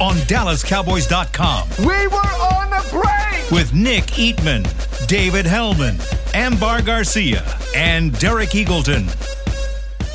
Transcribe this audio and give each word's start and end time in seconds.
on 0.00 0.14
DallasCowboys.com 0.26 1.68
We 1.86 2.06
were 2.08 2.16
on 2.16 2.70
the 2.70 2.86
break. 2.90 3.50
with 3.50 3.72
Nick 3.74 4.04
Eatman, 4.14 4.64
David 5.06 5.46
Helman, 5.46 5.98
Ambar 6.34 6.82
Garcia, 6.82 7.44
and 7.74 8.16
Derek 8.18 8.50
Eagleton. 8.50 9.08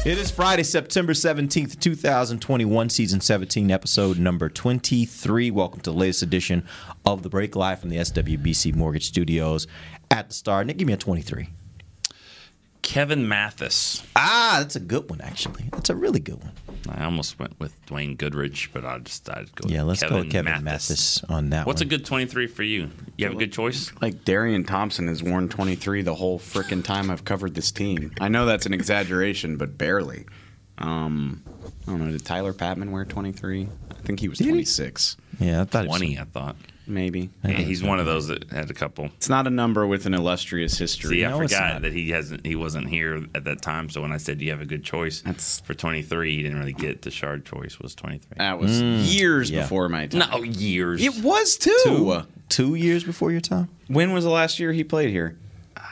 It 0.06 0.18
is 0.18 0.32
Friday, 0.32 0.64
September 0.64 1.14
17th, 1.14 1.80
2021, 1.80 2.90
season 2.90 3.22
17, 3.22 3.70
episode 3.70 4.18
number 4.18 4.50
23. 4.50 5.52
Welcome 5.52 5.82
to 5.82 5.92
the 5.92 5.98
latest 5.98 6.24
edition 6.24 6.66
of 7.06 7.22
The 7.24 7.30
Break 7.30 7.56
Live 7.56 7.80
from 7.80 7.90
the 7.90 7.98
SWBC 7.98 8.76
Mortgage 8.76 9.06
Studios 9.08 9.68
at 10.10 10.30
the 10.30 10.34
Star. 10.34 10.64
Nick, 10.64 10.78
give 10.78 10.88
me 10.88 10.94
a 10.94 10.98
23. 10.98 11.50
Kevin 12.90 13.28
Mathis. 13.28 14.02
Ah, 14.16 14.56
that's 14.58 14.76
a 14.76 14.80
good 14.80 15.08
one, 15.12 15.22
actually. 15.22 15.70
That's 15.74 15.92
a 15.92 15.96
really 15.96 16.20
good 16.20 16.42
one. 16.44 16.54
I 16.90 17.06
almost 17.06 17.38
went 17.38 17.60
with 17.60 17.72
Dwayne 17.86 18.18
Goodrich, 18.18 18.72
but 18.74 18.84
I 18.84 18.98
decided 18.98 19.46
to 19.50 19.54
go 19.54 19.68
with 19.68 19.72
Yeah, 19.72 19.84
let's 19.84 20.00
Kevin 20.02 20.18
go 20.18 20.24
with 20.24 20.32
Kevin 20.32 20.64
Mathis, 20.64 21.24
on 21.26 21.52
that 21.52 21.68
What's 21.68 21.82
one. 21.82 21.88
a 21.88 21.90
good 21.92 22.04
23 22.04 22.48
for 22.48 22.64
you? 22.64 22.90
You 23.16 23.28
have 23.28 23.36
a 23.36 23.38
good 23.38 23.54
choice? 23.54 23.92
Like 24.02 24.26
Darian 24.26 24.64
Thompson 24.64 25.08
has 25.08 25.22
worn 25.22 25.50
23 25.50 26.02
the 26.02 26.16
whole 26.16 26.40
freaking 26.40 26.84
time 26.84 27.12
I've 27.12 27.24
covered 27.26 27.54
this 27.54 27.72
team. 27.72 28.12
I 28.20 28.28
know 28.28 28.48
that's 28.48 28.66
an 28.66 28.74
exaggeration, 28.74 29.58
but 29.58 29.78
barely. 29.78 30.26
Um, 30.80 31.44
I 31.86 31.92
don't 31.92 32.04
know. 32.04 32.12
Did 32.12 32.26
Tyler 32.26 32.54
Patmon 32.54 32.90
wear 32.90 33.06
23? 33.06 33.68
I 33.92 33.94
think 34.02 34.20
he 34.20 34.30
was 34.30 34.40
26. 34.40 35.16
Yeah, 35.40 35.62
I 35.62 35.66
thought 35.66 35.86
it 35.86 35.90
was 35.90 36.00
20, 36.00 36.18
I 36.18 36.24
thought. 36.24 36.56
Maybe. 36.90 37.30
Yeah, 37.44 37.52
he's 37.52 37.84
one 37.84 38.00
of 38.00 38.08
those 38.08 38.28
that 38.28 38.50
had 38.52 38.70
a 38.72 38.74
couple. 38.74 39.06
It's 39.18 39.30
not 39.30 39.46
a 39.46 39.52
number 39.52 39.86
with 39.86 40.06
an 40.08 40.14
illustrious 40.14 40.78
history. 40.78 41.18
See, 41.18 41.26
I 41.26 41.30
No, 41.30 41.38
forgot 41.38 41.84
that 41.84 41.94
he 41.94 42.10
hasn't. 42.10 42.46
He 42.46 42.56
wasn't 42.56 42.90
here 42.90 43.26
at 43.36 43.44
that 43.44 43.62
time. 43.62 43.90
So 43.90 44.02
when 44.02 44.12
I 44.12 44.18
said 44.18 44.42
you 44.42 44.50
have 44.52 44.62
a 44.62 44.66
good 44.66 44.84
choice 44.84 45.22
That's- 45.22 45.62
for 45.64 45.74
23, 45.74 46.36
he 46.36 46.44
didn't 46.44 46.58
really 46.58 46.74
get 46.74 47.02
Tashard 47.02 47.46
Choice 47.46 47.80
was 47.80 47.94
23. 47.94 48.36
That 48.38 48.60
was 48.60 48.82
hmm. 48.82 48.96
years 49.02 49.52
yeah. 49.52 49.62
before 49.62 49.88
my 49.88 50.08
time. 50.08 50.30
no 50.32 50.44
years. 50.44 51.04
It 51.04 51.24
was 51.24 51.58
too. 51.58 51.78
two, 51.84 52.24
two 52.50 52.76
years 52.76 53.04
before 53.04 53.32
your 53.32 53.42
time? 53.42 53.70
When 53.88 54.12
was 54.14 54.24
the 54.24 54.32
last 54.32 54.60
year 54.60 54.74
he 54.74 54.84
played 54.84 55.12
here? 55.12 55.38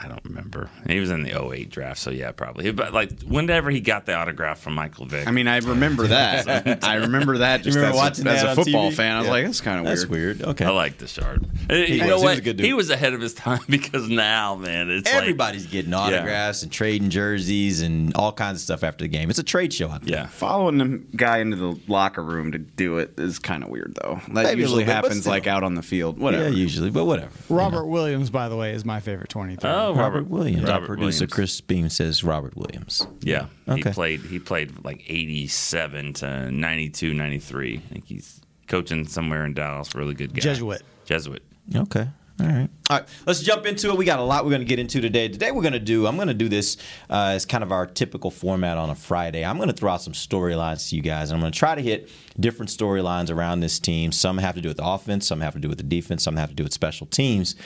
I 0.00 0.08
don't 0.08 0.24
remember. 0.24 0.70
He 0.88 1.00
was 1.00 1.10
in 1.10 1.22
the 1.24 1.32
08 1.44 1.70
draft, 1.70 1.98
so 2.00 2.10
yeah, 2.10 2.30
probably. 2.32 2.70
But 2.70 2.92
like 2.92 3.20
whenever 3.22 3.70
he 3.70 3.80
got 3.80 4.06
the 4.06 4.14
autograph 4.14 4.60
from 4.60 4.74
Michael 4.74 5.06
Vick. 5.06 5.26
I 5.26 5.30
mean, 5.32 5.48
I 5.48 5.58
remember 5.58 6.06
that. 6.08 6.84
I 6.84 6.94
remember 6.96 7.38
that 7.38 7.62
just 7.62 7.76
remember 7.76 7.96
as, 7.96 8.00
watching 8.00 8.26
a, 8.26 8.30
as 8.30 8.42
a 8.44 8.54
football 8.54 8.90
TV? 8.90 8.94
fan. 8.94 9.16
I 9.16 9.18
was 9.18 9.26
Yeah. 9.26 9.32
like, 9.32 9.44
that's 9.46 9.60
kind 9.60 9.78
of 9.80 9.84
weird. 9.86 9.98
That's 9.98 10.06
weird. 10.08 10.42
Okay. 10.42 10.64
I 10.64 10.70
like 10.70 10.98
Tashard. 10.98 11.42
you 11.68 11.78
was. 11.78 11.88
He 11.88 11.98
know 11.98 12.14
was 12.14 12.22
what? 12.22 12.38
a 12.38 12.40
good 12.40 12.56
dude. 12.58 12.66
He 12.66 12.72
was 12.74 12.90
ahead 12.90 13.12
of 13.12 13.20
his 13.20 13.34
time 13.34 13.60
because 13.68 14.08
now, 14.08 14.54
man, 14.54 14.88
it's 14.90 15.06
like- 15.06 15.20
Everybody's 15.20 15.66
getting 15.66 15.92
autographs 15.94 16.62
and 16.62 16.70
trading 16.70 17.10
jerseys 17.10 17.82
and 17.82 18.14
all 18.14 18.32
kinds 18.32 18.58
of 18.58 18.62
stuff 18.62 18.84
after 18.84 19.04
the 19.04 19.08
game. 19.08 19.30
It's 19.30 19.38
a 19.38 19.42
trade 19.44 19.72
show 19.72 19.90
out 19.90 20.02
there. 20.02 20.16
yeah. 20.18 20.26
Following 20.28 20.78
the 20.78 21.16
guy 21.16 21.38
into 21.38 21.56
the 21.56 21.78
locker 21.88 22.22
room 22.22 22.52
to 22.52 22.58
do 22.58 22.98
it 22.98 23.18
is 23.18 23.38
kind 23.38 23.64
of 23.64 23.68
weird, 23.70 23.98
though. 24.00 24.20
That 24.28 24.44
Maybe 24.44 24.60
usually 24.62 24.84
bit, 24.84 24.92
happens 24.94 25.26
like 25.26 25.46
out 25.46 25.64
on 25.64 25.74
the 25.74 25.82
field. 25.82 26.18
Whatever. 26.18 26.44
Yeah, 26.44 26.50
usually, 26.50 26.90
but 26.90 27.04
whatever. 27.04 27.30
Robert 27.48 27.86
Williams, 27.86 28.30
by 28.30 28.48
the 28.48 28.56
way, 28.56 28.72
is 28.72 28.84
my 28.84 29.00
favorite 29.00 29.28
23. 29.28 29.68
Oh, 29.68 29.87
Robert, 29.94 30.28
Williams. 30.28 30.68
Our 30.68 30.74
Robert 30.74 30.86
producer 30.86 31.22
Williams. 31.24 31.32
Chris 31.32 31.60
Beam 31.60 31.88
says 31.88 32.24
Robert 32.24 32.56
Williams. 32.56 33.06
Yeah. 33.20 33.46
Okay. 33.68 33.88
He 33.90 33.94
played 33.94 34.20
he 34.20 34.38
played 34.38 34.84
like 34.84 35.02
87 35.08 36.14
to 36.14 36.50
92, 36.50 37.14
93. 37.14 37.76
I 37.76 37.92
think 37.92 38.06
he's 38.06 38.40
coaching 38.66 39.06
somewhere 39.06 39.44
in 39.44 39.54
Dallas. 39.54 39.94
Really 39.94 40.14
good 40.14 40.34
guy. 40.34 40.40
Jesuit. 40.40 40.82
Jesuit. 41.04 41.42
Okay. 41.74 42.08
All 42.40 42.46
right. 42.46 42.70
All 42.88 42.98
right. 42.98 43.08
Let's 43.26 43.42
jump 43.42 43.66
into 43.66 43.88
it. 43.88 43.96
We 43.96 44.04
got 44.04 44.20
a 44.20 44.22
lot 44.22 44.44
we're 44.44 44.50
going 44.50 44.60
to 44.60 44.66
get 44.66 44.78
into 44.78 45.00
today. 45.00 45.28
Today 45.28 45.50
we're 45.50 45.62
going 45.62 45.72
to 45.72 45.80
do, 45.80 46.06
I'm 46.06 46.14
going 46.14 46.28
to 46.28 46.34
do 46.34 46.48
this 46.48 46.76
uh, 47.10 47.32
as 47.34 47.44
kind 47.44 47.64
of 47.64 47.72
our 47.72 47.84
typical 47.84 48.30
format 48.30 48.78
on 48.78 48.90
a 48.90 48.94
Friday. 48.94 49.44
I'm 49.44 49.56
going 49.56 49.68
to 49.68 49.74
throw 49.74 49.92
out 49.92 50.02
some 50.02 50.12
storylines 50.12 50.88
to 50.90 50.96
you 50.96 51.02
guys. 51.02 51.30
And 51.30 51.36
I'm 51.36 51.40
going 51.40 51.52
to 51.52 51.58
try 51.58 51.74
to 51.74 51.82
hit 51.82 52.10
different 52.38 52.70
storylines 52.70 53.34
around 53.34 53.60
this 53.60 53.80
team. 53.80 54.12
Some 54.12 54.38
have 54.38 54.54
to 54.54 54.60
do 54.60 54.68
with 54.68 54.76
the 54.76 54.86
offense, 54.86 55.26
some 55.26 55.40
have 55.40 55.54
to 55.54 55.58
do 55.58 55.68
with 55.68 55.78
the 55.78 55.84
defense, 55.84 56.22
some 56.22 56.36
have 56.36 56.50
to 56.50 56.54
do 56.54 56.62
with 56.62 56.72
special 56.72 57.08
teams. 57.08 57.56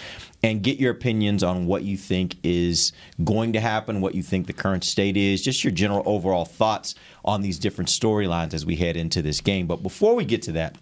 And 0.42 0.62
get 0.62 0.80
your 0.80 0.90
opinions 0.90 1.44
on 1.44 1.66
what 1.66 1.84
you 1.84 1.96
think 1.96 2.36
is 2.42 2.92
going 3.22 3.52
to 3.52 3.60
happen, 3.60 4.00
what 4.00 4.14
you 4.14 4.22
think 4.22 4.46
the 4.46 4.52
current 4.52 4.84
state 4.84 5.16
is, 5.16 5.42
just 5.42 5.62
your 5.62 5.70
general 5.70 6.02
overall 6.06 6.46
thoughts 6.46 6.94
on 7.24 7.42
these 7.42 7.58
different 7.58 7.90
storylines 7.90 8.54
as 8.54 8.66
we 8.66 8.76
head 8.76 8.96
into 8.96 9.22
this 9.22 9.40
game. 9.40 9.66
But 9.66 9.82
before 9.82 10.16
we 10.16 10.24
get 10.24 10.42
to 10.42 10.52
that, 10.52 10.76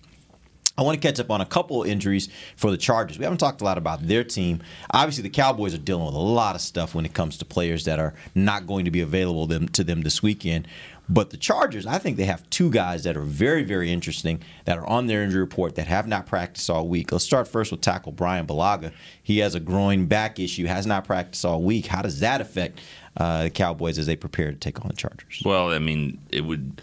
I 0.78 0.82
want 0.82 1.00
to 1.00 1.06
catch 1.06 1.20
up 1.20 1.30
on 1.30 1.40
a 1.40 1.46
couple 1.46 1.82
of 1.82 1.88
injuries 1.88 2.28
for 2.56 2.70
the 2.70 2.76
Chargers. 2.78 3.18
We 3.18 3.24
haven't 3.24 3.38
talked 3.38 3.60
a 3.60 3.64
lot 3.64 3.76
about 3.76 4.06
their 4.06 4.24
team. 4.24 4.62
Obviously, 4.92 5.22
the 5.22 5.30
Cowboys 5.30 5.74
are 5.74 5.78
dealing 5.78 6.06
with 6.06 6.14
a 6.14 6.18
lot 6.18 6.54
of 6.54 6.60
stuff 6.60 6.94
when 6.94 7.04
it 7.04 7.12
comes 7.12 7.36
to 7.38 7.44
players 7.44 7.84
that 7.84 7.98
are 7.98 8.14
not 8.34 8.66
going 8.66 8.84
to 8.86 8.90
be 8.90 9.00
available 9.00 9.46
them, 9.46 9.68
to 9.68 9.84
them 9.84 10.02
this 10.02 10.22
weekend. 10.22 10.66
But 11.08 11.30
the 11.30 11.36
Chargers, 11.36 11.86
I 11.86 11.98
think 11.98 12.16
they 12.16 12.24
have 12.24 12.48
two 12.50 12.70
guys 12.70 13.02
that 13.02 13.16
are 13.16 13.22
very, 13.22 13.64
very 13.64 13.92
interesting 13.92 14.40
that 14.64 14.78
are 14.78 14.86
on 14.86 15.08
their 15.08 15.24
injury 15.24 15.40
report 15.40 15.74
that 15.74 15.88
have 15.88 16.06
not 16.06 16.26
practiced 16.26 16.70
all 16.70 16.86
week. 16.86 17.10
Let's 17.10 17.24
start 17.24 17.48
first 17.48 17.72
with 17.72 17.80
tackle 17.80 18.12
Bryan 18.12 18.46
Bulaga. 18.46 18.92
He 19.20 19.38
has 19.38 19.56
a 19.56 19.60
groin 19.60 20.06
back 20.06 20.38
issue, 20.38 20.66
has 20.66 20.86
not 20.86 21.04
practiced 21.04 21.44
all 21.44 21.60
week. 21.60 21.86
How 21.86 22.00
does 22.00 22.20
that 22.20 22.40
affect 22.40 22.80
uh, 23.16 23.42
the 23.42 23.50
Cowboys 23.50 23.98
as 23.98 24.06
they 24.06 24.14
prepare 24.14 24.52
to 24.52 24.56
take 24.56 24.80
on 24.80 24.86
the 24.86 24.94
Chargers? 24.94 25.42
Well, 25.44 25.72
I 25.72 25.80
mean, 25.80 26.20
it 26.30 26.42
would, 26.42 26.80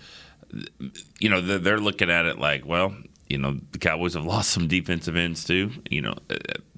you 1.19 1.29
know, 1.29 1.39
they're, 1.39 1.59
they're 1.59 1.79
looking 1.79 2.11
at 2.11 2.25
it 2.25 2.37
like, 2.37 2.65
well, 2.65 2.93
you 3.29 3.37
know, 3.37 3.57
the 3.71 3.77
Cowboys 3.77 4.13
have 4.13 4.25
lost 4.25 4.49
some 4.51 4.67
defensive 4.67 5.15
ends 5.15 5.43
too. 5.43 5.71
You 5.89 6.01
know, 6.01 6.15
uh, 6.29 6.35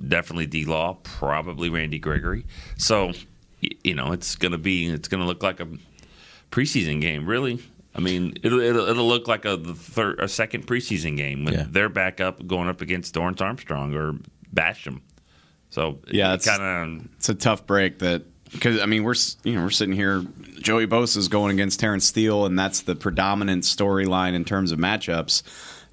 definitely 0.08 0.48
D 0.48 0.66
Law, 0.66 0.98
probably 1.04 1.70
Randy 1.70 2.00
Gregory. 2.00 2.46
So, 2.78 3.12
you 3.84 3.94
know, 3.96 4.12
it's 4.14 4.36
going 4.36 4.52
to 4.54 4.58
be, 4.58 4.88
it's 4.88 5.08
going 5.08 5.22
to 5.22 5.28
look 5.28 5.44
like 5.44 5.59
a 5.59 5.68
preseason 6.52 7.02
game, 7.02 7.26
really. 7.28 7.62
I 7.96 8.00
mean, 8.02 8.36
it'll, 8.44 8.59
it'll, 8.59 8.88
it'll 8.88 9.08
look 9.08 9.28
like 9.28 9.46
a 9.46 9.58
third, 9.58 10.20
a 10.20 10.28
second 10.28 10.68
preseason 10.68 11.18
game 11.18 11.44
when 11.46 11.54
Yeah. 11.54 11.66
they're 11.70 11.90
back 11.90 12.22
up 12.22 12.46
going 12.48 12.70
up 12.70 12.82
against 12.82 13.14
Dorance 13.16 13.42
Armstrong 13.42 13.94
or 13.96 14.14
Basham. 14.54 15.02
So 15.70 16.00
Yeah, 16.09 16.34
it's- 16.36 16.46
kind 16.46 17.00
of 17.02 17.06
It's 17.18 17.30
a 17.30 17.36
tough 17.36 17.66
break 17.66 18.00
that 18.00 18.24
because 18.52 18.80
I 18.82 18.88
mean 18.88 19.04
we're 19.04 19.14
you 19.44 19.54
know 19.56 19.64
we're 19.64 19.70
sitting 19.70 19.94
here. 19.94 20.24
Joey 20.59 20.88
Bosa 20.88 21.18
is 21.18 21.28
going 21.28 21.54
against 21.54 21.80
Terence 21.80 22.06
Steele, 22.06 22.46
and 22.48 22.58
that's 22.58 22.82
the 22.82 22.96
predominant 22.96 23.64
storyline 23.64 24.34
in 24.34 24.44
terms 24.44 24.72
of 24.72 24.80
matchups. 24.80 25.44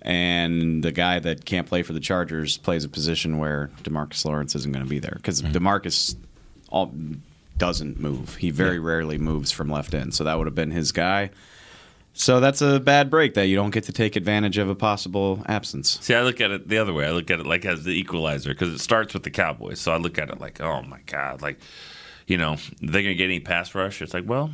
And 0.06 0.84
the 0.84 0.92
guy 0.92 1.18
that 1.18 1.44
can't 1.44 1.66
play 1.66 1.82
for 1.82 1.92
the 1.92 2.00
Chargers 2.00 2.58
plays 2.58 2.84
a 2.84 2.88
position 2.88 3.38
where 3.38 3.70
Demarcus 3.82 4.24
Lawrence 4.24 4.54
isn't 4.54 4.70
going 4.70 4.84
to 4.84 4.88
be 4.88 5.00
there 5.00 5.14
because 5.16 5.42
mm-hmm. 5.42 5.52
Demarcus 5.52 6.14
all 6.70 6.94
doesn't 7.58 7.98
move. 7.98 8.36
He 8.36 8.50
very 8.50 8.78
rarely 8.78 9.18
moves 9.18 9.50
from 9.50 9.68
left 9.68 9.94
end, 9.94 10.14
so 10.14 10.22
that 10.22 10.38
would 10.38 10.46
have 10.46 10.54
been 10.54 10.70
his 10.70 10.92
guy. 10.92 11.30
So 12.12 12.38
that's 12.38 12.62
a 12.62 12.78
bad 12.78 13.10
break 13.10 13.34
that 13.34 13.48
you 13.48 13.56
don't 13.56 13.72
get 13.72 13.84
to 13.84 13.92
take 13.92 14.16
advantage 14.16 14.58
of 14.58 14.70
a 14.70 14.74
possible 14.74 15.42
absence. 15.46 15.98
See, 16.00 16.14
I 16.14 16.22
look 16.22 16.40
at 16.40 16.50
it 16.50 16.68
the 16.68 16.78
other 16.78 16.94
way. 16.94 17.06
I 17.06 17.10
look 17.10 17.30
at 17.30 17.40
it 17.40 17.46
like 17.46 17.64
as 17.64 17.84
the 17.84 17.90
equalizer 17.90 18.50
because 18.50 18.72
it 18.72 18.78
starts 18.78 19.12
with 19.12 19.24
the 19.24 19.30
Cowboys. 19.30 19.80
So 19.80 19.92
I 19.92 19.96
look 19.96 20.18
at 20.18 20.30
it 20.30 20.40
like, 20.40 20.60
oh 20.60 20.82
my 20.82 21.00
god, 21.06 21.42
like 21.42 21.58
you 22.28 22.38
know 22.38 22.56
they're 22.80 23.02
gonna 23.02 23.14
get 23.14 23.24
any 23.24 23.40
pass 23.40 23.74
rush. 23.74 24.00
It's 24.00 24.14
like, 24.14 24.24
well, 24.26 24.50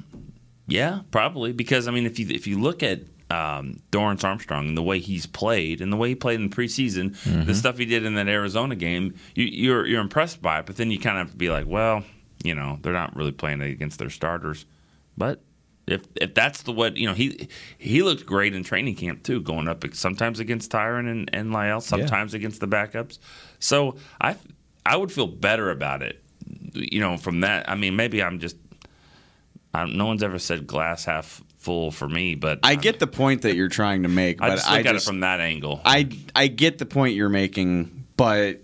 yeah, 0.67 1.01
probably 1.11 1.53
because 1.53 1.87
I 1.87 1.91
mean 1.91 2.07
if 2.07 2.19
you 2.19 2.27
if 2.31 2.47
you 2.47 2.59
look 2.59 2.83
at 2.83 3.01
um, 3.33 3.81
Dorance 3.91 4.25
Armstrong 4.25 4.69
and 4.69 4.77
the 4.77 4.83
way 4.83 4.99
he's 4.99 5.27
played 5.27 5.81
and 5.81 5.93
the 5.93 5.97
way 5.97 6.11
he 6.11 6.15
played 6.15 6.41
in 6.41 6.51
the 6.51 6.57
preseason, 6.57 7.17
the 7.47 7.55
stuff 7.55 7.79
he 7.79 7.87
did 7.87 8.05
in 8.05 8.15
that 8.17 8.29
Arizona 8.29 8.77
game, 8.77 9.15
you, 9.35 9.45
you're 9.45 9.87
you're 9.87 10.01
impressed 10.01 10.43
by 10.43 10.59
it. 10.61 10.67
But 10.67 10.77
then 10.77 10.91
you 10.91 10.99
kind 10.99 11.19
of 11.19 11.27
have 11.27 11.33
to 11.33 11.37
be 11.39 11.49
like, 11.49 11.67
well, 11.67 12.05
you 12.45 12.55
know, 12.55 12.79
they're 12.83 12.93
not 12.93 13.17
really 13.17 13.33
playing 13.33 13.63
against 13.63 13.99
their 13.99 14.11
starters, 14.11 14.67
but 15.17 15.41
if 15.87 16.03
if 16.21 16.35
that's 16.35 16.63
the 16.63 16.73
what 16.73 16.97
you 16.97 17.07
know 17.07 17.15
he 17.15 17.49
he 17.79 18.03
looked 18.03 18.27
great 18.27 18.55
in 18.55 18.63
training 18.65 18.97
camp 18.97 19.23
too, 19.23 19.41
going 19.41 19.67
up 19.69 19.85
sometimes 19.95 20.39
against 20.39 20.71
Tyron 20.71 21.11
and, 21.11 21.31
and 21.33 21.51
La'el, 21.51 21.83
sometimes 21.83 22.35
against 22.35 22.61
the 22.61 22.69
backups. 22.69 23.19
So 23.59 23.97
I 24.21 24.37
I 24.85 24.97
would 24.97 25.11
feel 25.11 25.27
better 25.27 25.71
about 25.71 26.03
it, 26.03 26.23
you 26.75 27.01
know. 27.01 27.17
From 27.17 27.41
that, 27.41 27.69
I 27.69 27.75
mean, 27.75 27.97
maybe 27.97 28.23
I'm 28.23 28.39
just 28.39 28.57
I, 29.75 29.87
no 29.87 30.07
one's 30.07 30.23
ever 30.23 30.39
said 30.39 30.67
glass 30.67 31.05
half 31.05 31.43
full 31.63 31.91
for 31.91 32.09
me, 32.09 32.35
but 32.35 32.61
I 32.63 32.75
get 32.75 32.99
the 32.99 33.07
point 33.07 33.43
that 33.43 33.55
you're 33.55 33.69
trying 33.69 34.03
to 34.03 34.09
make, 34.09 34.43
I 34.43 34.49
but 34.49 34.55
just 34.57 34.67
look 34.69 34.77
I 34.77 34.81
at 34.81 34.93
just 34.95 35.07
it 35.07 35.11
from 35.11 35.21
that 35.21 35.41
angle. 35.41 35.81
I 35.85 36.09
I 36.35 36.49
get 36.49 36.79
the 36.79 36.87
point 36.87 37.15
you're 37.15 37.29
making, 37.29 38.07
but 38.17 38.61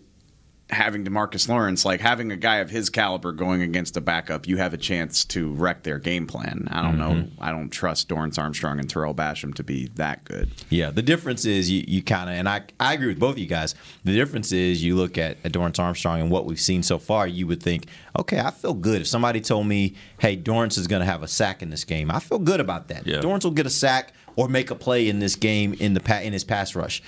having 0.70 1.04
Demarcus 1.04 1.48
Lawrence, 1.48 1.84
like 1.84 2.00
having 2.00 2.30
a 2.30 2.36
guy 2.36 2.56
of 2.56 2.68
his 2.68 2.90
caliber 2.90 3.32
going 3.32 3.62
against 3.62 3.96
a 3.96 4.00
backup, 4.00 4.46
you 4.46 4.58
have 4.58 4.74
a 4.74 4.76
chance 4.76 5.24
to 5.26 5.52
wreck 5.54 5.82
their 5.82 5.98
game 5.98 6.26
plan. 6.26 6.68
I 6.70 6.82
don't 6.82 6.98
know. 6.98 7.10
Mm-hmm. 7.10 7.42
I 7.42 7.50
don't 7.50 7.70
trust 7.70 8.08
Dorance 8.08 8.38
Armstrong 8.38 8.78
and 8.78 8.88
Tarell 8.88 9.14
Basham 9.14 9.54
to 9.54 9.62
be 9.62 9.88
that 9.94 10.24
good. 10.24 10.50
Yeah, 10.68 10.90
the 10.90 11.02
difference 11.02 11.46
is 11.46 11.70
you, 11.70 11.84
you 11.88 12.02
kind 12.02 12.28
of, 12.28 12.36
and 12.36 12.48
I, 12.48 12.62
I 12.78 12.92
agree 12.92 13.08
with 13.08 13.18
both 13.18 13.32
of 13.32 13.38
you 13.38 13.46
guys. 13.46 13.74
The 14.04 14.14
difference 14.14 14.52
is 14.52 14.84
you 14.84 14.94
look 14.94 15.16
at, 15.16 15.38
at 15.42 15.52
Dorance 15.52 15.78
Armstrong 15.78 16.20
and 16.20 16.30
what 16.30 16.44
we've 16.44 16.60
seen 16.60 16.82
so 16.82 16.98
far, 16.98 17.26
you 17.26 17.46
would 17.46 17.62
think, 17.62 17.86
okay, 18.18 18.38
I 18.38 18.50
feel 18.50 18.74
good. 18.74 19.00
If 19.00 19.06
somebody 19.06 19.40
told 19.40 19.66
me, 19.66 19.94
hey, 20.18 20.36
Dorance 20.36 20.76
is 20.76 20.86
going 20.86 21.00
to 21.00 21.06
have 21.06 21.22
a 21.22 21.28
sack 21.28 21.62
in 21.62 21.70
this 21.70 21.84
game, 21.84 22.10
I 22.10 22.18
feel 22.18 22.38
good 22.38 22.60
about 22.60 22.88
that. 22.88 23.06
Yeah. 23.06 23.20
Dorance 23.20 23.44
will 23.44 23.52
get 23.52 23.66
a 23.66 23.70
sack 23.70 24.12
or 24.36 24.48
make 24.48 24.70
a 24.70 24.74
play 24.74 25.08
in 25.08 25.18
this 25.18 25.34
game 25.34 25.74
in 25.74 25.94
the 25.94 26.00
pa- 26.00 26.20
in 26.20 26.32
his 26.32 26.44
pass 26.44 26.74
rush. 26.76 27.02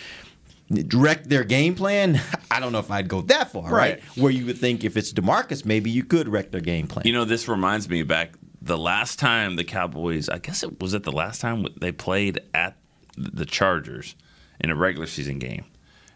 Direct 0.73 1.29
their 1.29 1.45
game 1.45 1.75
plan. 1.75 2.21
I 2.51 2.61
don't 2.61 2.73
know 2.73 2.79
if 2.79 2.91
I'd 2.91 3.09
go 3.09 3.23
that 3.23 3.51
far, 3.51 3.65
right? 3.65 3.73
Right. 3.73 4.03
Where 4.17 4.31
you 4.31 4.47
would 4.47 4.59
think 4.59 4.85
if 4.85 4.97
it's 4.97 5.13
Demarcus, 5.13 5.65
maybe 5.65 5.91
you 5.91 6.05
could 6.05 6.29
wreck 6.29 6.53
their 6.53 6.61
game 6.61 6.87
plan. 6.87 7.07
You 7.07 7.13
know, 7.13 7.25
this 7.25 7.49
reminds 7.49 7.89
me 7.89 8.03
back 8.03 8.35
the 8.63 8.79
last 8.79 9.19
time 9.19 9.57
the 9.57 9.65
Cowboys, 9.65 10.29
I 10.29 10.39
guess 10.39 10.63
it 10.63 10.81
was 10.81 10.95
it 10.95 11.03
the 11.03 11.13
last 11.13 11.41
time 11.41 11.67
they 11.81 11.93
played 11.93 12.41
at 12.55 12.77
the 13.17 13.47
Chargers 13.47 14.15
in 14.61 14.71
a 14.71 14.77
regular 14.77 15.07
season 15.07 15.39
game. 15.39 15.65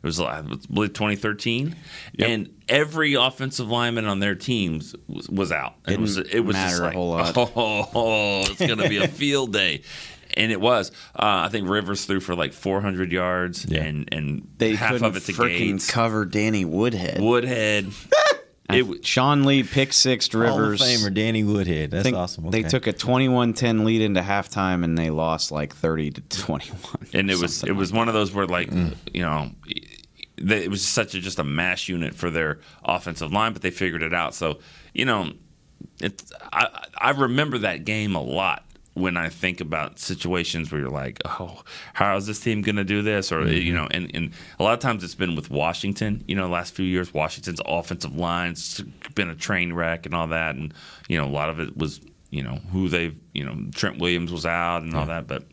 It 0.05 0.07
was, 0.07 0.21
uh, 0.21 0.27
I 0.27 0.43
believe, 0.43 0.93
2013, 0.93 1.75
and 2.19 2.55
every 2.69 3.15
offensive 3.15 3.71
lineman 3.71 4.05
on 4.05 4.19
their 4.19 4.35
teams 4.35 4.95
was, 5.09 5.31
was 5.31 5.51
out. 5.51 5.77
It 5.89 5.99
was 5.99 6.19
it 6.19 6.41
was 6.41 6.55
just 6.55 6.79
matter 6.79 6.83
a 6.83 6.87
like, 6.89 6.95
whole 6.95 7.11
lot. 7.11 7.33
oh, 7.57 8.43
it's 8.43 8.59
going 8.59 8.79
to 8.81 8.89
be 8.91 8.99
a 8.99 9.09
field 9.09 9.55
day. 9.55 9.81
And 10.37 10.51
it 10.51 10.61
was. 10.61 10.91
Uh, 11.15 11.47
I 11.47 11.49
think 11.49 11.69
Rivers 11.69 12.05
threw 12.07 12.21
for 12.21 12.35
like 12.35 12.53
400 12.53 13.13
yards, 13.13 13.65
Yeah. 13.69 13.83
and 13.85 14.09
and 14.13 14.49
They 14.59 14.75
half 14.75 14.93
couldn't 14.93 15.07
of 15.07 15.17
it 15.17 15.21
to 15.25 15.33
freaking 15.33 15.59
Gates. 15.75 15.91
cover 15.91 16.25
Danny 16.25 16.65
Woodhead. 16.65 17.21
Woodhead. 17.21 17.87
it, 18.71 18.81
w- 18.81 19.01
Sean 19.03 19.45
Lee 19.45 19.63
pick 19.63 19.93
six 19.93 20.27
Hall 20.33 20.43
of 20.43 20.57
Rivers. 20.59 20.81
Famer 20.83 21.13
Danny 21.15 21.45
Woodhead. 21.45 21.91
That's 21.93 22.01
I 22.01 22.03
think 22.03 22.17
awesome. 22.17 22.51
They 22.51 22.63
took 22.63 22.87
a 22.87 22.93
21-10 22.93 23.85
lead 23.85 24.01
into 24.03 24.23
halftime 24.23 24.83
and 24.85 24.97
they 24.99 25.11
lost 25.11 25.53
like 25.53 25.75
30 25.75 26.11
to 26.13 26.21
21. 26.23 26.79
and 27.13 27.31
it 27.31 27.39
was 27.39 27.57
Something 27.59 27.77
it 27.77 27.79
was 27.79 27.93
like 27.93 27.99
one 27.99 28.09
of 28.09 28.15
those 28.15 28.33
where 28.33 28.47
like 28.47 28.71
Mm. 28.71 28.95
you 29.13 29.23
know 29.23 29.51
they, 30.37 30.65
it 30.65 30.71
was 30.71 30.85
such 30.85 31.15
a 31.15 31.21
just 31.21 31.39
a 31.39 31.45
mash 31.45 31.89
unit 31.89 32.15
for 32.15 32.29
their 32.29 32.59
offensive 32.85 33.33
line, 33.33 33.53
but 33.53 33.63
they 33.63 33.71
figured 33.71 34.03
it 34.03 34.13
out. 34.13 34.35
So 34.35 34.59
you 34.93 35.05
know, 35.05 35.31
it's 36.01 36.33
I 36.53 36.87
I 36.99 37.11
remember 37.11 37.59
that 37.59 37.85
game 37.85 38.17
a 38.17 38.23
lot 38.23 38.64
when 38.95 39.17
I 39.17 39.29
think 39.29 39.61
about 39.61 39.99
situations 39.99 40.71
where 40.71 40.81
you're 40.81 40.89
like, 40.91 41.21
oh, 41.25 41.63
how 41.95 42.17
is 42.17 42.27
this 42.27 42.39
team 42.41 42.63
going 42.63 42.77
to 42.77 42.85
do 42.85 43.03
this? 43.03 43.33
Or 43.33 43.41
Mm-hmm. 43.41 43.53
you 43.67 43.75
know, 43.75 43.89
and, 43.91 44.11
and 44.15 44.31
a 44.59 44.63
lot 44.63 44.73
of 44.75 44.79
times 44.81 45.03
it's 45.03 45.15
been 45.17 45.35
with 45.37 45.51
Washington. 45.51 46.25
You 46.29 46.37
know, 46.37 46.45
the 46.45 46.53
last 46.53 46.75
few 46.75 46.87
years, 46.87 47.13
Washington's 47.13 47.61
offensive 47.67 48.15
line's 48.17 48.81
been 49.15 49.29
a 49.31 49.35
train 49.35 49.73
wreck 49.73 50.07
and 50.07 50.15
all 50.15 50.29
that, 50.29 50.55
and 50.55 50.73
you 51.09 51.19
know, 51.19 51.27
a 51.27 51.35
lot 51.35 51.51
of 51.51 51.59
it 51.61 51.77
was 51.77 52.01
you 52.31 52.43
know 52.43 52.57
who 52.73 52.89
they've 52.89 53.17
you 53.33 53.45
know 53.45 53.57
Trent 53.75 53.99
Williams 53.99 54.33
was 54.33 54.47
out 54.47 54.83
and 54.83 54.95
all 54.95 55.07
that, 55.07 55.27
but 55.27 55.45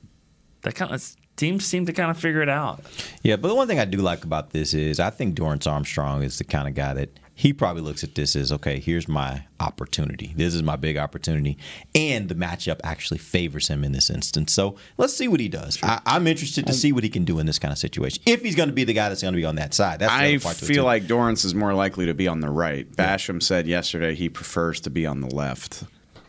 that 0.61 0.75
kind 0.75 0.93
of 0.93 1.03
teams 1.35 1.65
seem 1.65 1.85
to 1.87 1.93
kind 1.93 2.11
of 2.11 2.17
figure 2.19 2.41
it 2.43 2.49
out. 2.49 2.81
Yeah, 3.23 3.35
but 3.37 3.47
the 3.47 3.55
one 3.55 3.67
thing 3.67 3.79
I 3.79 3.85
do 3.85 3.97
like 3.97 4.23
about 4.23 4.51
this 4.51 4.73
is 4.75 4.99
I 4.99 5.09
think 5.09 5.35
Dorance 5.35 5.65
Armstrong 5.71 6.21
is 6.23 6.37
the 6.37 6.43
kind 6.43 6.67
of 6.67 6.75
guy 6.75 6.93
that 6.93 7.09
he 7.33 7.53
probably 7.53 7.81
looks 7.81 8.03
at 8.03 8.15
this 8.15 8.35
as 8.35 8.51
okay, 8.51 8.79
here's 8.79 9.07
my 9.07 9.45
opportunity. 9.59 10.33
This 10.35 10.53
is 10.53 10.63
my 10.63 10.75
big 10.75 10.97
opportunity. 10.97 11.57
And 11.95 12.29
the 12.29 12.35
matchup 12.35 12.79
actually 12.83 13.17
favors 13.17 13.67
him 13.67 13.83
in 13.83 13.91
this 13.91 14.09
instance. 14.09 14.53
So 14.53 14.75
let's 14.97 15.15
see 15.15 15.27
what 15.27 15.39
he 15.39 15.49
does. 15.49 15.79
I, 15.81 16.01
I'm 16.05 16.27
interested 16.27 16.67
to 16.67 16.73
see 16.73 16.91
what 16.91 17.03
he 17.03 17.09
can 17.09 17.25
do 17.25 17.39
in 17.39 17.45
this 17.45 17.59
kind 17.59 17.71
of 17.71 17.77
situation. 17.77 18.21
If 18.25 18.41
he's 18.41 18.55
going 18.55 18.69
to 18.69 18.73
be 18.73 18.83
the 18.83 18.93
guy 18.93 19.09
that's 19.09 19.21
going 19.21 19.33
to 19.33 19.39
be 19.39 19.45
on 19.45 19.55
that 19.55 19.73
side. 19.73 19.99
That's 19.99 20.13
the 20.13 20.49
I 20.49 20.53
feel 20.53 20.83
like 20.83 21.03
Dorance 21.03 21.45
is 21.45 21.55
more 21.55 21.73
likely 21.73 22.05
to 22.07 22.13
be 22.13 22.27
on 22.27 22.41
the 22.41 22.49
right. 22.49 22.89
Basham 22.91 23.41
said 23.41 23.67
yesterday 23.67 24.15
he 24.15 24.29
prefers 24.29 24.79
to 24.81 24.89
be 24.89 25.05
on 25.05 25.21
the 25.21 25.33
left. 25.33 25.83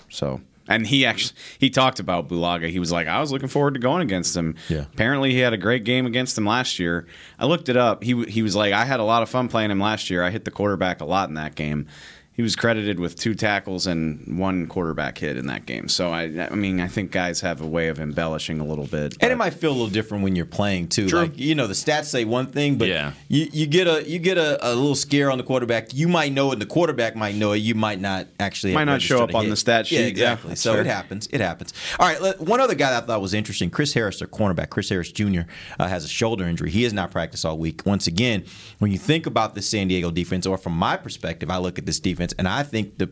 So, 0.09 0.41
and 0.75 0.87
he 0.87 1.05
actually 1.07 1.37
he 1.59 1.71
talked 1.71 2.01
about 2.01 2.29
Bulaga. 2.29 2.69
He 2.69 2.79
was 2.79 2.91
like, 2.91 3.07
I 3.07 3.21
was 3.21 3.33
looking 3.33 3.49
forward 3.49 3.75
to 3.75 3.81
going 3.81 4.03
against 4.03 4.37
him. 4.37 4.55
Yeah. 4.69 4.87
Apparently, 4.93 5.33
he 5.33 5.39
had 5.39 5.53
a 5.53 5.59
great 5.59 5.85
game 5.85 6.07
against 6.07 6.37
him 6.37 6.47
last 6.47 6.79
year. 6.79 7.07
I 7.39 7.47
looked 7.47 7.69
it 7.69 7.77
up. 7.77 8.03
He 8.03 8.25
he 8.25 8.43
was 8.43 8.57
like, 8.57 8.73
I 8.73 8.85
had 8.85 9.01
a 9.01 9.05
lot 9.05 9.23
of 9.23 9.29
fun 9.29 9.49
playing 9.49 9.71
him 9.71 9.81
last 9.81 10.11
year. 10.11 10.23
I 10.23 10.31
hit 10.31 10.45
the 10.45 10.51
quarterback 10.51 11.01
a 11.01 11.05
lot 11.05 11.29
in 11.29 11.35
that 11.35 11.55
game. 11.55 11.87
He 12.35 12.41
was 12.41 12.57
credited 12.57 12.99
with 12.99 13.17
two 13.19 13.35
tackles 13.35 13.87
and 13.87 14.39
one 14.39 14.67
quarterback 14.67 15.19
hit 15.19 15.37
in 15.37 15.49
that 15.49 15.67
game. 15.67 15.87
So 15.89 16.11
I, 16.11 16.49
I 16.51 16.55
mean, 16.55 16.81
I 16.81 16.89
think 16.89 17.11
guys 17.11 17.43
have 17.43 17.61
a 17.61 17.67
way 17.67 17.89
of 17.89 18.01
embellishing 18.01 18.59
a 18.59 18.65
little 18.65 18.87
bit. 18.87 19.15
And 19.21 19.31
it 19.31 19.37
might 19.37 19.53
feel 19.53 19.71
a 19.71 19.75
little 19.75 19.89
different 19.89 20.25
when 20.25 20.35
you're 20.35 20.47
playing 20.47 20.89
too. 20.89 21.11
True. 21.11 21.19
Like 21.21 21.39
you 21.39 21.55
know, 21.55 21.67
the 21.67 21.75
stats 21.75 22.07
say 22.07 22.25
one 22.25 22.47
thing, 22.47 22.79
but 22.79 22.89
Yeah. 22.89 23.13
you, 23.29 23.49
you 23.53 23.67
get 23.67 23.87
a 23.87 24.09
you 24.09 24.19
get 24.19 24.39
a, 24.39 24.67
a 24.67 24.73
little 24.75 24.95
scare 24.95 25.31
on 25.31 25.37
the 25.37 25.45
quarterback. 25.45 25.93
You 25.93 26.09
might 26.09 26.33
know 26.33 26.49
it, 26.49 26.55
and 26.55 26.63
the 26.63 26.67
quarterback 26.67 27.15
might 27.15 27.35
know 27.35 27.53
it. 27.53 27.59
You 27.59 27.75
might 27.75 28.01
not 28.01 28.29
actually 28.41 28.73
Might 28.73 28.81
have 28.81 28.87
not 28.89 29.03
show 29.03 29.23
up 29.23 29.35
on 29.35 29.51
the 29.51 29.57
stat 29.57 29.87
sheet. 29.87 29.97
Yeah, 29.97 30.01
Yeah, 30.03 30.09
exactly. 30.09 30.49
that's 30.49 30.61
so 30.63 30.73
fair. 30.73 30.81
it 30.81 30.87
happens. 30.87 31.29
It 31.33 31.43
happens. 31.43 31.75
All 31.99 32.09
right. 32.09 32.21
Let, 32.23 32.41
one 32.41 32.61
other 32.61 32.75
guy 32.75 32.91
that 32.93 33.03
I 33.03 33.07
thought 33.07 33.21
was 33.21 33.35
interesting, 33.35 33.69
Chris 33.69 33.93
Harris, 33.93 34.21
their 34.21 34.29
cornerback. 34.29 34.71
Chris 34.71 34.89
Harris 34.89 35.13
Jr. 35.13 35.41
Uh, 35.79 35.87
has 35.87 36.03
a 36.07 36.09
shoulder 36.09 36.45
injury. 36.45 36.71
He 36.71 36.85
has 36.85 36.95
not 36.95 37.11
practiced 37.11 37.45
all 37.45 37.59
week. 37.59 37.83
Once 37.85 38.07
again, 38.07 38.45
when 38.79 38.91
you 38.91 38.97
think 38.97 39.27
about 39.27 39.55
the 39.55 39.61
San 39.61 39.89
Diego 39.89 40.11
defense, 40.11 40.47
or 40.47 40.57
from 40.57 40.73
my 40.73 40.97
perspective, 40.97 41.51
I 41.51 41.59
look 41.59 41.79
at 41.79 41.85
this 41.85 42.01
defense 42.01 42.22
and 42.39 42.47
I 42.47 42.63
think 42.63 42.99
the 42.99 43.11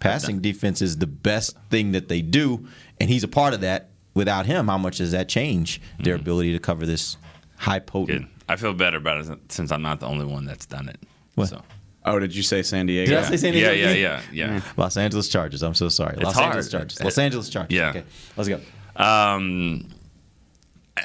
passing 0.00 0.40
defense 0.40 0.82
is 0.82 0.98
the 0.98 1.06
best 1.06 1.56
thing 1.70 1.92
that 1.92 2.08
they 2.08 2.22
do, 2.22 2.66
and 3.00 3.08
he's 3.08 3.22
a 3.24 3.28
part 3.28 3.54
of 3.54 3.60
that. 3.60 3.90
Without 4.14 4.44
him, 4.44 4.68
how 4.68 4.76
much 4.76 4.98
does 4.98 5.12
that 5.12 5.26
change 5.28 5.80
their 5.98 6.14
ability 6.16 6.52
to 6.52 6.58
cover 6.58 6.84
this 6.84 7.16
high 7.56 7.78
potent? 7.78 8.22
Good. 8.22 8.28
I 8.48 8.56
feel 8.56 8.74
better 8.74 8.98
about 8.98 9.24
it 9.26 9.38
since 9.50 9.72
I'm 9.72 9.80
not 9.80 10.00
the 10.00 10.06
only 10.06 10.26
one 10.26 10.44
that's 10.44 10.66
done 10.66 10.88
it. 10.90 10.98
What? 11.34 11.48
So. 11.48 11.62
oh, 12.04 12.18
did 12.18 12.34
you 12.34 12.42
say 12.42 12.62
San 12.62 12.84
Diego? 12.84 13.08
Did 13.08 13.18
I 13.24 13.28
say 13.30 13.36
San 13.38 13.54
Yeah, 13.54 13.72
Diego? 13.72 13.88
yeah, 13.92 14.18
again? 14.18 14.22
yeah, 14.32 14.54
yeah. 14.56 14.62
Los 14.76 14.98
Angeles 14.98 15.28
Chargers. 15.28 15.62
I'm 15.62 15.72
so 15.74 15.88
sorry. 15.88 16.16
Los 16.16 16.34
hard. 16.34 16.46
Angeles 16.48 16.70
Chargers. 16.70 17.02
Los 17.02 17.16
Angeles 17.16 17.48
Chargers. 17.48 17.74
yeah. 17.74 17.88
Okay, 17.90 18.04
let's 18.36 18.48
go. 18.50 18.60
Um, 19.02 19.88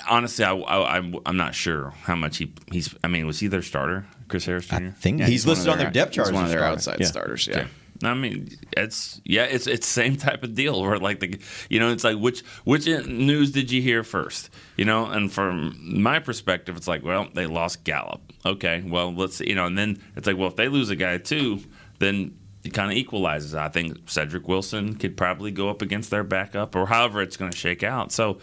honestly, 0.09 0.43
I, 0.45 0.53
I, 0.53 0.97
I'm, 0.97 1.15
I'm 1.25 1.37
not 1.37 1.55
sure 1.55 1.91
how 2.03 2.15
much 2.15 2.37
he 2.37 2.53
he's. 2.71 2.93
I 3.03 3.07
mean, 3.07 3.25
was 3.27 3.39
he 3.39 3.47
their 3.47 3.61
starter, 3.61 4.05
Chris 4.27 4.45
Harris 4.45 4.67
Jr.? 4.67 4.75
I 4.75 4.89
think 4.91 5.19
Yeah, 5.19 5.27
he's, 5.27 5.45
one 5.45 5.53
of 5.53 5.57
listed 5.57 5.71
on 5.73 5.77
their 5.79 5.91
depth 5.91 6.11
chart. 6.13 6.33
One 6.33 6.43
of 6.45 6.49
their 6.49 6.59
starter. 6.59 6.73
outside 6.73 6.97
Yeah. 6.99 7.07
starters. 7.07 7.47
Yeah. 7.47 7.55
Okay. 7.57 7.67
I 8.03 8.13
mean, 8.13 8.49
it's 8.75 9.19
yeah, 9.23 9.45
it's 9.45 9.65
it's 9.65 9.87
same 9.87 10.17
type 10.17 10.43
of 10.43 10.53
deal 10.53 10.81
where 10.83 10.99
like 10.99 11.19
the 11.19 11.39
you 11.69 11.79
know 11.79 11.91
it's 11.91 12.03
like 12.03 12.17
which 12.17 12.41
which 12.63 12.85
news 12.85 13.51
did 13.51 13.71
you 13.71 13.81
hear 13.81 14.03
first? 14.03 14.51
You 14.75 14.85
know, 14.85 15.05
and 15.07 15.31
from 15.31 15.75
my 16.01 16.19
perspective, 16.19 16.77
it's 16.77 16.87
like 16.87 17.03
well 17.03 17.27
they 17.33 17.47
lost 17.47 17.83
Gallup. 17.85 18.21
Okay, 18.45 18.83
well 18.85 19.11
let's 19.13 19.39
you 19.39 19.55
know, 19.55 19.65
and 19.65 19.75
then 19.77 19.99
it's 20.15 20.27
like 20.27 20.37
well 20.37 20.47
if 20.49 20.55
they 20.55 20.67
lose 20.67 20.91
a 20.91 20.95
guy 20.95 21.17
too, 21.17 21.59
then 21.97 22.37
it 22.63 22.71
kind 22.73 22.91
of 22.91 22.97
equalizes. 22.97 23.55
I 23.55 23.69
think 23.69 24.07
Cedric 24.07 24.47
Wilson 24.47 24.93
could 24.95 25.17
probably 25.17 25.49
go 25.49 25.69
up 25.69 25.81
against 25.81 26.11
their 26.11 26.23
backup 26.23 26.75
or 26.75 26.85
however 26.85 27.21
it's 27.23 27.37
going 27.37 27.49
to 27.49 27.57
shake 27.57 27.81
out. 27.81 28.11
So, 28.11 28.39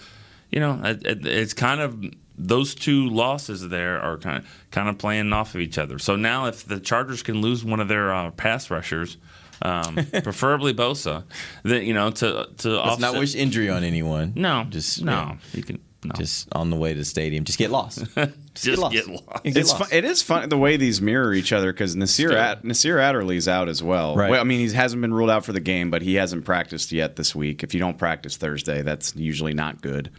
you 0.50 0.61
know, 0.61 0.81
it, 0.85 1.06
it, 1.06 1.26
it's 1.26 1.55
kind 1.55 1.81
of 1.81 2.05
those 2.37 2.75
two 2.75 3.08
losses 3.08 3.69
there 3.69 4.00
are 4.00 4.19
kind 4.19 4.38
of 4.38 4.46
kind 4.70 4.88
of 4.88 4.99
playing 4.99 5.32
off 5.32 5.55
of 5.55 5.61
each 5.61 5.79
other. 5.79 5.99
So 5.99 6.17
now 6.17 6.46
if 6.46 6.64
the 6.67 6.81
Chargers 6.81 7.23
can 7.23 7.40
lose 7.40 7.64
one 7.64 7.80
of 7.80 7.88
their 7.88 8.12
uh, 8.12 8.30
pass 8.33 8.71
rushers. 8.71 9.16
Um, 9.62 9.95
preferably 10.25 10.75
Bosa, 10.75 11.23
then 11.62 11.85
you 11.85 11.95
know 11.95 12.11
to 12.11 12.49
to 12.59 12.71
Let's 12.71 12.87
offset. 12.88 13.00
not 13.00 13.14
wish 13.14 13.37
injury 13.37 13.71
on 13.71 13.85
anyone. 13.85 14.33
no, 14.35 14.66
just 14.68 15.00
no, 15.02 15.12
yeah, 15.12 15.37
you 15.52 15.62
can 15.62 15.80
no. 16.02 16.12
just 16.16 16.49
on 16.52 16.71
the 16.71 16.76
way 16.76 16.92
to 16.92 16.99
the 16.99 17.04
stadium. 17.04 17.45
Just 17.45 17.59
get 17.59 17.71
lost. 17.71 18.04
Just, 18.54 18.66
Just 18.66 18.78
lost. 18.83 18.92
get 18.95 19.09
lost. 19.09 19.45
Get 19.45 19.57
It's 19.57 19.71
lost. 19.71 19.90
fun, 19.90 19.99
it 19.99 20.04
is 20.04 20.23
fun 20.23 20.49
the 20.49 20.59
way 20.59 20.76
these 20.76 21.00
mirror 21.00 21.33
each 21.35 21.52
other 21.52 21.73
because 21.73 21.97
Nasir 21.97 22.28
Still. 22.28 22.38
Ad, 22.38 22.64
Nasir 22.64 22.99
Adderley's 22.99 23.49
out 23.49 23.68
as 23.68 23.83
well. 23.83 24.14
Right. 24.14 24.30
Well, 24.30 24.40
I 24.40 24.45
mean, 24.45 24.61
he 24.61 24.73
hasn't 24.75 25.00
been 25.02 25.12
ruled 25.12 25.30
out 25.30 25.45
for 25.45 25.52
the 25.52 25.59
game, 25.61 25.90
but 25.90 26.02
he 26.02 26.14
hasn't 26.14 26.45
practiced 26.45 26.92
yet 26.92 27.16
this 27.16 27.35
week. 27.35 27.62
If 27.64 27.75
you 27.75 27.80
don't 27.80 27.99
practice 27.99 28.37
Thursday, 28.37 28.83
that's 28.83 29.16
usually 29.16 29.54
not 29.54 29.83
good. 29.83 30.11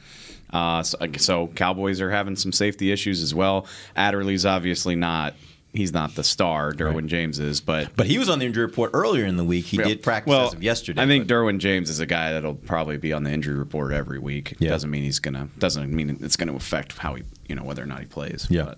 Uh, 0.56 0.84
so, 0.84 0.98
so 1.18 1.48
Cowboys 1.48 2.00
are 2.00 2.10
having 2.10 2.38
some 2.38 2.54
safety 2.54 2.90
issues 2.92 3.22
as 3.22 3.36
well. 3.36 3.68
Adderley's 3.98 4.46
obviously 4.46 4.96
not. 4.96 5.34
He's 5.74 5.92
not 5.92 6.16
the 6.16 6.24
star. 6.24 6.72
Derwin 6.72 7.08
James 7.08 7.38
is, 7.38 7.60
but 7.60 7.94
But 7.98 8.06
he 8.08 8.18
was 8.18 8.30
on 8.30 8.40
the 8.40 8.46
injury 8.46 8.66
report 8.66 8.92
earlier 8.94 9.26
in 9.26 9.36
the 9.36 9.44
week. 9.44 9.66
He 9.66 9.76
did 9.76 10.02
practice 10.02 10.30
well, 10.30 10.48
as 10.48 10.54
of 10.54 10.64
yesterday. 10.64 11.02
I 11.02 11.08
think 11.08 11.28
but- 11.28 11.34
Derwin 11.34 11.58
James 11.58 11.90
is 11.90 12.00
a 12.00 12.06
guy 12.06 12.32
that'll 12.32 12.56
probably 12.56 12.96
be 12.96 13.12
on 13.12 13.24
the 13.24 13.32
injury 13.32 13.56
report 13.56 13.92
every 13.92 14.18
week. 14.18 14.56
Yeah. 14.60 14.70
Doesn't 14.70 14.90
mean 14.90 15.04
he's 15.04 15.20
gonna. 15.20 15.50
Doesn't 15.60 15.92
mean 15.92 16.18
it's 16.22 16.38
going 16.38 16.48
to 16.48 16.56
affect 16.56 16.98
how 16.98 17.16
he, 17.16 17.24
you 17.50 17.56
know, 17.56 17.64
whether 17.66 17.84
or 17.84 17.88
not 17.88 18.00
he 18.00 18.06
plays. 18.06 18.48
Yeah. 18.50 18.64
But. 18.64 18.78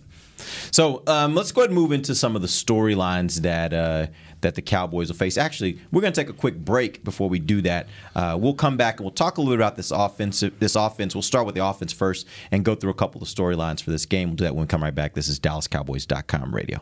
So 0.72 1.04
um, 1.06 1.36
let's 1.36 1.52
go 1.52 1.62
ahead 1.62 1.70
and 1.70 1.78
move 1.80 1.92
into 1.92 2.16
some 2.16 2.36
of 2.36 2.42
the 2.42 2.48
storylines 2.48 3.42
that 3.42 3.74
uh, 3.74 4.08
that 4.42 4.56
the 4.56 4.62
Cowboys 4.62 5.10
will 5.10 5.16
face. 5.16 5.38
Actually, 5.38 5.80
we're 5.92 6.02
going 6.02 6.14
to 6.14 6.22
take 6.22 6.30
a 6.30 6.34
quick 6.34 6.58
break 6.58 7.04
before 7.04 7.30
we 7.30 7.40
do 7.40 7.62
that. 7.62 7.88
Uh, 8.16 8.38
we'll 8.40 8.54
come 8.54 8.78
back 8.78 8.98
and 8.98 9.06
we'll 9.06 9.12
talk 9.12 9.38
a 9.38 9.42
little 9.42 9.54
bit 9.54 9.60
about 9.60 9.76
this 9.76 9.92
offense. 9.92 10.44
This 10.60 10.76
offense. 10.76 11.16
We'll 11.16 11.22
start 11.22 11.46
with 11.46 11.56
the 11.56 11.66
offense 11.66 11.94
first 11.94 12.28
and 12.52 12.64
go 12.64 12.76
through 12.76 12.92
a 12.92 12.96
couple 12.96 13.22
of 13.22 13.28
storylines 13.28 13.82
for 13.82 13.92
this 13.92 14.06
game. 14.06 14.30
We'll 14.30 14.36
do 14.36 14.44
that 14.46 14.56
when 14.56 14.64
we 14.64 14.68
come 14.68 14.84
right 14.84 14.96
back. 14.96 15.14
This 15.14 15.28
is 15.28 15.40
DallasCowboys.com 15.40 16.54
radio. 16.54 16.82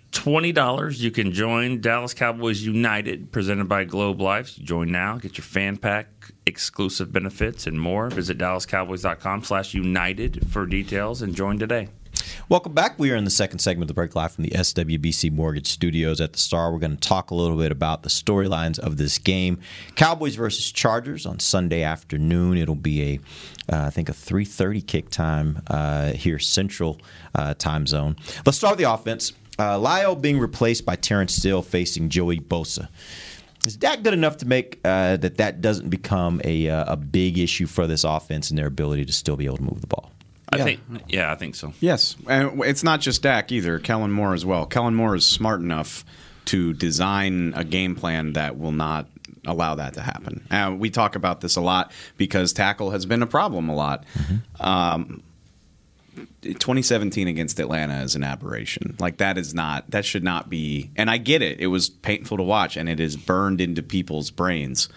$20, 0.11 0.99
you 0.99 1.11
can 1.11 1.31
join 1.31 1.81
Dallas 1.81 2.13
Cowboys 2.13 2.61
United, 2.61 3.31
presented 3.31 3.67
by 3.67 3.85
Globe 3.85 4.19
Life. 4.19 4.55
Join 4.57 4.91
now, 4.91 5.17
get 5.17 5.37
your 5.37 5.45
fan 5.45 5.77
pack, 5.77 6.07
exclusive 6.45 7.11
benefits, 7.11 7.65
and 7.67 7.79
more. 7.79 8.09
Visit 8.09 8.37
dallascowboys.com 8.37 9.43
slash 9.43 9.73
united 9.73 10.49
for 10.51 10.65
details 10.65 11.21
and 11.21 11.35
join 11.35 11.57
today. 11.59 11.87
Welcome 12.49 12.73
back. 12.73 12.99
We 12.99 13.11
are 13.11 13.15
in 13.15 13.23
the 13.23 13.29
second 13.29 13.59
segment 13.59 13.83
of 13.83 13.87
the 13.87 13.93
break 13.93 14.13
live 14.15 14.33
from 14.33 14.43
the 14.43 14.49
SWBC 14.49 15.31
Mortgage 15.31 15.67
Studios 15.67 16.19
at 16.19 16.33
the 16.33 16.39
Star. 16.39 16.71
We're 16.71 16.79
going 16.79 16.97
to 16.97 17.07
talk 17.07 17.31
a 17.31 17.35
little 17.35 17.57
bit 17.57 17.71
about 17.71 18.03
the 18.03 18.09
storylines 18.09 18.77
of 18.77 18.97
this 18.97 19.17
game. 19.17 19.59
Cowboys 19.95 20.35
versus 20.35 20.69
Chargers 20.71 21.25
on 21.25 21.39
Sunday 21.39 21.83
afternoon. 21.83 22.57
It'll 22.57 22.75
be 22.75 23.01
a, 23.69 23.73
uh, 23.73 23.85
I 23.85 23.89
think, 23.89 24.09
a 24.09 24.13
3:30 24.13 24.85
kick 24.85 25.09
time 25.09 25.61
uh, 25.67 26.11
here 26.11 26.39
Central 26.39 26.99
uh, 27.33 27.53
time 27.53 27.87
zone. 27.87 28.17
Let's 28.45 28.57
start 28.57 28.73
with 28.73 28.85
the 28.85 28.91
offense. 28.91 29.31
Uh, 29.61 29.77
La'el 29.79 30.19
being 30.19 30.39
replaced 30.39 30.85
by 30.85 30.95
Terence 30.95 31.35
Steele 31.35 31.61
facing 31.61 32.09
Joey 32.09 32.39
Bosa. 32.39 32.87
Is 33.65 33.75
Dak 33.77 34.01
good 34.01 34.13
enough 34.15 34.37
to 34.37 34.47
make 34.47 34.79
uh, 34.83 35.17
that 35.17 35.37
that 35.37 35.61
doesn't 35.61 35.89
become 35.89 36.41
a, 36.43 36.67
uh, 36.67 36.93
a 36.93 36.97
big 36.97 37.37
issue 37.37 37.67
for 37.67 37.85
this 37.85 38.03
offense 38.03 38.49
and 38.49 38.57
their 38.57 38.65
ability 38.65 39.05
to 39.05 39.13
still 39.13 39.35
be 39.35 39.45
able 39.45 39.57
to 39.57 39.63
move 39.63 39.81
the 39.81 39.87
ball? 39.87 40.11
I 40.51 40.57
Yeah. 40.57 40.63
think, 40.63 40.79
yeah, 41.07 41.31
I 41.31 41.35
think 41.35 41.53
so. 41.55 41.73
Yes, 41.79 42.15
and 42.27 42.63
it's 42.63 42.83
not 42.83 43.01
just 43.01 43.21
Dak 43.21 43.51
either. 43.51 43.77
Kellen 43.77 44.11
Moore 44.11 44.33
as 44.33 44.43
well. 44.45 44.65
Kellen 44.65 44.95
Moore 44.95 45.15
is 45.15 45.25
smart 45.27 45.61
enough 45.61 46.03
to 46.45 46.73
design 46.73 47.53
a 47.55 47.63
game 47.63 47.95
plan 47.95 48.33
that 48.33 48.57
will 48.57 48.71
not 48.73 49.07
allow 49.45 49.75
that 49.75 49.93
to 49.93 50.01
happen. 50.01 50.43
Uh, 50.49 50.75
we 50.77 50.89
talk 50.89 51.15
about 51.15 51.39
this 51.41 51.55
a 51.55 51.61
lot 51.61 51.91
because 52.17 52.51
tackle 52.53 52.89
has 52.91 53.05
been 53.05 53.21
a 53.21 53.27
problem 53.27 53.69
a 53.69 53.75
lot. 53.75 54.03
Um, 54.59 55.21
2017 56.41 57.27
against 57.27 57.59
Atlanta 57.59 58.01
is 58.01 58.15
an 58.15 58.23
aberration. 58.23 58.95
Like 58.99 59.17
that 59.17 59.37
is 59.37 59.53
not 59.53 59.89
that 59.91 60.05
should 60.05 60.23
not 60.23 60.49
be. 60.49 60.91
And 60.95 61.09
I 61.09 61.17
get 61.17 61.41
it. 61.41 61.59
It 61.59 61.67
was 61.67 61.89
painful 61.89 62.37
to 62.37 62.43
watch, 62.43 62.77
and 62.77 62.89
it 62.89 62.99
is 62.99 63.15
burned 63.17 63.61
into 63.61 63.81
people's 63.81 64.31
brains. 64.31 64.89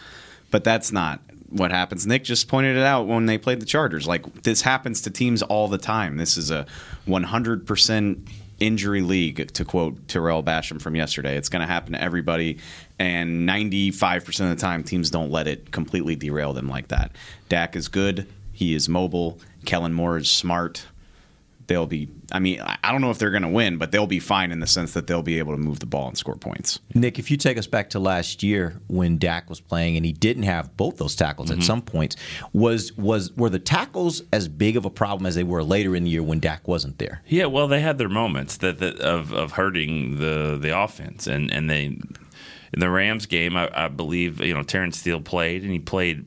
But 0.51 0.65
that's 0.65 0.93
not 0.93 1.21
what 1.49 1.71
happens. 1.71 2.07
Nick 2.07 2.25
just 2.25 2.49
pointed 2.49 2.77
it 2.77 2.83
out 2.83 3.07
when 3.07 3.27
they 3.27 3.39
played 3.39 3.61
the 3.61 3.67
Chargers. 3.67 4.07
Like 4.07 4.43
this 4.43 4.63
happens 4.63 5.03
to 5.03 5.11
teams 5.11 5.43
all 5.43 5.69
the 5.69 5.79
time. 5.79 6.17
This 6.17 6.37
is 6.37 6.51
a 6.51 6.67
100% 7.07 8.29
injury 8.61 9.03
league, 9.03 9.53
to 9.53 9.65
quote 9.65 10.07
Tarell 10.09 10.43
Basham 10.43 10.81
from 10.81 10.97
yesterday. 10.97 11.37
It's 11.37 11.49
going 11.49 11.61
to 11.61 11.67
happen 11.67 11.93
to 11.93 12.03
everybody, 12.03 12.59
and 12.99 13.49
95% 13.49 14.27
of 14.41 14.49
the 14.51 14.57
time, 14.57 14.85
teams 14.85 15.11
don't 15.11 15.31
let 15.31 15.47
it 15.47 15.71
completely 15.73 16.17
derail 16.17 16.53
them 16.53 16.69
like 16.69 16.89
that. 16.89 17.13
Dak 17.49 17.77
is 17.77 17.89
good. 17.89 18.27
He 18.53 18.75
is 18.75 18.89
mobile. 18.89 19.41
Kellen 19.65 19.93
Moore 19.93 20.19
is 20.19 20.31
smart. 20.31 20.87
They'll 21.67 21.87
be. 21.87 22.09
I 22.33 22.39
mean, 22.41 22.61
I 22.61 22.77
I 22.85 22.93
don't 22.93 23.01
know 23.01 23.11
if 23.11 23.19
they're 23.19 23.31
going 23.31 23.43
to 23.43 23.49
win, 23.49 23.79
but 23.79 23.91
they'll 23.93 24.07
be 24.07 24.21
fine 24.21 24.53
in 24.53 24.61
the 24.61 24.67
sense 24.67 24.93
that 24.93 25.07
they'll 25.07 25.23
be 25.23 25.39
able 25.39 25.53
to 25.53 25.59
move 25.59 25.81
the 25.81 25.87
ball 25.87 26.09
and 26.09 26.19
score 26.19 26.37
points. 26.37 26.79
Nick, 26.95 27.19
if 27.19 27.31
you 27.31 27.37
take 27.37 27.57
us 27.57 27.67
back 27.67 27.91
to 27.91 27.99
last 27.99 28.43
year 28.43 28.81
when 28.89 29.19
Dak 29.19 29.49
was 29.49 29.61
playing 29.61 29.97
and 29.97 30.05
he 30.05 30.13
didn't 30.13 30.43
have 30.45 30.77
both 30.77 30.99
those 30.99 31.15
tackles 31.17 31.51
Mm-hmm. 31.51 31.61
at 31.61 31.65
some 31.67 31.83
points, 31.83 32.17
was 32.53 32.93
was 32.97 33.33
were 33.37 33.51
the 33.51 33.59
tackles 33.59 34.23
as 34.33 34.49
big 34.49 34.77
of 34.77 34.85
a 34.85 34.91
problem 34.91 35.27
as 35.27 35.35
they 35.35 35.45
were 35.45 35.63
later 35.65 35.95
in 35.97 36.05
the 36.05 36.11
year 36.11 36.23
when 36.23 36.41
Dak 36.41 36.67
wasn't 36.69 36.99
there? 36.99 37.23
Yeah, 37.27 37.47
well, 37.47 37.67
they 37.69 37.81
had 37.81 37.99
their 37.99 38.09
moments 38.09 38.59
that, 38.59 38.79
that 38.79 39.01
of 39.01 39.33
of 39.33 39.53
hurting 39.53 40.19
the 40.19 40.59
the 40.61 40.79
offense, 40.79 41.27
and 41.27 41.53
and 41.53 41.71
they 41.71 41.85
in 42.73 42.81
the 42.81 42.91
Rams 42.91 43.27
game, 43.27 43.57
I, 43.57 43.71
I 43.73 43.89
believe 43.89 44.41
you 44.41 44.53
know 44.53 44.63
Terence 44.63 44.99
Steele 44.99 45.21
played, 45.21 45.63
and 45.63 45.71
he 45.73 45.79
played. 45.79 46.27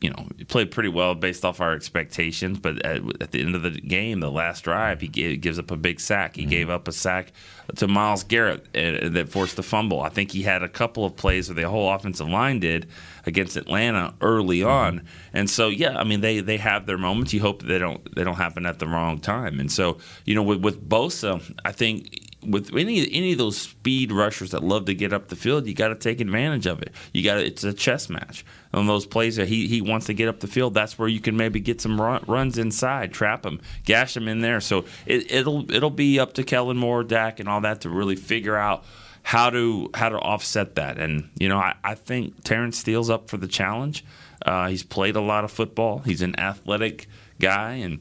You 0.00 0.10
know, 0.10 0.28
played 0.46 0.70
pretty 0.70 0.90
well 0.90 1.16
based 1.16 1.44
off 1.44 1.60
our 1.60 1.74
expectations, 1.74 2.60
but 2.60 2.84
at, 2.86 3.02
at 3.20 3.32
the 3.32 3.40
end 3.40 3.56
of 3.56 3.62
the 3.62 3.70
game, 3.70 4.20
the 4.20 4.30
last 4.30 4.62
drive, 4.62 5.00
he 5.00 5.08
gave, 5.08 5.40
gives 5.40 5.58
up 5.58 5.72
a 5.72 5.76
big 5.76 5.98
sack. 5.98 6.36
He 6.36 6.42
mm-hmm. 6.42 6.50
gave 6.50 6.70
up 6.70 6.86
a 6.86 6.92
sack 6.92 7.32
to 7.76 7.88
Myles 7.88 8.22
Garrett 8.22 8.60
uh, 8.76 9.08
that 9.08 9.28
forced 9.28 9.56
the 9.56 9.62
fumble. 9.64 10.00
I 10.00 10.08
think 10.08 10.30
he 10.30 10.42
had 10.42 10.62
a 10.62 10.68
couple 10.68 11.04
of 11.04 11.16
plays 11.16 11.48
where 11.48 11.56
the 11.56 11.68
whole 11.68 11.92
offensive 11.92 12.28
line 12.28 12.60
did 12.60 12.86
against 13.26 13.56
Atlanta 13.56 14.14
early 14.20 14.60
mm-hmm. 14.60 14.70
on, 14.70 15.06
and 15.32 15.50
so 15.50 15.68
yeah, 15.68 15.98
I 15.98 16.04
mean 16.04 16.20
they 16.20 16.40
they 16.40 16.58
have 16.58 16.86
their 16.86 16.98
moments. 16.98 17.32
You 17.32 17.40
hope 17.40 17.62
they 17.62 17.78
don't 17.78 18.14
they 18.14 18.22
don't 18.22 18.36
happen 18.36 18.66
at 18.66 18.78
the 18.78 18.86
wrong 18.86 19.18
time, 19.18 19.58
and 19.58 19.70
so 19.70 19.98
you 20.24 20.34
know 20.34 20.42
with 20.44 20.60
with 20.62 20.88
Bosa, 20.88 21.42
I 21.64 21.72
think 21.72 22.27
with 22.46 22.74
any 22.74 23.12
any 23.12 23.32
of 23.32 23.38
those 23.38 23.56
speed 23.58 24.12
rushers 24.12 24.52
that 24.52 24.62
love 24.62 24.84
to 24.86 24.94
get 24.94 25.12
up 25.12 25.28
the 25.28 25.36
field, 25.36 25.66
you 25.66 25.74
got 25.74 25.88
to 25.88 25.94
take 25.94 26.20
advantage 26.20 26.66
of 26.66 26.82
it. 26.82 26.92
You 27.12 27.22
got 27.22 27.38
it's 27.38 27.64
a 27.64 27.72
chess 27.72 28.08
match 28.08 28.44
on 28.72 28.86
those 28.86 29.06
plays 29.06 29.36
that 29.36 29.48
he 29.48 29.66
he 29.66 29.80
wants 29.80 30.06
to 30.06 30.14
get 30.14 30.28
up 30.28 30.40
the 30.40 30.46
field. 30.46 30.74
That's 30.74 30.98
where 30.98 31.08
you 31.08 31.20
can 31.20 31.36
maybe 31.36 31.60
get 31.60 31.80
some 31.80 32.00
run, 32.00 32.24
runs 32.26 32.58
inside, 32.58 33.12
trap 33.12 33.44
him, 33.44 33.60
gash 33.84 34.16
him 34.16 34.28
in 34.28 34.40
there. 34.40 34.60
So 34.60 34.84
it, 35.06 35.30
it'll 35.30 35.70
it'll 35.70 35.90
be 35.90 36.20
up 36.20 36.34
to 36.34 36.44
Kellen 36.44 36.76
Moore, 36.76 37.02
Dak, 37.02 37.40
and 37.40 37.48
all 37.48 37.60
that 37.62 37.80
to 37.82 37.90
really 37.90 38.16
figure 38.16 38.56
out 38.56 38.84
how 39.22 39.50
to 39.50 39.90
how 39.94 40.08
to 40.08 40.18
offset 40.18 40.76
that. 40.76 40.98
And 40.98 41.28
you 41.38 41.48
know, 41.48 41.58
I, 41.58 41.74
I 41.82 41.94
think 41.94 42.44
Terence 42.44 42.78
Steele's 42.78 43.10
up 43.10 43.28
for 43.28 43.36
the 43.36 43.48
challenge. 43.48 44.04
Uh, 44.44 44.68
he's 44.68 44.84
played 44.84 45.16
a 45.16 45.20
lot 45.20 45.44
of 45.44 45.50
football. 45.50 45.98
He's 45.98 46.22
an 46.22 46.38
athletic 46.38 47.08
guy, 47.40 47.74
and 47.74 48.00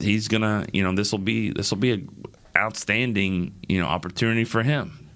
he's 0.00 0.28
gonna 0.28 0.66
you 0.72 0.82
know 0.82 0.92
this 0.92 1.12
will 1.12 1.18
be 1.18 1.50
this 1.50 1.70
will 1.70 1.78
be 1.78 1.92
a 1.92 2.00
outstanding 2.56 3.54
you 3.68 3.80
know 3.80 3.86
opportunity 3.86 4.44
for 4.44 4.62
him. 4.62 5.10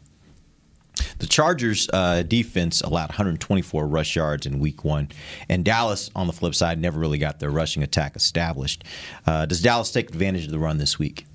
The 1.19 1.27
Chargers 1.27 1.89
uh, 1.93 2.23
defense 2.23 2.81
allowed 2.81 3.09
124 3.09 3.87
rush 3.87 4.17
yards 4.17 4.47
in 4.47 4.61
Week 4.61 4.85
One, 4.85 5.09
and 5.49 5.65
Dallas, 5.65 6.11
on 6.15 6.27
the 6.27 6.33
flip 6.33 6.55
side, 6.55 6.79
never 6.81 6.99
really 6.99 7.19
got 7.19 7.41
their 7.41 7.51
rushing 7.51 7.83
attack 7.83 8.17
established. 8.17 8.85
Uh, 9.27 9.47
does 9.47 9.61
Dallas 9.61 9.91
take 9.91 10.11
advantage 10.11 10.47
of 10.47 10.51
the 10.51 10.59
run 10.59 10.79
this 10.79 10.99
week? 10.99 11.27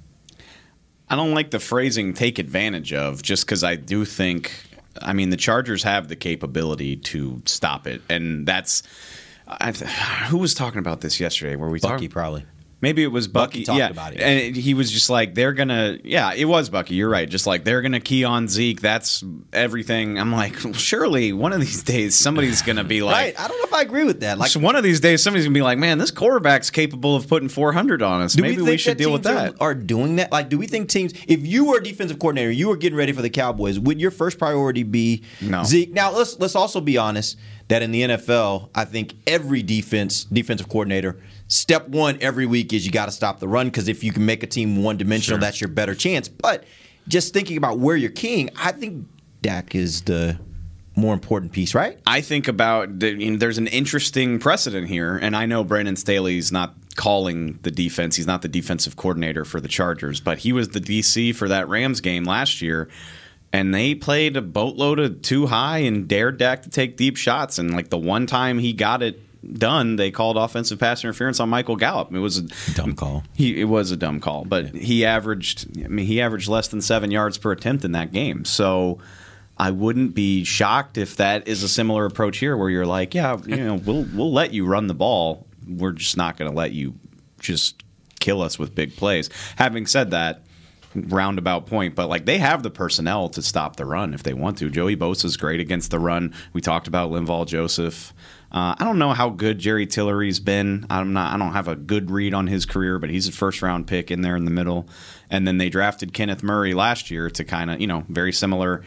I 1.10 1.16
don't 1.16 1.34
like 1.34 1.52
the 1.52 1.60
phrasing 1.60 2.14
"take 2.14 2.40
advantage 2.40 2.94
of" 2.94 3.22
just 3.22 3.46
because 3.46 3.64
I 3.64 3.76
do 3.76 4.06
think. 4.06 4.52
I 5.02 5.14
mean, 5.14 5.30
the 5.30 5.38
Chargers 5.38 5.84
have 5.84 6.08
the 6.08 6.16
capability 6.16 6.98
to 6.98 7.42
stop 7.46 7.88
it, 7.88 8.02
and 8.10 8.46
that's. 8.46 8.84
I, 9.48 9.72
who 9.72 10.38
was 10.38 10.54
talking 10.54 10.78
about 10.78 11.02
this 11.02 11.20
yesterday? 11.20 11.56
Were 11.56 11.70
we 11.70 11.80
Bucky 11.80 11.94
talking? 11.94 12.10
probably. 12.10 12.46
Maybe 12.82 13.04
it 13.04 13.08
was 13.08 13.28
Bucky. 13.28 13.60
Bucky 13.60 13.64
talked 13.66 13.78
yeah, 13.78 13.90
about 13.90 14.14
it. 14.14 14.22
and 14.22 14.56
he 14.56 14.74
was 14.74 14.90
just 14.90 15.10
like, 15.10 15.36
"They're 15.36 15.52
gonna." 15.52 15.98
Yeah, 16.04 16.34
it 16.34 16.46
was 16.46 16.70
Bucky. 16.70 16.96
You're 16.96 17.10
right. 17.10 17.28
Just 17.28 17.46
like 17.46 17.66
they're 17.66 17.82
gonna 17.82 18.00
key 18.00 18.24
on 18.24 18.48
Zeke. 18.48 18.80
That's 18.80 19.22
everything. 19.52 20.18
I'm 20.18 20.32
like, 20.32 20.56
well, 20.64 20.74
surely 20.74 21.34
one 21.34 21.52
of 21.52 21.60
these 21.60 21.84
days 21.84 22.16
somebody's 22.16 22.62
gonna 22.62 22.86
be 22.86 23.02
like, 23.04 23.16
right. 23.16 23.40
I 23.40 23.48
don't 23.50 23.58
know 23.58 23.66
if 23.66 23.74
I 23.74 23.82
agree 23.82 24.06
with 24.06 24.22
that. 24.22 24.38
Like, 24.38 24.52
so 24.52 24.62
one 24.62 24.78
of 24.78 24.84
these 24.84 25.02
days 25.02 25.22
somebody's 25.22 25.46
gonna 25.46 25.54
be 25.54 25.62
like, 25.62 25.78
"Man, 25.78 25.98
this 25.98 26.12
quarterback's 26.12 26.70
capable 26.70 27.18
of 27.18 27.28
putting 27.28 27.50
400 27.50 28.02
on 28.02 28.22
us. 28.22 28.38
Maybe 28.38 28.62
we, 28.62 28.72
we, 28.72 28.78
should 28.78 28.98
deal 28.98 29.12
with 29.12 29.24
that." 29.24 29.56
Are, 29.60 29.72
are 29.72 29.76
doing 29.76 30.16
that? 30.16 30.32
Like, 30.32 30.48
do 30.48 30.58
we 30.58 30.66
think 30.66 30.88
teams? 30.88 31.14
If 31.28 31.46
you 31.46 31.66
were 31.66 31.80
a 31.80 31.84
defensive 31.84 32.20
coordinator, 32.20 32.52
you 32.52 32.70
were 32.70 32.78
getting 32.78 32.98
ready 32.98 33.12
for 33.12 33.22
the 33.22 33.30
Cowboys. 33.30 33.78
Would 33.78 34.00
your 34.00 34.12
first 34.12 34.40
priority 34.40 34.84
be 34.84 35.24
No. 35.42 35.66
Zeke? 35.66 35.92
Now 35.92 36.12
let's 36.12 36.40
let's 36.40 36.56
also 36.56 36.80
be 36.80 36.98
honest 36.98 37.38
that 37.70 37.82
in 37.84 37.92
the 37.92 38.02
NFL, 38.02 38.70
I 38.76 38.86
think 38.86 39.16
every 39.26 39.64
defense 39.64 40.26
defensive 40.26 40.68
coordinator. 40.68 41.20
Step 41.50 41.88
one 41.90 42.18
every 42.22 42.46
week 42.46 42.72
is 42.74 42.86
you 42.86 42.92
got 42.92 43.08
to 43.08 43.12
stop 43.12 43.40
the 43.40 43.48
run 43.48 43.68
because 43.68 43.88
if 43.88 44.04
you 44.04 44.14
can 44.14 44.26
make 44.26 44.44
a 44.44 44.48
team 44.48 44.82
one 44.84 44.98
dimensional, 44.98 45.38
Sure. 45.38 45.42
that's 45.42 45.60
your 45.60 45.68
better 45.68 45.96
chance. 45.96 46.30
But 46.30 46.64
just 47.08 47.34
thinking 47.34 47.58
about 47.58 47.80
where 47.80 47.98
you're 47.98 48.12
keying, 48.12 48.52
I 48.56 48.72
think 48.72 49.08
Dak 49.42 49.74
is 49.76 50.04
the 50.04 50.38
more 50.96 51.14
important 51.14 51.52
piece, 51.52 51.74
right? 51.74 51.98
I 52.06 52.22
think 52.22 52.48
about 52.48 53.00
the, 53.00 53.12
you 53.14 53.32
know, 53.32 53.38
there's 53.38 53.58
an 53.58 53.68
interesting 53.68 54.38
precedent 54.40 54.90
here, 54.90 55.18
and 55.18 55.36
I 55.36 55.46
know 55.48 55.64
Brandon 55.64 55.96
Staley's 55.96 56.52
not 56.52 56.76
calling 56.96 57.58
the 57.64 57.72
defense. 57.72 58.16
He's 58.18 58.28
not 58.28 58.42
the 58.42 58.48
defensive 58.48 58.96
coordinator 58.96 59.44
for 59.46 59.60
the 59.60 59.70
Chargers, 59.70 60.20
but 60.20 60.40
he 60.40 60.52
was 60.52 60.70
the 60.70 60.82
DC 60.82 61.34
for 61.36 61.48
that 61.48 61.68
Rams 61.68 62.00
game 62.02 62.26
last 62.26 62.62
year. 62.62 62.90
And 63.52 63.74
they 63.74 63.96
played 63.96 64.38
a 64.38 64.42
boatload 64.44 65.00
of 65.00 65.22
two 65.24 65.48
high 65.48 65.80
and 65.80 66.08
dared 66.08 66.38
Dak 66.38 66.62
to 66.64 66.70
take 66.70 66.98
deep 66.98 67.18
shots. 67.18 67.58
And 67.58 67.74
like 67.74 67.90
the 67.90 67.98
one 67.98 68.28
time 68.28 68.60
he 68.60 68.74
got 68.74 69.02
it 69.02 69.20
done, 69.54 69.96
they 69.96 70.12
called 70.12 70.38
offensive 70.38 70.80
pass 70.80 71.04
interference 71.04 71.40
on 71.40 71.50
Michael 71.50 71.76
Gallup. 71.76 72.14
It 72.14 72.20
was 72.20 72.38
a 72.38 72.74
Dumb 72.74 72.96
call. 72.96 73.24
He 73.34 73.60
it 73.60 73.66
was 73.66 73.92
a 73.92 73.98
dumb 73.98 74.20
call, 74.20 74.46
but 74.46 74.76
he 74.76 75.06
averaged. 75.06 75.84
I 75.84 75.88
mean, 75.88 76.06
he 76.06 76.22
averaged 76.22 76.48
less 76.48 76.68
than 76.68 76.82
seven 76.82 77.12
yards 77.12 77.38
per 77.38 77.52
attempt 77.52 77.86
in 77.86 77.94
that 77.94 78.12
game. 78.12 78.46
So 78.46 79.00
I 79.58 79.72
wouldn't 79.72 80.16
be 80.16 80.44
shocked 80.44 80.98
if 80.98 81.18
that 81.18 81.48
is 81.48 81.64
a 81.64 81.70
similar 81.70 82.06
approach 82.06 82.38
here, 82.38 82.56
where 82.58 82.70
you're 82.70 82.86
like, 82.86 83.14
yeah, 83.14 83.38
you 83.46 83.58
know, 83.58 83.76
we'll 83.86 84.06
we'll 84.14 84.34
let 84.34 84.54
you 84.54 84.66
run 84.66 84.88
the 84.88 84.94
ball. 84.94 85.46
We're 85.68 85.92
just 85.92 86.18
not 86.18 86.38
going 86.38 86.50
to 86.50 86.56
let 86.58 86.72
you 86.72 86.96
just 87.40 87.84
kill 88.20 88.42
us 88.42 88.60
with 88.60 88.76
big 88.76 88.96
plays. 88.96 89.30
Having 89.56 89.88
said 89.88 90.12
that. 90.12 90.44
Roundabout 91.08 91.66
point, 91.66 91.96
but 91.96 92.10
like 92.10 92.26
they 92.26 92.38
have 92.38 92.64
the 92.64 92.70
personnel 92.70 93.30
to 93.30 93.42
stop 93.42 93.76
the 93.76 93.86
run 93.86 94.14
if 94.14 94.24
they 94.24 94.34
want 94.34 94.58
to. 94.60 94.70
Joey 94.70 94.96
Bosa 94.96 95.26
is 95.26 95.38
great 95.38 95.60
against 95.60 95.92
the 95.92 96.00
run. 96.00 96.34
We 96.54 96.62
talked 96.62 96.88
about 96.88 97.12
Linval 97.12 97.48
Joseph. 97.48 98.14
Uh, 98.52 98.76
I 98.78 98.84
don't 98.84 98.98
know 98.98 99.14
how 99.14 99.30
good 99.30 99.60
Jerry 99.60 99.86
Tillery's 99.86 100.40
been. 100.40 100.86
I'm 100.90 101.14
not. 101.14 101.34
I 101.34 101.38
don't 101.38 101.54
have 101.54 101.68
a 101.68 101.76
good 101.76 102.10
read 102.10 102.34
on 102.34 102.48
his 102.48 102.66
career, 102.66 102.98
but 102.98 103.10
he's 103.10 103.28
a 103.28 103.32
first 103.32 103.62
round 103.62 103.88
pick 103.88 104.10
in 104.10 104.22
there 104.22 104.36
in 104.36 104.46
the 104.46 104.52
middle. 104.52 104.88
And 105.30 105.48
then 105.48 105.58
they 105.58 105.70
drafted 105.70 106.14
Kenneth 106.14 106.42
Murray 106.42 106.74
last 106.74 107.12
year 107.12 107.30
to 107.30 107.44
kind 107.44 107.70
of 107.70 107.80
you 107.80 107.88
know 107.88 108.06
very 108.10 108.34
similar. 108.34 108.84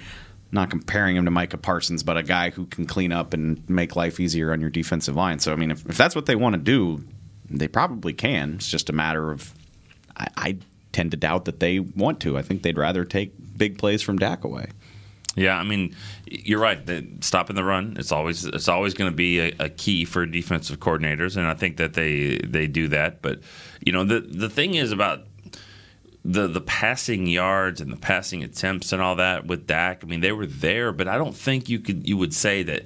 Not 0.55 0.69
comparing 0.69 1.17
him 1.17 1.25
to 1.25 1.31
Micah 1.31 1.57
Parsons, 1.57 2.03
but 2.03 2.19
a 2.19 2.23
guy 2.23 2.51
who 2.51 2.67
can 2.67 2.85
clean 2.85 3.11
up 3.11 3.33
and 3.33 3.67
make 3.71 3.97
life 3.97 4.21
easier 4.21 4.53
on 4.53 4.61
your 4.61 4.69
defensive 4.69 5.17
line. 5.17 5.39
So 5.39 5.51
I 5.53 5.57
mean, 5.57 5.71
if, 5.71 5.89
if 5.89 5.97
that's 5.97 6.15
what 6.15 6.27
they 6.27 6.37
want 6.37 6.55
to 6.55 6.61
do, 6.61 7.03
they 7.49 7.69
probably 7.69 8.13
can. 8.13 8.57
It's 8.57 8.69
just 8.69 8.91
a 8.91 8.93
matter 8.93 9.31
of 9.31 9.55
I, 10.17 10.29
I 10.37 10.59
tend 10.93 11.11
to 11.11 11.17
doubt 11.17 11.47
that 11.47 11.61
they 11.61 11.81
want 11.81 12.21
to. 12.21 12.39
I 12.39 12.43
think 12.43 12.63
they'd 12.63 12.79
rather 12.79 13.05
take 13.05 13.33
big 13.57 13.79
plays 13.79 14.03
from 14.03 14.19
Dak 14.19 14.45
away. 14.45 14.67
Yeah, 15.35 15.57
I 15.57 15.63
mean, 15.63 15.97
you're 16.27 16.61
right. 16.61 16.85
That 16.85 17.25
stopping 17.25 17.57
the 17.57 17.65
run 17.65 17.97
it's 17.99 18.13
always 18.13 18.45
it's 18.45 18.69
always 18.69 18.93
going 18.93 19.11
to 19.11 19.17
be 19.17 19.41
a, 19.41 19.55
a 19.61 19.69
key 19.71 20.05
for 20.05 20.27
defensive 20.27 20.79
coordinators, 20.79 21.37
and 21.37 21.47
I 21.47 21.55
think 21.55 21.79
that 21.79 21.95
they 21.95 22.37
they 22.39 22.67
do 22.67 22.89
that. 22.89 23.23
But 23.23 23.41
you 23.81 23.93
know, 23.93 24.05
the 24.05 24.21
the 24.21 24.51
thing 24.51 24.75
is 24.75 24.93
about 24.93 25.27
the 26.25 26.47
the 26.49 26.61
passing 26.61 27.27
yards 27.27 27.81
and 27.81 27.91
the 27.91 27.97
passing 27.97 28.43
attempts 28.43 28.93
and 28.93 29.01
all 29.01 29.17
that 29.17 29.47
with 29.47 29.67
Dak. 29.67 30.05
I 30.05 30.07
mean, 30.07 30.21
they 30.21 30.33
were 30.33 30.47
there, 30.47 30.93
but 30.93 31.09
I 31.09 31.17
don't 31.17 31.35
think 31.35 31.69
you 31.69 31.81
could 31.81 32.07
you 32.07 32.19
would 32.19 32.35
say 32.35 32.63
that 32.65 32.85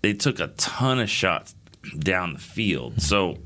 they 0.00 0.14
took 0.14 0.40
a 0.40 0.48
ton 0.48 0.98
of 0.98 1.10
shots 1.10 1.54
down 1.98 2.32
the 2.32 2.38
field. 2.38 3.02
So 3.02 3.36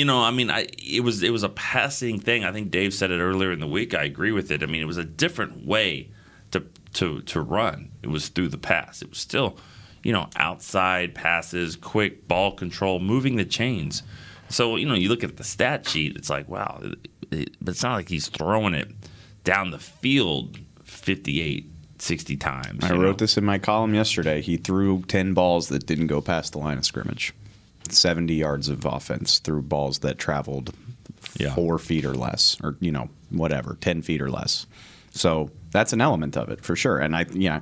you 0.00 0.06
know, 0.06 0.22
I 0.22 0.30
mean, 0.30 0.48
I 0.48 0.66
it 0.78 1.04
was 1.04 1.22
it 1.22 1.28
was 1.28 1.42
a 1.42 1.50
passing 1.50 2.18
thing. 2.18 2.42
I 2.42 2.52
think 2.52 2.70
Dave 2.70 2.94
said 2.94 3.10
it 3.10 3.20
earlier 3.20 3.52
in 3.52 3.60
the 3.60 3.66
week. 3.66 3.94
I 3.94 4.04
agree 4.04 4.32
with 4.32 4.50
it. 4.50 4.62
I 4.62 4.66
mean, 4.66 4.80
it 4.80 4.86
was 4.86 4.96
a 4.96 5.04
different 5.04 5.66
way 5.66 6.08
to 6.52 6.64
to 6.94 7.20
to 7.20 7.40
run. 7.42 7.90
It 8.02 8.08
was 8.08 8.30
through 8.30 8.48
the 8.48 8.56
pass. 8.56 9.02
It 9.02 9.10
was 9.10 9.18
still, 9.18 9.58
you 10.02 10.10
know, 10.10 10.30
outside 10.36 11.14
passes, 11.14 11.76
quick 11.76 12.26
ball 12.26 12.52
control, 12.52 12.98
moving 12.98 13.36
the 13.36 13.44
chains. 13.44 14.02
So 14.48 14.76
you 14.76 14.86
know, 14.86 14.94
you 14.94 15.10
look 15.10 15.22
at 15.22 15.36
the 15.36 15.44
stat 15.44 15.86
sheet. 15.86 16.16
It's 16.16 16.30
like, 16.30 16.48
wow, 16.48 16.80
it, 16.82 17.08
it, 17.30 17.56
but 17.60 17.72
it's 17.72 17.82
not 17.82 17.96
like 17.96 18.08
he's 18.08 18.28
throwing 18.28 18.72
it 18.72 18.88
down 19.44 19.70
the 19.70 19.78
field 19.78 20.58
58, 20.84 21.70
60 21.98 22.36
times. 22.38 22.84
I 22.84 22.92
wrote 22.92 23.00
know? 23.02 23.12
this 23.12 23.36
in 23.36 23.44
my 23.44 23.58
column 23.58 23.94
yesterday. 23.94 24.40
He 24.40 24.56
threw 24.56 25.02
10 25.02 25.34
balls 25.34 25.68
that 25.68 25.84
didn't 25.84 26.06
go 26.06 26.22
past 26.22 26.52
the 26.52 26.58
line 26.58 26.78
of 26.78 26.86
scrimmage. 26.86 27.34
70 27.92 28.34
yards 28.34 28.68
of 28.68 28.84
offense 28.84 29.38
through 29.38 29.62
balls 29.62 30.00
that 30.00 30.18
traveled 30.18 30.74
Yeah. 31.38 31.54
four 31.54 31.78
feet 31.78 32.04
or 32.04 32.14
less, 32.14 32.56
or, 32.62 32.76
you 32.80 32.92
know, 32.92 33.08
whatever, 33.30 33.76
10 33.80 34.02
feet 34.02 34.20
or 34.20 34.30
less. 34.30 34.66
So 35.12 35.50
that's 35.72 35.92
an 35.92 36.00
element 36.00 36.36
of 36.36 36.48
it 36.50 36.64
for 36.64 36.76
sure. 36.76 36.98
And 36.98 37.14
I, 37.16 37.26
you 37.32 37.48
know, 37.50 37.60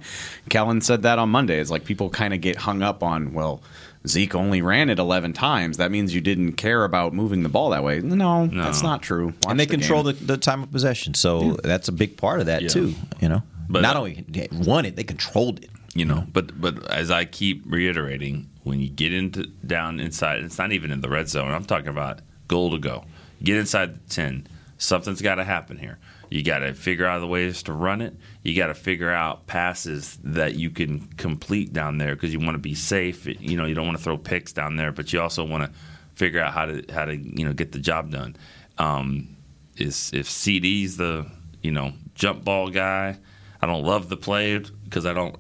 Kellen 0.50 0.80
said 0.80 1.02
that 1.02 1.18
on 1.18 1.30
Monday. 1.30 1.58
It's 1.60 1.70
like 1.70 1.84
people 1.84 2.10
kind 2.10 2.34
of 2.34 2.40
get 2.40 2.56
hung 2.56 2.82
up 2.82 3.02
on, 3.02 3.32
well, 3.32 3.62
Zeke 4.06 4.34
only 4.34 4.62
ran 4.62 4.90
it 4.90 4.98
11 4.98 5.32
times. 5.32 5.76
That 5.78 5.90
means 5.90 6.14
you 6.14 6.20
didn't 6.20 6.52
care 6.52 6.84
about 6.84 7.12
moving 7.14 7.42
the 7.42 7.48
ball 7.48 7.70
that 7.70 7.82
way. 7.82 8.00
No, 8.00 8.46
that's 8.46 8.82
not 8.82 9.02
true. 9.02 9.26
Watch 9.28 9.36
and 9.48 9.58
they 9.60 9.64
the 9.66 9.70
control 9.70 10.02
the, 10.02 10.12
the 10.12 10.36
time 10.36 10.62
of 10.62 10.70
possession, 10.70 11.14
so 11.14 11.56
that's 11.64 11.88
a 11.88 11.92
big 11.92 12.16
part 12.16 12.40
of 12.40 12.46
that 12.46 12.62
Yeah. 12.62 12.68
too. 12.68 12.94
You 13.20 13.28
know, 13.28 13.42
But- 13.68 13.82
not 13.82 13.96
only 13.96 14.24
they 14.28 14.48
won 14.52 14.84
it, 14.84 14.96
they 14.96 15.04
controlled 15.04 15.62
it. 15.64 15.70
you 15.94 16.04
know 16.04 16.26
but 16.32 16.60
but 16.60 16.86
as 16.92 17.10
i 17.10 17.24
keep 17.24 17.62
reiterating 17.66 18.46
when 18.68 18.81
you 18.81 18.88
get 18.88 19.12
into 19.12 19.44
down 19.66 19.98
inside 19.98 20.40
it's 20.40 20.59
not 20.59 20.72
even 20.72 20.90
in 20.90 21.00
the 21.00 21.09
red 21.09 21.28
zone 21.28 21.50
i'm 21.50 21.64
talking 21.64 21.88
about 21.88 22.20
goal 22.48 22.70
to 22.70 22.78
go. 22.78 23.04
Get 23.42 23.57
inside 23.57 23.94
the 23.94 24.11
10 24.11 24.48
something's 24.78 25.20
got 25.20 25.37
to 25.37 25.44
happen 25.44 25.76
here. 25.76 25.98
You 26.31 26.42
got 26.42 26.59
to 26.59 26.72
figure 26.74 27.07
out 27.07 27.18
the 27.20 27.26
ways 27.26 27.64
to 27.64 27.72
run 27.72 28.00
it. 28.00 28.14
You 28.42 28.54
got 28.57 28.68
to 28.68 28.74
figure 28.74 29.11
out 29.11 29.46
passes 29.46 30.18
that 30.22 30.54
you 30.54 30.70
can 30.70 31.00
complete 31.16 31.72
down 31.72 31.98
there 31.98 32.14
because 32.14 32.33
you 32.33 32.38
want 32.38 32.54
to 32.54 32.59
be 32.59 32.74
safe. 32.74 33.26
You 33.26 33.57
know 33.57 33.66
you 33.66 33.74
don't 33.74 33.87
want 33.87 33.98
to 33.98 34.02
throw 34.02 34.16
picks 34.16 34.52
down 34.52 34.76
there 34.76 34.90
but 34.90 35.12
you 35.12 35.20
also 35.20 35.44
want 35.44 35.64
to 35.64 35.78
figure 36.14 36.40
out 36.40 36.52
how 36.52 36.66
to 36.66 36.85
how 36.92 37.04
to 37.04 37.16
you 37.16 37.44
know 37.44 37.52
get 37.52 37.72
the 37.72 37.78
job 37.78 38.11
done. 38.11 38.37
Um, 38.78 39.37
is 39.76 40.11
if 40.12 40.28
CeeDee's 40.28 40.96
the 40.96 41.26
you 41.62 41.70
know 41.70 41.92
jump 42.14 42.44
ball 42.44 42.68
guy 42.68 43.16
i 43.61 43.66
don't 43.66 43.85
love 43.85 44.09
the 44.09 44.16
play 44.16 44.59
because 44.85 45.07
i 45.07 45.12
don't 45.12 45.37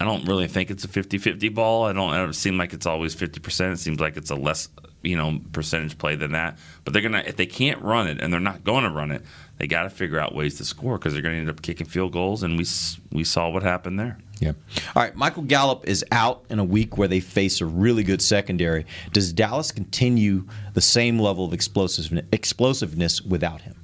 I 0.00 0.06
don't 0.06 0.26
really 0.26 0.48
think 0.48 0.70
it's 0.70 0.84
a 0.84 0.88
50-50 0.88 1.54
ball. 1.54 1.84
I 1.84 1.92
don't, 1.92 2.10
don't 2.12 2.32
seem 2.32 2.56
like 2.56 2.72
it's 2.72 2.86
always 2.86 3.14
50%. 3.14 3.74
It 3.74 3.76
seems 3.78 4.00
like 4.00 4.16
it's 4.16 4.30
a 4.30 4.34
less, 4.34 4.70
you 5.02 5.14
know, 5.14 5.40
percentage 5.52 5.98
play 5.98 6.16
than 6.16 6.32
that. 6.32 6.58
But 6.84 6.94
they're 6.94 7.02
to 7.02 7.28
if 7.28 7.36
they 7.36 7.44
can't 7.44 7.80
run 7.82 8.08
it 8.08 8.18
and 8.18 8.32
they're 8.32 8.40
not 8.40 8.64
going 8.64 8.84
to 8.84 8.90
run 8.90 9.10
it, 9.10 9.22
they 9.58 9.66
got 9.66 9.82
to 9.82 9.90
figure 9.90 10.18
out 10.18 10.34
ways 10.34 10.56
to 10.56 10.64
score 10.64 10.96
because 10.96 11.12
they're 11.12 11.20
going 11.20 11.34
to 11.34 11.40
end 11.40 11.50
up 11.50 11.60
kicking 11.60 11.86
field 11.86 12.12
goals 12.12 12.42
and 12.42 12.56
we 12.56 12.64
we 13.12 13.24
saw 13.24 13.50
what 13.50 13.62
happened 13.62 14.00
there. 14.00 14.16
Yeah. 14.40 14.52
All 14.96 15.02
right. 15.02 15.14
Michael 15.14 15.42
Gallup 15.42 15.86
is 15.86 16.02
out 16.10 16.44
in 16.48 16.58
a 16.58 16.64
week 16.64 16.96
where 16.96 17.08
they 17.08 17.20
face 17.20 17.60
a 17.60 17.66
really 17.66 18.02
good 18.02 18.22
secondary. 18.22 18.86
Does 19.12 19.34
Dallas 19.34 19.70
continue 19.70 20.46
the 20.72 20.80
same 20.80 21.18
level 21.18 21.44
of 21.44 21.52
explosiveness 21.52 23.20
without 23.20 23.60
him? 23.60 23.74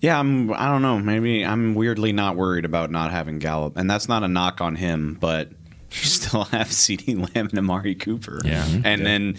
Yeah, 0.00 0.18
I'm. 0.18 0.52
I 0.52 0.66
don't 0.66 0.82
know. 0.82 0.98
Maybe 0.98 1.44
I'm 1.44 1.74
weirdly 1.74 2.12
not 2.12 2.36
worried 2.36 2.64
about 2.64 2.90
not 2.90 3.10
having 3.10 3.38
Gallup, 3.38 3.76
and 3.76 3.90
that's 3.90 4.08
not 4.08 4.22
a 4.22 4.28
knock 4.28 4.60
on 4.60 4.76
him. 4.76 5.16
But 5.20 5.48
you 5.90 6.04
still 6.04 6.44
have 6.44 6.68
CeeDee 6.68 7.34
Lamb 7.34 7.48
and 7.48 7.58
Amari 7.58 7.94
Cooper. 7.94 8.40
Yeah. 8.44 8.64
and 8.84 9.04
then 9.04 9.36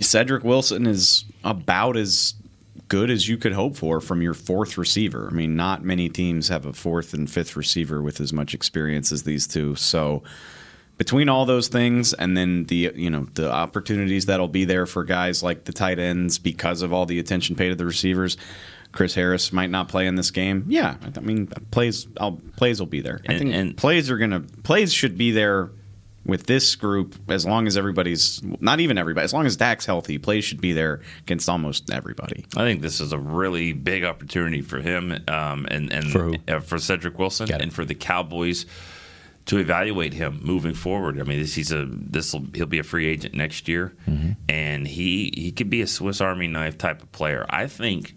Cedric 0.00 0.44
Wilson 0.44 0.86
is 0.86 1.24
about 1.44 1.96
as 1.96 2.34
good 2.88 3.10
as 3.10 3.28
you 3.28 3.36
could 3.36 3.52
hope 3.52 3.76
for 3.76 4.00
from 4.00 4.20
your 4.22 4.34
fourth 4.34 4.76
receiver. 4.76 5.28
I 5.30 5.34
mean, 5.34 5.54
not 5.54 5.84
many 5.84 6.08
teams 6.08 6.48
have 6.48 6.66
a 6.66 6.72
fourth 6.72 7.14
and 7.14 7.30
fifth 7.30 7.54
receiver 7.56 8.02
with 8.02 8.20
as 8.20 8.32
much 8.32 8.52
experience 8.52 9.12
as 9.12 9.22
these 9.22 9.46
two. 9.46 9.76
So 9.76 10.22
between 10.98 11.28
all 11.28 11.46
those 11.46 11.68
things 11.68 12.12
and 12.12 12.36
then 12.36 12.64
the 12.64 12.92
you 12.94 13.08
know 13.08 13.26
the 13.34 13.50
opportunities 13.50 14.26
that'll 14.26 14.48
be 14.48 14.64
there 14.64 14.86
for 14.86 15.04
guys 15.04 15.42
like 15.42 15.64
the 15.64 15.72
tight 15.72 15.98
ends 15.98 16.38
because 16.38 16.82
of 16.82 16.92
all 16.92 17.06
the 17.06 17.18
attention 17.18 17.56
paid 17.56 17.70
to 17.70 17.74
the 17.74 17.86
receivers 17.86 18.36
Chris 18.92 19.14
Harris 19.14 19.52
might 19.52 19.70
not 19.70 19.88
play 19.88 20.06
in 20.06 20.14
this 20.16 20.30
game. 20.30 20.64
Yeah, 20.68 20.96
I 21.16 21.20
mean 21.20 21.46
plays. 21.70 22.06
I'll, 22.20 22.40
plays 22.56 22.80
will 22.80 22.86
be 22.86 23.00
there. 23.00 23.20
I 23.28 23.38
think 23.38 23.54
and- 23.54 23.76
plays 23.76 24.10
are 24.10 24.18
gonna 24.18 24.40
plays 24.40 24.92
should 24.92 25.16
be 25.16 25.30
there 25.30 25.70
with 26.26 26.46
this 26.46 26.76
group 26.76 27.14
as 27.30 27.46
long 27.46 27.66
as 27.66 27.76
everybody's 27.78 28.42
not 28.60 28.78
even 28.80 28.98
everybody 28.98 29.24
as 29.24 29.32
long 29.32 29.46
as 29.46 29.56
Dak's 29.56 29.86
healthy. 29.86 30.18
Plays 30.18 30.44
should 30.44 30.60
be 30.60 30.72
there 30.72 31.00
against 31.22 31.48
almost 31.48 31.90
everybody. 31.90 32.44
I 32.56 32.60
think 32.60 32.82
this 32.82 33.00
is 33.00 33.12
a 33.12 33.18
really 33.18 33.72
big 33.72 34.04
opportunity 34.04 34.60
for 34.60 34.80
him 34.80 35.12
um, 35.28 35.66
and 35.70 35.92
and 35.92 36.10
For 36.10 36.22
who? 36.24 36.34
Uh, 36.48 36.60
for 36.60 36.78
Cedric 36.78 37.18
Wilson 37.18 37.50
and 37.52 37.72
for 37.72 37.84
the 37.84 37.94
Cowboys 37.94 38.66
to 39.46 39.58
evaluate 39.58 40.12
him 40.12 40.38
moving 40.42 40.74
forward. 40.74 41.18
I 41.18 41.22
mean, 41.24 41.40
this, 41.40 41.54
he's 41.54 41.72
a 41.72 41.86
this 41.88 42.32
will 42.32 42.46
he'll 42.54 42.66
be 42.66 42.78
a 42.78 42.84
free 42.84 43.06
agent 43.06 43.34
next 43.34 43.66
year, 43.68 43.94
and 44.48 44.86
he 44.86 45.32
he 45.34 45.52
could 45.52 45.70
be 45.70 45.80
a 45.80 45.86
Swiss 45.86 46.20
Army 46.20 46.48
knife 46.48 46.76
type 46.76 47.02
of 47.02 47.10
player. 47.12 47.46
I 47.48 47.66
think 47.66 48.14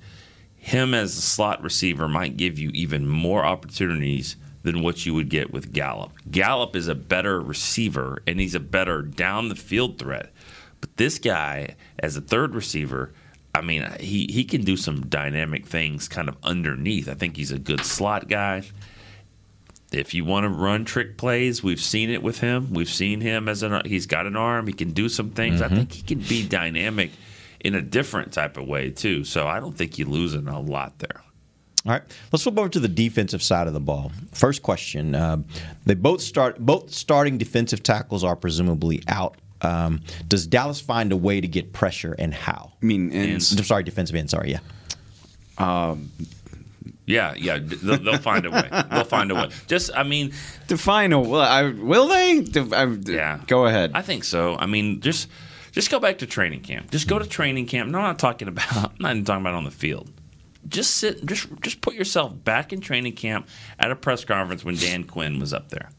him 0.64 0.94
as 0.94 1.18
a 1.18 1.22
slot 1.22 1.62
receiver 1.62 2.08
might 2.08 2.38
give 2.38 2.58
you 2.58 2.70
even 2.70 3.06
more 3.06 3.44
opportunities 3.44 4.38
than 4.62 4.82
what 4.82 5.06
you 5.06 5.14
would 5.14 5.28
get 5.28 5.52
with 5.52 5.74
Gallup. 5.74 6.14
Gallup 6.32 6.74
is 6.78 6.88
a 6.88 6.96
better 6.96 7.42
receiver 7.42 8.24
and 8.26 8.40
he's 8.40 8.56
a 8.56 8.62
better 8.62 9.02
down 9.02 9.50
the 9.50 9.56
field 9.56 10.00
threat. 10.00 10.32
But 10.80 10.96
this 10.96 11.20
guy, 11.20 11.76
as 12.00 12.16
a 12.16 12.22
third 12.22 12.56
receiver, 12.56 13.12
I 13.54 13.60
mean, 13.60 13.86
he, 14.00 14.26
he 14.32 14.46
can 14.46 14.64
do 14.64 14.78
some 14.78 15.06
dynamic 15.08 15.66
things 15.66 16.08
kind 16.08 16.30
of 16.30 16.38
underneath. 16.44 17.10
I 17.10 17.14
think 17.14 17.36
he's 17.36 17.52
a 17.52 17.60
good 17.60 17.82
slot 17.82 18.30
guy. 18.30 18.64
If 19.92 20.14
you 20.14 20.24
want 20.24 20.46
to 20.46 20.50
run 20.50 20.86
trick 20.86 21.18
plays, 21.18 21.62
we've 21.62 21.82
seen 21.82 22.10
it 22.10 22.24
with 22.24 22.40
him. 22.40 22.74
We've 22.74 22.90
seen 22.90 23.20
him 23.20 23.50
as 23.50 23.64
an 23.64 23.82
he's 23.84 24.06
got 24.06 24.28
an 24.28 24.38
arm. 24.38 24.68
He 24.68 24.74
can 24.74 24.92
do 24.92 25.10
some 25.10 25.32
things. 25.32 25.62
I 25.62 25.66
mm-hmm. 25.66 25.76
think 25.76 25.92
he 25.92 26.02
can 26.04 26.20
be 26.20 26.48
dynamic 26.48 27.12
in 27.64 27.76
a 27.76 27.82
different 27.82 28.32
type 28.34 28.58
of 28.58 28.68
way 28.68 28.90
too. 28.92 29.24
So 29.24 29.48
I 29.48 29.60
don't 29.60 29.76
think 29.78 29.98
you're 29.98 30.08
losing 30.08 30.48
a 30.48 30.60
lot 30.60 31.00
there. 31.00 31.22
All 31.86 31.92
right, 31.92 32.04
let's 32.32 32.44
flip 32.44 32.58
over 32.58 32.70
to 32.70 32.80
the 32.80 32.88
defensive 32.88 33.44
side 33.44 33.68
of 33.68 33.74
the 33.74 33.80
ball. 33.82 34.12
First 34.32 34.64
question: 34.64 35.16
uh, 35.16 35.38
They 35.86 35.96
both 35.96 36.22
start. 36.22 36.60
Both 36.60 36.94
starting 36.94 37.38
defensive 37.38 37.84
tackles 37.84 38.24
are 38.24 38.36
presumably 38.38 39.04
out. 39.08 39.36
Um, 39.62 40.02
does 40.28 40.48
Dallas 40.48 40.80
find 40.80 41.12
a 41.12 41.18
way 41.18 41.42
to 41.42 41.48
get 41.48 41.74
pressure, 41.74 42.16
and 42.18 42.34
how? 42.34 42.72
I 42.82 42.86
mean, 42.86 43.12
ends. 43.12 43.52
I'm 43.58 43.64
sorry, 43.66 43.84
defensive 43.84 44.16
end. 44.16 44.30
Sorry, 44.30 44.52
yeah. 44.52 44.60
Um, 45.58 46.10
Yeah, 47.06 47.34
yeah, 47.36 47.60
they'll, 47.62 47.98
they'll 47.98 48.18
find 48.18 48.46
a 48.46 48.52
way. 48.52 48.70
They'll 48.90 49.04
find 49.04 49.30
a 49.32 49.36
way. 49.36 49.50
Just, 49.68 49.92
I 49.94 50.04
mean, 50.04 50.32
define 50.68 51.12
a 51.12 51.20
will. 51.20 51.42
I, 51.42 51.70
will 51.70 52.08
they? 52.08 52.42
Def- 52.42 52.72
I, 52.72 52.86
yeah, 52.86 53.40
go 53.48 53.66
ahead. 53.66 53.92
I 53.94 54.02
think 54.02 54.24
so. 54.24 54.56
I 54.56 54.68
mean, 54.68 55.02
just 55.02 55.28
just 55.74 55.90
go 55.90 56.00
back 56.00 56.20
to 56.20 56.28
training 56.28 56.62
camp. 56.62 56.92
Just 56.92 57.08
go 57.08 57.20
to 57.20 57.26
training 57.28 57.66
camp. 57.66 57.90
No, 57.90 57.98
I'm 57.98 58.04
not 58.06 58.20
talking 58.20 58.48
about. 58.48 58.72
I'm 58.76 58.96
not 59.00 59.12
even 59.12 59.26
talking 59.26 59.42
about 59.42 59.56
on 59.56 59.64
the 59.66 59.72
field. 59.72 60.10
Just 60.68 60.98
sit. 60.98 61.26
Just 61.26 61.48
just 61.62 61.82
put 61.82 61.96
yourself 61.96 62.32
back 62.44 62.72
in 62.72 62.80
training 62.80 63.14
camp 63.14 63.50
at 63.80 63.92
a 63.92 63.96
press 63.96 64.24
conference 64.24 64.64
when 64.64 64.76
Dan 64.76 65.04
Quinn 65.04 65.40
was 65.40 65.54
up 65.54 65.70
there. 65.70 65.90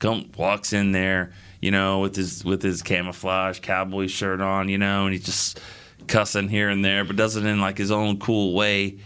Come 0.00 0.30
walks 0.36 0.72
in 0.72 0.90
there, 0.90 1.32
you 1.60 1.70
know, 1.70 2.00
with 2.00 2.16
his 2.16 2.44
with 2.44 2.62
his 2.62 2.82
camouflage 2.82 3.60
cowboy 3.60 4.08
shirt 4.08 4.40
on, 4.40 4.68
you 4.68 4.76
know, 4.76 5.04
and 5.04 5.14
he's 5.14 5.24
just 5.24 5.60
cussing 6.08 6.48
here 6.48 6.68
and 6.68 6.84
there, 6.84 7.04
but 7.04 7.14
does 7.16 7.36
it 7.36 7.44
in 7.46 7.60
like 7.60 7.78
his 7.78 7.92
own 7.92 8.18
cool 8.18 8.54
way. 8.54 8.98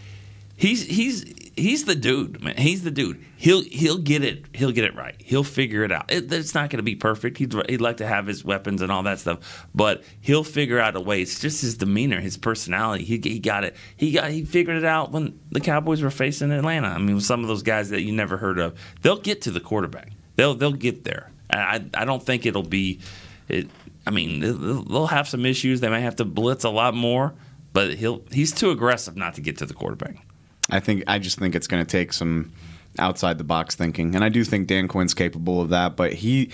He's 0.55 0.83
he's 0.83 1.46
he's 1.57 1.85
the 1.85 1.95
dude, 1.95 2.41
man. 2.41 2.55
He's 2.57 2.83
the 2.83 2.91
dude. 2.91 3.23
He'll 3.35 3.63
he'll 3.63 3.97
get 3.97 4.23
it. 4.23 4.45
He'll 4.53 4.71
get 4.71 4.85
it 4.85 4.95
right. 4.95 5.15
He'll 5.19 5.43
figure 5.43 5.83
it 5.83 5.91
out. 5.91 6.11
It, 6.11 6.31
it's 6.31 6.53
not 6.53 6.69
going 6.69 6.77
to 6.77 6.83
be 6.83 6.95
perfect. 6.95 7.37
He'd 7.37 7.53
he'd 7.69 7.81
like 7.81 7.97
to 7.97 8.07
have 8.07 8.27
his 8.27 8.45
weapons 8.45 8.81
and 8.81 8.91
all 8.91 9.03
that 9.03 9.19
stuff, 9.19 9.67
but 9.73 10.03
he'll 10.21 10.43
figure 10.43 10.79
out 10.79 10.95
a 10.95 11.01
way. 11.01 11.21
It's 11.21 11.39
just 11.39 11.61
his 11.61 11.75
demeanor, 11.77 12.19
his 12.19 12.37
personality. 12.37 13.03
He 13.03 13.17
he 13.17 13.39
got 13.39 13.63
it. 13.63 13.75
He 13.95 14.11
got 14.11 14.31
he 14.31 14.45
figured 14.45 14.77
it 14.77 14.85
out 14.85 15.11
when 15.11 15.39
the 15.51 15.59
Cowboys 15.59 16.01
were 16.01 16.11
facing 16.11 16.51
Atlanta. 16.51 16.87
I 16.87 16.99
mean, 16.99 17.19
some 17.19 17.41
of 17.41 17.47
those 17.47 17.63
guys 17.63 17.89
that 17.89 18.01
you 18.01 18.11
never 18.11 18.37
heard 18.37 18.59
of, 18.59 18.77
they'll 19.01 19.19
get 19.19 19.41
to 19.43 19.51
the 19.51 19.59
quarterback. 19.59 20.11
They'll 20.35 20.55
they'll 20.55 20.71
get 20.71 21.03
there. 21.03 21.31
I 21.51 21.83
I 21.93 22.05
don't 22.05 22.23
think 22.23 22.45
it'll 22.45 22.63
be. 22.63 22.99
It, 23.47 23.69
I 24.05 24.11
mean, 24.11 24.39
they'll 24.39 25.07
have 25.07 25.27
some 25.27 25.45
issues. 25.45 25.81
They 25.81 25.89
may 25.89 26.01
have 26.01 26.17
to 26.17 26.25
blitz 26.25 26.63
a 26.63 26.69
lot 26.69 26.93
more, 26.93 27.33
but 27.73 27.95
he'll 27.95 28.23
he's 28.31 28.53
too 28.53 28.71
aggressive 28.71 29.17
not 29.17 29.33
to 29.35 29.41
get 29.41 29.57
to 29.57 29.65
the 29.65 29.73
quarterback. 29.73 30.26
I 30.69 30.79
think 30.79 31.03
I 31.07 31.19
just 31.19 31.39
think 31.39 31.55
it's 31.55 31.67
going 31.67 31.85
to 31.85 31.89
take 31.89 32.13
some 32.13 32.51
outside 32.99 33.37
the 33.37 33.43
box 33.43 33.75
thinking, 33.75 34.15
and 34.15 34.23
I 34.23 34.29
do 34.29 34.43
think 34.43 34.67
Dan 34.67 34.87
Quinn's 34.87 35.13
capable 35.13 35.61
of 35.61 35.69
that. 35.69 35.95
But 35.95 36.13
he, 36.13 36.51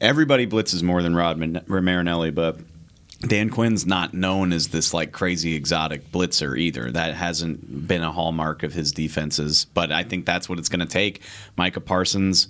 everybody 0.00 0.46
blitzes 0.46 0.82
more 0.82 1.02
than 1.02 1.14
Rod 1.14 1.36
Man- 1.36 1.64
Marinelli, 1.66 2.30
but 2.30 2.58
Dan 3.26 3.50
Quinn's 3.50 3.86
not 3.86 4.14
known 4.14 4.52
as 4.52 4.68
this 4.68 4.92
like 4.92 5.12
crazy 5.12 5.54
exotic 5.54 6.10
blitzer 6.12 6.58
either. 6.58 6.90
That 6.90 7.14
hasn't 7.14 7.88
been 7.88 8.02
a 8.02 8.12
hallmark 8.12 8.62
of 8.62 8.72
his 8.72 8.92
defenses. 8.92 9.66
But 9.72 9.92
I 9.92 10.02
think 10.04 10.26
that's 10.26 10.48
what 10.48 10.58
it's 10.58 10.68
going 10.68 10.80
to 10.80 10.86
take. 10.86 11.20
Micah 11.56 11.80
Parsons 11.80 12.48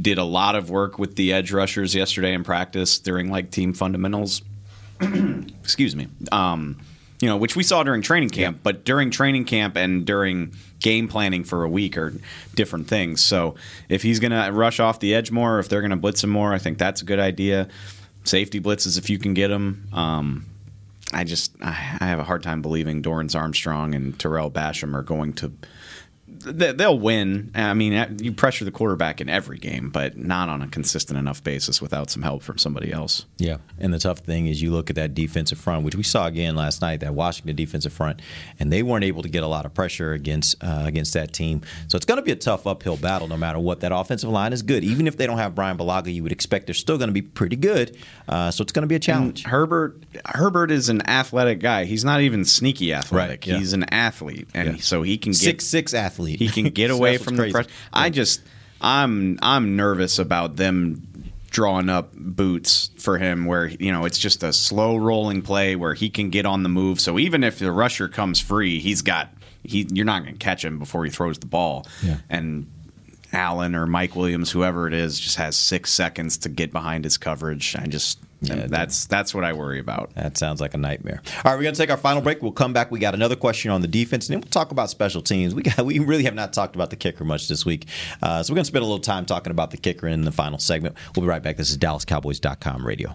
did 0.00 0.18
a 0.18 0.24
lot 0.24 0.56
of 0.56 0.70
work 0.70 0.98
with 0.98 1.16
the 1.16 1.32
edge 1.32 1.52
rushers 1.52 1.94
yesterday 1.94 2.32
in 2.34 2.44
practice 2.44 2.98
during 2.98 3.30
like 3.30 3.50
team 3.50 3.72
fundamentals. 3.72 4.42
Excuse 5.00 5.96
me. 5.96 6.08
Um, 6.32 6.78
you 7.20 7.28
know, 7.28 7.36
which 7.36 7.54
we 7.54 7.62
saw 7.62 7.82
during 7.82 8.02
training 8.02 8.30
camp, 8.30 8.60
but 8.62 8.84
during 8.84 9.10
training 9.10 9.44
camp 9.44 9.76
and 9.76 10.06
during 10.06 10.54
game 10.80 11.06
planning 11.06 11.44
for 11.44 11.64
a 11.64 11.68
week 11.68 11.98
are 11.98 12.14
different 12.54 12.88
things. 12.88 13.22
So 13.22 13.56
if 13.90 14.02
he's 14.02 14.18
going 14.18 14.32
to 14.32 14.50
rush 14.52 14.80
off 14.80 15.00
the 15.00 15.14
edge 15.14 15.30
more, 15.30 15.58
if 15.58 15.68
they're 15.68 15.82
going 15.82 15.90
to 15.90 15.96
blitz 15.96 16.24
him 16.24 16.30
more, 16.30 16.54
I 16.54 16.58
think 16.58 16.78
that's 16.78 17.02
a 17.02 17.04
good 17.04 17.18
idea. 17.18 17.68
Safety 18.24 18.58
blitzes 18.60 18.96
if 18.96 19.10
you 19.10 19.18
can 19.18 19.34
get 19.34 19.48
them. 19.48 19.86
Um, 19.92 20.46
I 21.12 21.24
just 21.24 21.54
I 21.62 21.98
I 22.00 22.06
have 22.06 22.18
a 22.18 22.24
hard 22.24 22.42
time 22.42 22.62
believing 22.62 23.02
Dorance 23.02 23.34
Armstrong 23.38 23.94
and 23.94 24.18
Tarell 24.18 24.50
Basham 24.50 24.94
are 24.94 25.02
going 25.02 25.32
to. 25.34 25.52
They- 26.38 26.72
They'll 26.72 26.98
win. 26.98 27.50
I 27.54 27.74
mean, 27.74 28.16
you 28.20 28.32
pressure 28.32 28.64
the 28.64 28.70
quarterback 28.70 29.20
in 29.20 29.28
every 29.28 29.58
game, 29.58 29.90
but 29.90 30.16
not 30.16 30.48
on 30.48 30.62
a 30.62 30.68
consistent 30.68 31.18
enough 31.18 31.42
basis 31.44 31.82
without 31.82 32.10
some 32.10 32.22
help 32.22 32.42
from 32.42 32.56
somebody 32.58 32.92
else. 32.92 33.26
Yeah, 33.38 33.58
and 33.78 33.92
the 33.92 33.98
tough 33.98 34.20
thing 34.20 34.46
is 34.46 34.62
you 34.62 34.70
look 34.70 34.88
at 34.90 34.96
that 34.96 35.14
defensive 35.14 35.58
front, 35.58 35.84
which 35.84 35.94
we 35.94 36.02
saw 36.02 36.26
again 36.26 36.56
last 36.56 36.80
night, 36.80 37.00
that 37.00 37.14
Washington 37.14 37.56
defensive 37.56 37.92
front, 37.92 38.20
and 38.58 38.72
they 38.72 38.82
weren't 38.82 39.04
able 39.04 39.22
to 39.22 39.28
get 39.28 39.42
a 39.42 39.46
lot 39.46 39.66
of 39.66 39.74
pressure 39.74 40.12
against 40.12 40.56
uh, 40.62 40.84
against 40.86 41.12
that 41.14 41.32
team. 41.32 41.62
So 41.88 41.96
it's 41.96 42.06
going 42.06 42.16
to 42.18 42.22
be 42.22 42.32
a 42.32 42.36
tough 42.36 42.66
uphill 42.66 42.96
battle, 42.96 43.28
no 43.28 43.36
matter 43.36 43.58
what. 43.58 43.80
That 43.80 43.92
offensive 43.92 44.30
line 44.30 44.52
is 44.52 44.62
good, 44.62 44.84
even 44.84 45.06
if 45.06 45.16
they 45.16 45.26
don't 45.26 45.38
have 45.38 45.54
Bryan 45.54 45.76
Bulaga. 45.76 46.12
You 46.12 46.22
would 46.22 46.32
expect 46.32 46.66
they're 46.66 46.74
still 46.74 46.96
going 46.98 47.08
to 47.08 47.14
be 47.14 47.22
pretty 47.22 47.56
good. 47.56 47.96
Uh, 48.28 48.50
so 48.50 48.62
it's 48.62 48.72
going 48.72 48.82
to 48.82 48.88
be 48.88 48.94
a 48.94 49.00
challenge. 49.00 49.42
And 49.44 49.50
Herbert 49.50 50.02
Herbert 50.26 50.70
is 50.70 50.88
an 50.88 51.06
athletic 51.08 51.60
guy. 51.60 51.84
He's 51.84 52.04
not 52.04 52.20
even 52.20 52.44
sneaky 52.44 52.92
athletic. 52.94 53.30
Right, 53.30 53.46
yeah. 53.46 53.58
He's 53.58 53.72
an 53.72 53.84
athlete, 53.84 54.48
and 54.54 54.76
Yeah. 54.76 54.80
so 54.82 55.02
he 55.02 55.18
can 55.18 55.32
get 55.32 55.38
Six 55.40 55.66
six 55.66 55.94
athlete. 55.94 56.19
He 56.26 56.48
can 56.48 56.64
get 56.70 56.90
away 56.90 57.18
from 57.18 57.36
the 57.36 57.42
crazy. 57.42 57.52
pressure. 57.52 57.70
I 57.92 58.10
just 58.10 58.42
I'm 58.80 59.38
I'm 59.42 59.76
nervous 59.76 60.18
about 60.18 60.56
them 60.56 61.06
drawing 61.50 61.88
up 61.88 62.12
boots 62.14 62.90
for 62.98 63.18
him 63.18 63.44
where 63.44 63.66
you 63.66 63.90
know 63.92 64.04
it's 64.04 64.18
just 64.18 64.42
a 64.42 64.52
slow 64.52 64.96
rolling 64.96 65.42
play 65.42 65.74
where 65.76 65.94
he 65.94 66.08
can 66.08 66.30
get 66.30 66.46
on 66.46 66.62
the 66.62 66.68
move. 66.68 67.00
So 67.00 67.18
even 67.18 67.42
if 67.44 67.58
the 67.58 67.72
rusher 67.72 68.08
comes 68.08 68.40
free, 68.40 68.78
he's 68.80 69.02
got 69.02 69.30
he 69.62 69.86
you're 69.90 70.06
not 70.06 70.22
going 70.22 70.34
to 70.34 70.38
catch 70.38 70.64
him 70.64 70.78
before 70.78 71.04
he 71.04 71.10
throws 71.10 71.38
the 71.38 71.46
ball. 71.46 71.86
Yeah. 72.02 72.18
And 72.28 72.70
Allen 73.32 73.74
or 73.74 73.86
Mike 73.86 74.16
Williams, 74.16 74.50
whoever 74.50 74.86
it 74.86 74.94
is, 74.94 75.18
just 75.20 75.36
has 75.36 75.56
six 75.56 75.92
seconds 75.92 76.38
to 76.38 76.48
get 76.48 76.72
behind 76.72 77.04
his 77.04 77.16
coverage. 77.18 77.76
I 77.76 77.86
just 77.86 78.18
that's 78.40 79.06
that's 79.06 79.34
what 79.34 79.44
I 79.44 79.52
worry 79.52 79.78
about. 79.78 80.14
That 80.14 80.38
sounds 80.38 80.60
like 80.60 80.74
a 80.74 80.78
nightmare. 80.78 81.22
All 81.44 81.52
right, 81.52 81.56
we're 81.56 81.62
going 81.62 81.74
to 81.74 81.80
take 81.80 81.90
our 81.90 81.96
final 81.96 82.22
break. 82.22 82.42
We'll 82.42 82.52
come 82.52 82.72
back. 82.72 82.90
We 82.90 82.98
got 82.98 83.14
another 83.14 83.36
question 83.36 83.70
on 83.70 83.82
the 83.82 83.88
defense, 83.88 84.28
and 84.28 84.34
then 84.34 84.40
we'll 84.40 84.50
talk 84.50 84.70
about 84.70 84.90
special 84.90 85.22
teams. 85.22 85.54
We 85.54 85.62
got 85.62 85.78
we 85.84 85.98
really 85.98 86.24
have 86.24 86.34
not 86.34 86.52
talked 86.52 86.74
about 86.74 86.90
the 86.90 86.96
kicker 86.96 87.24
much 87.24 87.48
this 87.48 87.66
week, 87.66 87.86
uh, 88.22 88.42
so 88.42 88.52
we're 88.52 88.56
going 88.56 88.64
to 88.64 88.68
spend 88.68 88.82
a 88.82 88.86
little 88.86 89.00
time 89.00 89.26
talking 89.26 89.50
about 89.50 89.70
the 89.70 89.76
kicker 89.76 90.08
in 90.08 90.22
the 90.22 90.32
final 90.32 90.58
segment. 90.58 90.96
We'll 91.14 91.22
be 91.22 91.28
right 91.28 91.42
back. 91.42 91.56
This 91.56 91.70
is 91.70 91.78
DallasCowboys.com 91.78 92.86
radio. 92.86 93.14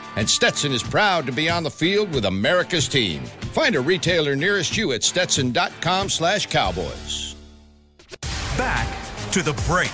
and 0.15 0.29
Stetson 0.29 0.71
is 0.71 0.83
proud 0.83 1.25
to 1.25 1.31
be 1.31 1.49
on 1.49 1.63
the 1.63 1.71
field 1.71 2.13
with 2.13 2.25
America's 2.25 2.87
team. 2.87 3.23
Find 3.53 3.75
a 3.75 3.81
retailer 3.81 4.35
nearest 4.35 4.77
you 4.77 4.91
at 4.93 5.03
stetson.com 5.03 6.09
slash 6.09 6.47
cowboys. 6.47 7.35
Back 8.57 8.87
to 9.31 9.41
the 9.41 9.53
break. 9.67 9.91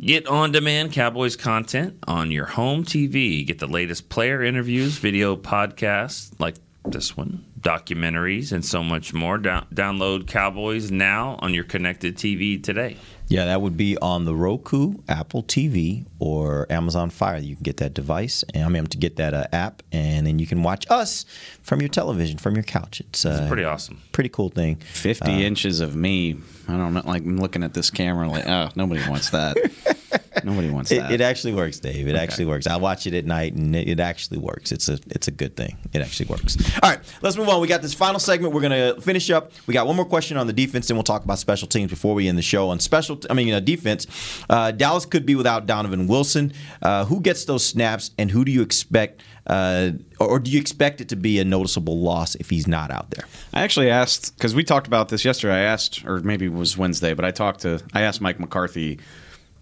Get 0.00 0.26
on 0.26 0.50
demand 0.50 0.92
Cowboys 0.92 1.36
content 1.36 1.98
on 2.08 2.32
your 2.32 2.46
home 2.46 2.84
TV. 2.84 3.46
Get 3.46 3.60
the 3.60 3.68
latest 3.68 4.08
player 4.08 4.42
interviews, 4.42 4.98
video 4.98 5.36
podcasts 5.36 6.32
like 6.40 6.56
this 6.84 7.16
one, 7.16 7.44
documentaries, 7.60 8.50
and 8.50 8.64
so 8.64 8.82
much 8.82 9.14
more. 9.14 9.38
Down- 9.38 9.66
download 9.72 10.26
Cowboys 10.26 10.90
now 10.90 11.38
on 11.40 11.54
your 11.54 11.62
connected 11.62 12.16
TV 12.16 12.60
today. 12.60 12.96
Yeah, 13.32 13.46
that 13.46 13.62
would 13.62 13.76
be 13.78 13.96
on 13.96 14.26
the 14.26 14.34
Roku, 14.34 14.94
Apple 15.08 15.42
TV, 15.42 16.04
or 16.18 16.66
Amazon 16.70 17.08
Fire. 17.08 17.38
You 17.38 17.54
can 17.56 17.62
get 17.62 17.78
that 17.78 17.94
device, 17.94 18.44
and 18.52 18.64
I 18.64 18.68
mean 18.68 18.84
to 18.86 18.98
get 18.98 19.16
that 19.16 19.32
uh, 19.32 19.46
app, 19.52 19.82
and 19.90 20.26
then 20.26 20.38
you 20.38 20.46
can 20.46 20.62
watch 20.62 20.84
us 20.90 21.24
from 21.62 21.80
your 21.80 21.88
television, 21.88 22.36
from 22.36 22.54
your 22.56 22.62
couch. 22.64 23.00
It's, 23.00 23.24
uh, 23.24 23.38
It's 23.40 23.48
pretty 23.48 23.64
awesome. 23.64 24.02
pretty 24.12 24.28
cool 24.28 24.50
thing. 24.50 24.76
50 24.76 25.24
Uh, 25.32 25.38
inches 25.38 25.80
of 25.80 25.96
me. 25.96 26.36
I 26.68 26.72
don't 26.76 26.92
know. 26.92 27.02
Like, 27.06 27.22
I'm 27.22 27.38
looking 27.38 27.62
at 27.62 27.72
this 27.72 27.90
camera, 27.90 28.28
like, 28.28 28.46
oh, 28.46 28.68
nobody 28.76 29.00
wants 29.08 29.30
that. 29.30 29.56
nobody 30.44 30.70
wants 30.70 30.90
It, 30.90 31.00
that. 31.00 31.12
it 31.12 31.20
actually 31.20 31.54
works, 31.54 31.78
Dave. 31.80 32.06
It 32.06 32.10
Okay. 32.12 32.18
actually 32.22 32.44
works. 32.46 32.66
I 32.66 32.76
watch 32.76 33.06
it 33.06 33.14
at 33.14 33.24
night, 33.26 33.54
and 33.54 33.74
it, 33.76 33.88
it 33.88 34.00
actually 34.00 34.38
works. 34.38 34.72
It's 34.72 34.88
a 34.88 34.98
it's 35.10 35.28
a 35.28 35.30
good 35.30 35.56
thing. 35.56 35.76
It 35.92 36.00
actually 36.02 36.26
works. 36.26 36.56
All 36.82 36.90
right, 36.90 37.00
let's 37.22 37.36
move 37.36 37.48
on. 37.48 37.60
We 37.60 37.68
got 37.68 37.82
this 37.82 37.94
final 37.94 38.20
segment. 38.20 38.54
We're 38.54 38.60
gonna 38.62 39.00
finish 39.00 39.30
up. 39.30 39.52
We 39.66 39.74
got 39.74 39.86
one 39.86 39.96
more 39.96 40.04
question 40.04 40.36
on 40.36 40.46
the 40.46 40.52
defense, 40.52 40.90
and 40.90 40.96
we'll 40.96 41.04
talk 41.04 41.24
about 41.24 41.38
special 41.38 41.68
teams 41.68 41.90
before 41.90 42.14
we 42.14 42.28
end 42.28 42.38
the 42.38 42.42
show. 42.42 42.68
On 42.70 42.78
special, 42.80 43.20
I 43.30 43.34
mean 43.34 43.52
uh, 43.52 43.60
defense, 43.60 44.06
uh, 44.50 44.70
Dallas 44.70 45.04
could 45.06 45.26
be 45.26 45.34
without 45.34 45.66
Donovan 45.66 46.06
Wilson. 46.06 46.52
Uh, 46.80 47.04
who 47.04 47.20
gets 47.20 47.44
those 47.44 47.64
snaps, 47.64 48.10
and 48.18 48.30
who 48.30 48.44
do 48.44 48.52
you 48.52 48.62
expect? 48.62 49.22
Uh, 49.44 49.90
or, 50.20 50.28
or 50.28 50.38
do 50.38 50.52
you 50.52 50.60
expect 50.60 51.00
it 51.00 51.08
to 51.08 51.16
be 51.16 51.40
a 51.40 51.44
noticeable 51.44 51.98
loss 52.00 52.36
if 52.36 52.48
he's 52.48 52.68
not 52.68 52.92
out 52.92 53.10
there? 53.10 53.24
I 53.52 53.62
actually 53.62 53.90
asked 53.90 54.36
because 54.36 54.54
we 54.54 54.62
talked 54.62 54.86
about 54.86 55.08
this 55.08 55.24
yesterday. 55.24 55.54
I 55.54 55.60
asked, 55.62 56.04
or 56.06 56.20
maybe 56.20 56.46
it 56.46 56.52
was 56.52 56.78
Wednesday, 56.78 57.12
but 57.12 57.24
I 57.24 57.32
talked 57.32 57.62
to. 57.62 57.80
I 57.92 58.02
asked 58.02 58.20
Mike 58.20 58.38
McCarthy. 58.38 59.00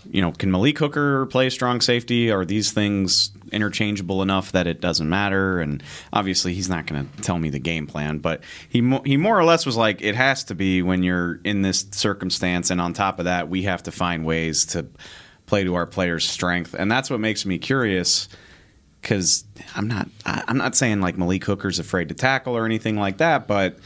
You 0.09 0.21
know, 0.21 0.33
can 0.33 0.51
Malik 0.51 0.79
Hooker 0.79 1.27
play 1.27 1.51
strong 1.51 1.81
safety? 1.81 2.31
Are 2.31 2.45
these 2.45 2.73
things 2.73 3.31
interchangeable 3.53 4.23
enough 4.23 4.53
that 4.53 4.67
it 4.67 4.81
doesn't 4.81 5.09
matter? 5.09 5.61
And 5.61 5.83
obviously, 6.13 6.55
he's 6.55 6.69
not 6.69 6.87
going 6.87 7.09
to 7.09 7.23
tell 7.23 7.39
me 7.39 7.51
the 7.51 7.59
game 7.59 7.87
plan, 7.87 8.19
but 8.19 8.43
he 8.69 8.81
mo- 8.81 9.03
he 9.05 9.17
more 9.17 9.39
or 9.39 9.45
less 9.45 9.67
was 9.67 9.77
like, 9.77 10.03
it 10.03 10.15
has 10.15 10.45
to 10.45 10.55
be 10.55 10.83
when 10.83 11.03
you're 11.03 11.41
in 11.45 11.63
this 11.63 11.87
circumstance, 11.91 12.71
and 12.71 12.81
on 12.81 12.93
top 12.93 13.19
of 13.19 13.27
that, 13.27 13.49
we 13.49 13.63
have 13.63 13.83
to 13.85 13.93
find 13.93 14.25
ways 14.25 14.65
to 14.67 14.87
play 15.47 15.65
to 15.65 15.75
our 15.75 15.87
players' 15.87 16.29
strength, 16.29 16.75
and 16.79 16.91
that's 16.91 17.11
what 17.11 17.21
makes 17.21 17.45
me 17.45 17.59
curious 17.59 18.29
because 19.01 19.45
I'm 19.75 19.89
not 19.89 20.09
I'm 20.25 20.59
not 20.59 20.77
saying 20.77 21.01
like 21.01 21.17
Malik 21.17 21.45
Hooker's 21.45 21.79
afraid 21.79 22.09
to 22.09 22.15
tackle 22.15 22.57
or 22.57 22.65
anything 22.67 22.97
like 22.97 23.19
that, 23.19 23.47
but 23.47 23.79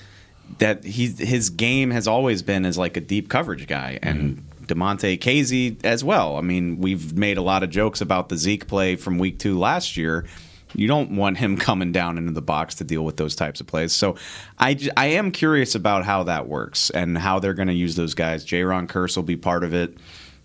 that 0.58 0.84
he's 0.84 1.18
his 1.18 1.50
game 1.50 1.90
has 1.90 2.06
always 2.06 2.42
been 2.42 2.64
as 2.64 2.76
like 2.76 2.96
a 2.96 3.00
deep 3.00 3.28
coverage 3.28 3.66
guy 3.66 3.98
and 4.02 4.36
mm-hmm. 4.36 4.46
Damontae 4.66 5.18
Kazee 5.18 5.82
as 5.84 6.02
well. 6.04 6.36
I 6.36 6.40
mean, 6.40 6.78
we've 6.78 7.16
made 7.16 7.36
a 7.36 7.42
lot 7.42 7.62
of 7.62 7.70
jokes 7.70 8.00
about 8.00 8.28
the 8.28 8.36
Zeke 8.36 8.66
play 8.66 8.96
from 8.96 9.18
week 9.18 9.38
two 9.38 9.58
last 9.58 9.96
year. 9.96 10.26
You 10.74 10.88
don't 10.88 11.16
want 11.16 11.38
him 11.38 11.56
coming 11.68 11.92
down 11.92 12.18
into 12.18 12.32
the 12.32 12.42
box 12.42 12.74
to 12.76 12.84
deal 12.84 13.04
with 13.04 13.16
those 13.16 13.36
types 13.36 13.60
of 13.60 13.66
plays. 13.66 13.92
So 13.92 14.16
I, 14.58 14.76
I 14.96 15.06
am 15.06 15.30
curious 15.30 15.74
about 15.74 16.04
how 16.04 16.24
that 16.24 16.48
works 16.48 16.90
and 16.90 17.16
how 17.16 17.38
they're 17.38 17.54
going 17.54 17.68
to 17.68 17.74
use 17.74 17.94
those 17.96 18.14
guys. 18.14 18.44
Jayron 18.44 18.86
Kearse 18.88 19.16
will 19.16 19.22
be 19.22 19.36
part 19.36 19.64
of 19.64 19.72
it. 19.74 19.96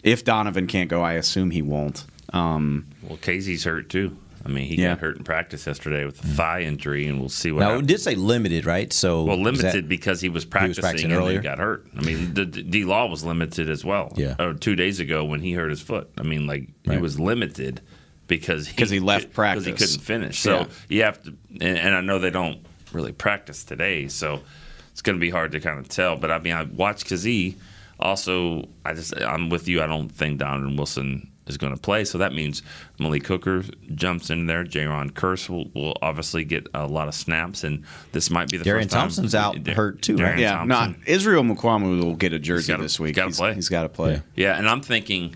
If 0.04 0.24
Donovan 0.24 0.68
can't 0.68 0.90
go, 0.90 1.02
I 1.02 1.14
assume 1.14 1.52
he 1.52 1.62
won't. 1.62 2.06
Um, 2.32 2.88
Well, 3.04 3.18
Kazee's 3.18 3.64
hurt 3.64 3.90
too. 3.90 4.16
I 4.46 4.50
mean, 4.50 4.66
he 4.68 4.76
Yeah. 4.76 4.90
got 4.90 5.00
hurt 5.00 5.18
in 5.18 5.24
practice 5.24 5.68
yesterday 5.68 6.06
with 6.06 6.20
a 6.20 6.24
mm-hmm. 6.28 6.36
thigh 6.36 6.62
injury, 6.62 7.08
and 7.08 7.20
we'll 7.20 7.30
see 7.30 7.52
what 7.52 7.60
Now, 7.62 7.78
it 7.78 7.86
did 7.86 8.00
say 8.00 8.16
limited, 8.16 8.66
right? 8.66 8.92
So 8.94 9.24
Well, 9.24 9.38
limited 9.42 9.74
that- 9.74 9.90
because 9.90 10.22
he 10.22 10.30
was 10.30 10.40
was 10.40 10.46
practicing, 10.46 10.82
practicing 10.82 11.12
and 11.12 11.20
earlier? 11.20 11.36
then 11.36 11.44
got 11.44 11.58
hurt. 11.60 11.86
I 11.98 12.02
mean, 12.02 12.34
the 12.34 12.46
D 12.46 12.86
Law 12.86 13.08
was 13.08 13.26
limited 13.26 13.70
as 13.70 13.84
well. 13.84 14.14
Yeah. 14.16 14.36
Or 14.40 14.54
two 14.54 14.76
days 14.76 15.00
ago 15.02 15.26
when 15.26 15.42
he 15.42 15.52
hurt 15.54 15.70
his 15.70 15.82
foot. 15.82 16.10
I 16.18 16.24
mean, 16.24 16.48
like 16.48 16.70
he 16.90 16.98
was 16.98 17.20
limited 17.20 17.82
because 18.28 18.68
he, 18.68 18.78
'Cause 18.78 18.90
he 18.90 19.00
left 19.00 19.30
because 19.30 19.66
he 19.66 19.74
couldn't 19.74 20.00
finish. 20.02 20.40
So 20.40 20.60
Yeah. 20.60 20.66
you 20.88 21.04
have 21.04 21.22
to, 21.24 21.34
and, 21.60 21.78
and 21.78 21.96
I 21.96 22.02
know 22.02 22.20
they 22.20 22.30
don't 22.30 22.60
really 22.94 23.12
practice 23.12 23.64
today, 23.66 24.08
so 24.08 24.42
it's 24.92 25.02
going 25.02 25.18
to 25.18 25.20
be 25.20 25.30
hard 25.30 25.52
to 25.52 25.60
kind 25.60 25.80
of 25.80 25.90
tell. 25.90 26.16
But 26.16 26.32
I 26.32 26.40
mean, 26.40 26.54
I 26.54 26.64
watched 26.64 27.08
Kazee. 27.08 27.56
Also, 28.00 28.70
I 28.86 28.94
just 28.94 29.14
I'm 29.22 29.50
with 29.50 29.68
you. 29.68 29.82
I 29.82 29.88
don't 29.88 30.10
think 30.10 30.40
Donovan 30.40 30.78
Wilson 30.78 31.29
is 31.50 31.58
going 31.58 31.74
to 31.76 31.82
play. 31.82 32.06
So 32.06 32.20
that 32.20 32.34
means 32.34 32.62
Malik 33.00 33.26
Hooker 33.28 33.64
jumps 33.96 34.30
in 34.30 34.46
there. 34.46 34.64
Jayron 34.64 35.12
Kearse 35.12 35.50
will, 35.50 35.70
will 35.74 35.98
obviously 36.02 36.46
get 36.46 36.68
a 36.74 36.88
lot 36.88 37.08
of 37.08 37.16
snaps, 37.16 37.64
and 37.64 37.84
this 38.12 38.30
might 38.30 38.50
be 38.50 38.58
the 38.58 38.64
Darian 38.64 38.86
first 38.88 38.94
time. 38.94 39.02
Thompson's 39.02 39.36
out 39.36 39.62
Dar- 39.64 39.76
hurt 39.76 40.02
too, 40.02 40.16
Darian 40.16 40.36
right? 40.36 40.42
yeah, 40.42 40.56
Thompson. 40.58 40.92
not 41.02 41.08
Israel 41.08 41.44
Mukwamu 41.44 42.04
will 42.04 42.16
get 42.16 42.32
a 42.32 42.40
jersey 42.40 42.72
gotta- 42.72 42.84
this 42.84 43.00
week. 43.00 43.16
gotta 43.16 43.28
he's, 43.30 43.38
play. 43.38 43.54
He's 43.54 43.70
got 43.70 43.84
to 43.84 43.90
play. 43.90 44.22
Yeah, 44.36 44.58
and 44.58 44.70
I'm 44.70 44.82
thinking 44.82 45.36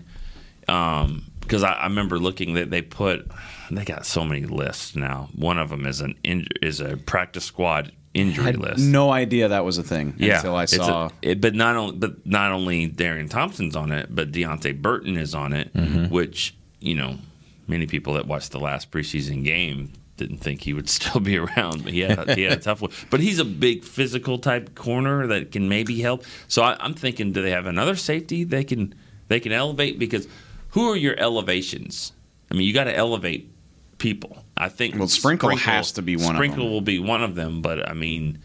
um, 0.68 1.24
because 1.40 1.62
I, 1.62 1.72
I 1.72 1.84
remember 1.84 2.18
looking 2.18 2.54
that 2.54 2.70
they 2.70 2.80
put 2.82 3.30
they 3.70 3.84
got 3.84 4.06
so 4.06 4.24
many 4.24 4.44
lists 4.44 4.94
now. 4.96 5.28
One 5.34 5.58
of 5.58 5.70
them 5.70 5.86
is 5.86 6.00
an 6.00 6.14
is 6.24 6.80
a 6.80 6.96
practice 6.96 7.44
squad 7.44 7.92
injury 8.14 8.44
Had 8.44 8.56
list. 8.58 8.78
no 8.80 9.10
idea 9.10 9.48
that 9.48 9.64
was 9.64 9.76
a 9.78 9.82
thing 9.82 10.14
yeah, 10.18 10.36
until 10.36 10.54
I 10.56 10.62
it's 10.64 10.72
a- 10.72 10.76
saw. 10.76 11.10
it, 11.20 11.40
but 11.40 11.54
not 11.54 11.76
only 11.76 11.96
but 11.96 12.24
not 12.26 12.52
only 12.52 12.86
Darian 12.86 13.28
Thompson's 13.28 13.74
on 13.76 13.90
it, 13.92 14.14
but 14.14 14.30
Deante 14.32 14.80
Burton 14.80 15.16
is 15.16 15.34
on 15.34 15.52
it, 15.52 15.72
Mm-hmm. 15.74 16.06
which 16.14 16.54
you 16.80 16.94
know 16.94 17.18
many 17.66 17.86
people 17.86 18.14
that 18.14 18.26
watched 18.26 18.52
the 18.52 18.60
last 18.60 18.90
preseason 18.90 19.42
game 19.44 19.92
didn't 20.16 20.38
think 20.38 20.60
he 20.62 20.72
would 20.72 20.88
still 20.98 21.20
be 21.20 21.36
around. 21.36 21.82
But 21.82 21.92
he 21.92 22.00
had 22.00 22.30
he 22.36 22.42
had 22.44 22.52
a 22.58 22.60
tough 22.62 22.80
one. 22.82 22.92
But 23.10 23.20
he's 23.20 23.38
a 23.40 23.44
big 23.44 23.82
physical 23.84 24.38
type 24.38 24.74
corner 24.76 25.26
that 25.26 25.50
can 25.50 25.68
maybe 25.68 26.00
help. 26.00 26.24
So 26.46 26.62
I, 26.62 26.76
I'm 26.78 26.94
thinking, 26.94 27.32
do 27.32 27.42
they 27.42 27.50
have 27.50 27.66
another 27.66 27.96
safety 27.96 28.44
they 28.44 28.62
can 28.64 28.94
they 29.28 29.40
can 29.40 29.50
elevate? 29.52 29.98
Because 29.98 30.28
who 30.70 30.88
are 30.90 30.96
your 30.96 31.18
elevations? 31.18 32.12
I 32.50 32.54
mean, 32.54 32.66
you 32.68 32.74
got 32.74 32.84
to 32.84 32.94
elevate 32.94 33.50
people. 33.98 34.44
I 34.56 34.68
think 34.68 34.96
Well, 34.96 35.08
Sprinkle 35.08 35.56
has 35.56 35.92
to 35.92 36.02
be 36.02 36.16
one 36.16 36.34
of 36.34 36.36
Sprinkle 36.36 36.70
will 36.70 36.80
be 36.80 36.98
one 36.98 37.22
of 37.22 37.34
them, 37.34 37.62
but 37.62 37.88
I 37.88 37.94
mean. 37.94 38.38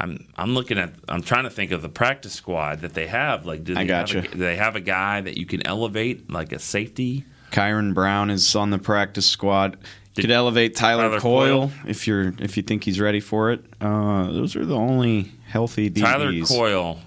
I'm 0.00 0.26
I'm 0.36 0.54
looking 0.54 0.78
at 0.78 0.94
I'm 1.06 1.22
trying 1.22 1.44
to 1.44 1.50
think 1.50 1.70
of 1.70 1.82
the 1.82 1.88
practice 1.88 2.32
squad 2.32 2.80
that 2.80 2.94
they 2.94 3.06
have. 3.06 3.44
Like, 3.44 3.62
do 3.62 3.74
they 3.74 3.82
I 3.82 3.84
gotcha. 3.84 4.22
have 4.22 4.24
a, 4.24 4.28
do 4.32 4.38
they 4.38 4.56
have 4.56 4.74
a 4.74 4.80
guy 4.80 5.20
that 5.20 5.36
you 5.36 5.44
can 5.44 5.64
elevate, 5.66 6.30
like 6.30 6.50
a 6.52 6.58
safety? 6.58 7.26
Kyron 7.50 7.92
Brown 7.92 8.30
is 8.30 8.56
on 8.56 8.70
the 8.70 8.78
practice 8.78 9.26
squad. 9.26 9.76
Could 10.16 10.30
elevate 10.30 10.74
Tyler, 10.74 11.04
Tyler 11.08 11.20
Coyle, 11.20 11.68
Coyle? 11.68 11.72
if 11.86 12.06
you're 12.06 12.34
if 12.38 12.56
you 12.56 12.62
think 12.62 12.84
he's 12.84 13.00
ready 13.00 13.20
for 13.20 13.52
it. 13.52 13.64
Uh, 13.80 14.24
those 14.32 14.56
are 14.56 14.64
the 14.64 14.74
only 14.76 15.32
healthy 15.46 15.90
DBs. 15.90 16.00
Tyler 16.00 16.32
Coyle, 16.46 16.98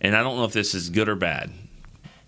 and 0.00 0.16
I 0.16 0.22
don't 0.22 0.36
know 0.36 0.44
if 0.44 0.52
this 0.52 0.74
is 0.74 0.90
good 0.90 1.08
or 1.08 1.16
bad, 1.16 1.50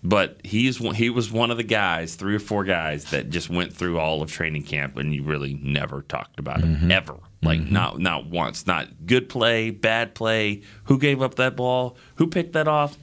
but 0.03 0.39
he's 0.43 0.77
he 0.95 1.09
was 1.09 1.31
one 1.31 1.51
of 1.51 1.57
the 1.57 1.63
guys, 1.63 2.15
three 2.15 2.35
or 2.35 2.39
four 2.39 2.63
guys 2.63 3.11
that 3.11 3.29
just 3.29 3.49
went 3.49 3.73
through 3.73 3.99
all 3.99 4.21
of 4.21 4.31
training 4.31 4.63
camp, 4.63 4.97
and 4.97 5.13
you 5.13 5.23
really 5.23 5.59
never 5.61 6.01
talked 6.03 6.39
about 6.39 6.59
it 6.59 6.65
mm-hmm. 6.65 6.91
ever. 6.91 7.15
Like 7.43 7.59
mm-hmm. 7.59 7.73
not 7.73 7.99
not 7.99 8.25
once, 8.27 8.65
not 8.65 9.05
good 9.05 9.29
play, 9.29 9.69
bad 9.69 10.15
play. 10.15 10.61
Who 10.85 10.97
gave 10.97 11.21
up 11.21 11.35
that 11.35 11.55
ball? 11.55 11.97
Who 12.15 12.27
picked 12.27 12.53
that 12.53 12.67
off? 12.67 12.97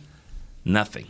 Nothing. 0.64 1.06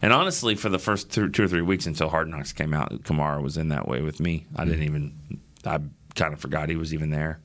And 0.00 0.12
honestly, 0.12 0.56
for 0.56 0.68
the 0.68 0.80
first 0.80 1.12
two, 1.12 1.28
two 1.28 1.44
or 1.44 1.48
three 1.48 1.62
weeks 1.62 1.86
until 1.86 2.08
Hard 2.08 2.28
Knocks 2.28 2.52
came 2.52 2.74
out, 2.74 2.90
Kamara 3.04 3.40
was 3.40 3.56
in 3.56 3.68
that 3.68 3.86
way 3.86 4.02
with 4.02 4.18
me. 4.18 4.46
I 4.56 4.64
didn't 4.64 4.80
mm-hmm. 4.80 4.96
even, 4.96 5.40
I 5.64 5.78
kind 6.16 6.34
of 6.34 6.40
forgot 6.40 6.68
he 6.68 6.74
was 6.74 6.92
even 6.92 7.10
there. 7.10 7.38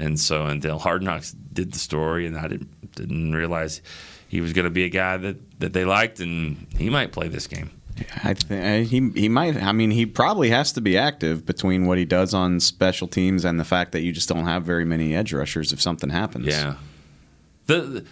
And 0.00 0.18
so 0.18 0.46
until 0.46 0.80
Hard 0.80 1.04
Knocks 1.04 1.30
did 1.30 1.72
the 1.72 1.78
story, 1.78 2.26
and 2.26 2.36
I 2.36 2.48
didn't 2.48 2.92
didn't 2.96 3.32
realize 3.32 3.80
he 4.32 4.40
was 4.40 4.54
going 4.54 4.64
to 4.64 4.70
be 4.70 4.84
a 4.84 4.88
guy 4.88 5.18
that, 5.18 5.60
that 5.60 5.74
they 5.74 5.84
liked, 5.84 6.18
and 6.18 6.66
he 6.78 6.88
might 6.88 7.12
play 7.12 7.28
this 7.28 7.46
game. 7.46 7.70
I 8.24 8.32
think 8.32 8.86
uh, 8.86 8.88
he 8.88 9.10
he 9.20 9.28
might. 9.28 9.62
I 9.62 9.72
mean, 9.72 9.90
he 9.90 10.06
probably 10.06 10.48
has 10.48 10.72
to 10.72 10.80
be 10.80 10.96
active 10.96 11.44
between 11.44 11.84
what 11.84 11.98
he 11.98 12.06
does 12.06 12.32
on 12.32 12.58
special 12.58 13.06
teams 13.06 13.44
and 13.44 13.60
the 13.60 13.64
fact 13.64 13.92
that 13.92 14.00
you 14.00 14.10
just 14.10 14.30
don't 14.30 14.46
have 14.46 14.64
very 14.64 14.86
many 14.86 15.14
edge 15.14 15.34
rushers 15.34 15.70
if 15.70 15.82
something 15.82 16.08
happens. 16.08 16.46
Yeah. 16.46 16.76
The, 17.66 18.06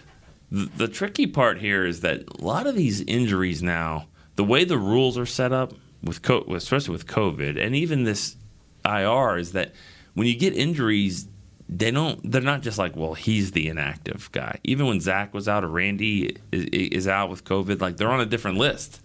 the 0.51 0.69
the 0.77 0.87
tricky 0.87 1.25
part 1.25 1.57
here 1.57 1.87
is 1.87 2.01
that 2.01 2.25
a 2.39 2.45
lot 2.45 2.67
of 2.67 2.75
these 2.75 3.01
injuries 3.01 3.63
now, 3.63 4.05
the 4.35 4.43
way 4.43 4.63
the 4.63 4.77
rules 4.77 5.17
are 5.17 5.25
set 5.25 5.51
up 5.51 5.73
with 6.03 6.21
co- 6.21 6.45
especially 6.53 6.91
with 6.91 7.07
COVID 7.07 7.59
and 7.59 7.75
even 7.75 8.03
this 8.03 8.35
IR 8.85 9.37
is 9.37 9.53
that 9.53 9.73
when 10.13 10.27
you 10.27 10.37
get 10.37 10.53
injuries, 10.53 11.27
they 11.71 11.89
don't. 11.89 12.19
They're 12.29 12.41
not 12.41 12.61
just 12.61 12.77
like, 12.77 12.95
well, 12.97 13.13
he's 13.13 13.53
the 13.53 13.69
inactive 13.69 14.29
guy. 14.33 14.59
Even 14.63 14.87
when 14.87 14.99
Zach 14.99 15.33
was 15.33 15.47
out 15.47 15.63
or 15.63 15.69
Randy 15.69 16.37
is, 16.51 16.65
is 16.65 17.07
out 17.07 17.29
with 17.29 17.45
COVID, 17.45 17.79
like 17.79 17.95
they're 17.97 18.11
on 18.11 18.19
a 18.19 18.25
different 18.25 18.57
list. 18.57 18.99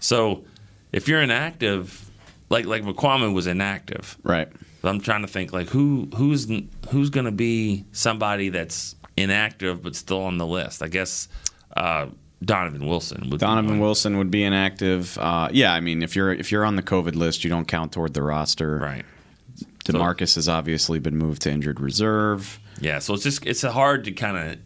So 0.00 0.44
if 0.92 1.06
you're 1.06 1.22
inactive, 1.22 2.10
like 2.50 2.66
like 2.66 2.82
Mukwamu 2.82 3.32
was 3.32 3.46
inactive, 3.46 4.18
right? 4.24 4.48
so 4.82 4.88
I'm 4.88 5.00
trying 5.00 5.22
to 5.22 5.28
think 5.28 5.52
like 5.52 5.68
who 5.68 6.08
who's 6.16 6.50
who's 6.90 7.10
going 7.10 7.26
to 7.26 7.32
be 7.32 7.84
somebody 7.92 8.48
that's 8.48 8.96
inactive 9.16 9.82
but 9.82 9.94
still 9.94 10.22
on 10.22 10.38
the 10.38 10.46
list. 10.46 10.82
I 10.82 10.88
guess 10.88 11.28
uh, 11.76 12.06
Donovan 12.44 12.86
Wilson 12.86 13.30
would. 13.30 13.38
Donovan 13.38 13.78
Wilson 13.78 14.18
would 14.18 14.30
be 14.30 14.42
inactive. 14.42 15.16
Uh, 15.18 15.48
yeah, 15.52 15.72
I 15.72 15.78
mean, 15.78 16.02
if 16.02 16.16
you're 16.16 16.32
if 16.32 16.50
you're 16.50 16.64
on 16.64 16.74
the 16.74 16.82
COVID 16.82 17.14
list, 17.14 17.44
you 17.44 17.50
don't 17.50 17.68
count 17.68 17.92
toward 17.92 18.14
the 18.14 18.22
roster. 18.22 18.78
Right. 18.78 19.04
Demarcus 19.92 20.34
has 20.36 20.48
obviously 20.48 20.98
been 20.98 21.16
moved 21.16 21.42
to 21.42 21.50
injured 21.50 21.80
reserve. 21.80 22.58
Yeah, 22.80 22.98
so 23.00 23.14
it's 23.14 23.22
just 23.24 23.44
it's 23.46 23.62
hard 23.62 24.04
to 24.04 24.12
kind 24.12 24.36
of. 24.36 24.58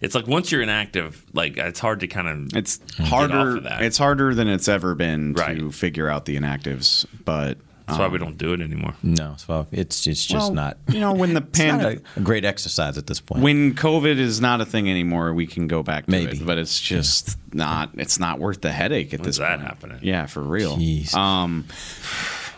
It's 0.00 0.14
like 0.14 0.26
once 0.26 0.50
you're 0.52 0.62
inactive, 0.62 1.24
like 1.32 1.56
it's 1.56 1.80
hard 1.80 2.00
to 2.00 2.08
kind 2.08 2.28
of. 2.28 2.56
It's 2.56 2.76
get 2.78 3.06
harder. 3.08 3.34
off 3.38 3.56
of 3.58 3.62
that. 3.64 3.82
It's 3.82 3.96
harder 3.98 4.34
than 4.34 4.48
it's 4.48 4.68
ever 4.68 4.94
been 4.94 5.34
to 5.34 5.70
figure 5.72 6.08
out 6.08 6.24
the 6.24 6.36
inactives, 6.36 7.06
but 7.24 7.58
That's 7.86 7.98
why 7.98 8.08
we 8.08 8.18
um, 8.18 8.24
don't 8.24 8.38
do 8.38 8.52
it 8.52 8.60
anymore. 8.60 8.94
No, 9.02 9.34
so 9.38 9.66
it's 9.72 10.06
it's 10.06 10.26
just 10.26 10.46
Well, 10.48 10.52
not. 10.52 10.78
you 10.88 11.00
know, 11.00 11.12
when 11.14 11.32
the 11.32 11.40
it's 11.48 11.58
not 11.58 11.80
pand- 11.80 12.02
a, 12.16 12.20
a 12.20 12.22
great 12.22 12.44
exercise 12.44 12.98
at 12.98 13.06
this 13.06 13.20
point. 13.20 13.42
When 13.42 13.74
COVID 13.74 14.18
is 14.18 14.40
not 14.40 14.60
a 14.60 14.66
thing 14.66 14.90
anymore, 14.90 15.32
we 15.32 15.46
can 15.46 15.68
go 15.68 15.82
back 15.82 16.04
to 16.06 16.10
Maybe. 16.10 16.38
it, 16.38 16.44
but 16.46 16.58
it's 16.58 16.78
just 16.80 17.38
not. 17.54 17.90
It's 17.94 18.18
not 18.18 18.40
worth 18.40 18.60
the 18.60 18.72
headache 18.72 19.14
at 19.14 19.20
When's 19.20 19.26
this 19.36 19.38
that 19.38 19.58
point. 19.58 19.62
happening? 19.68 19.98
Yeah, 20.02 20.26
for 20.26 20.42
real. 20.42 20.72
Um, 21.14 21.64
n- 21.68 21.74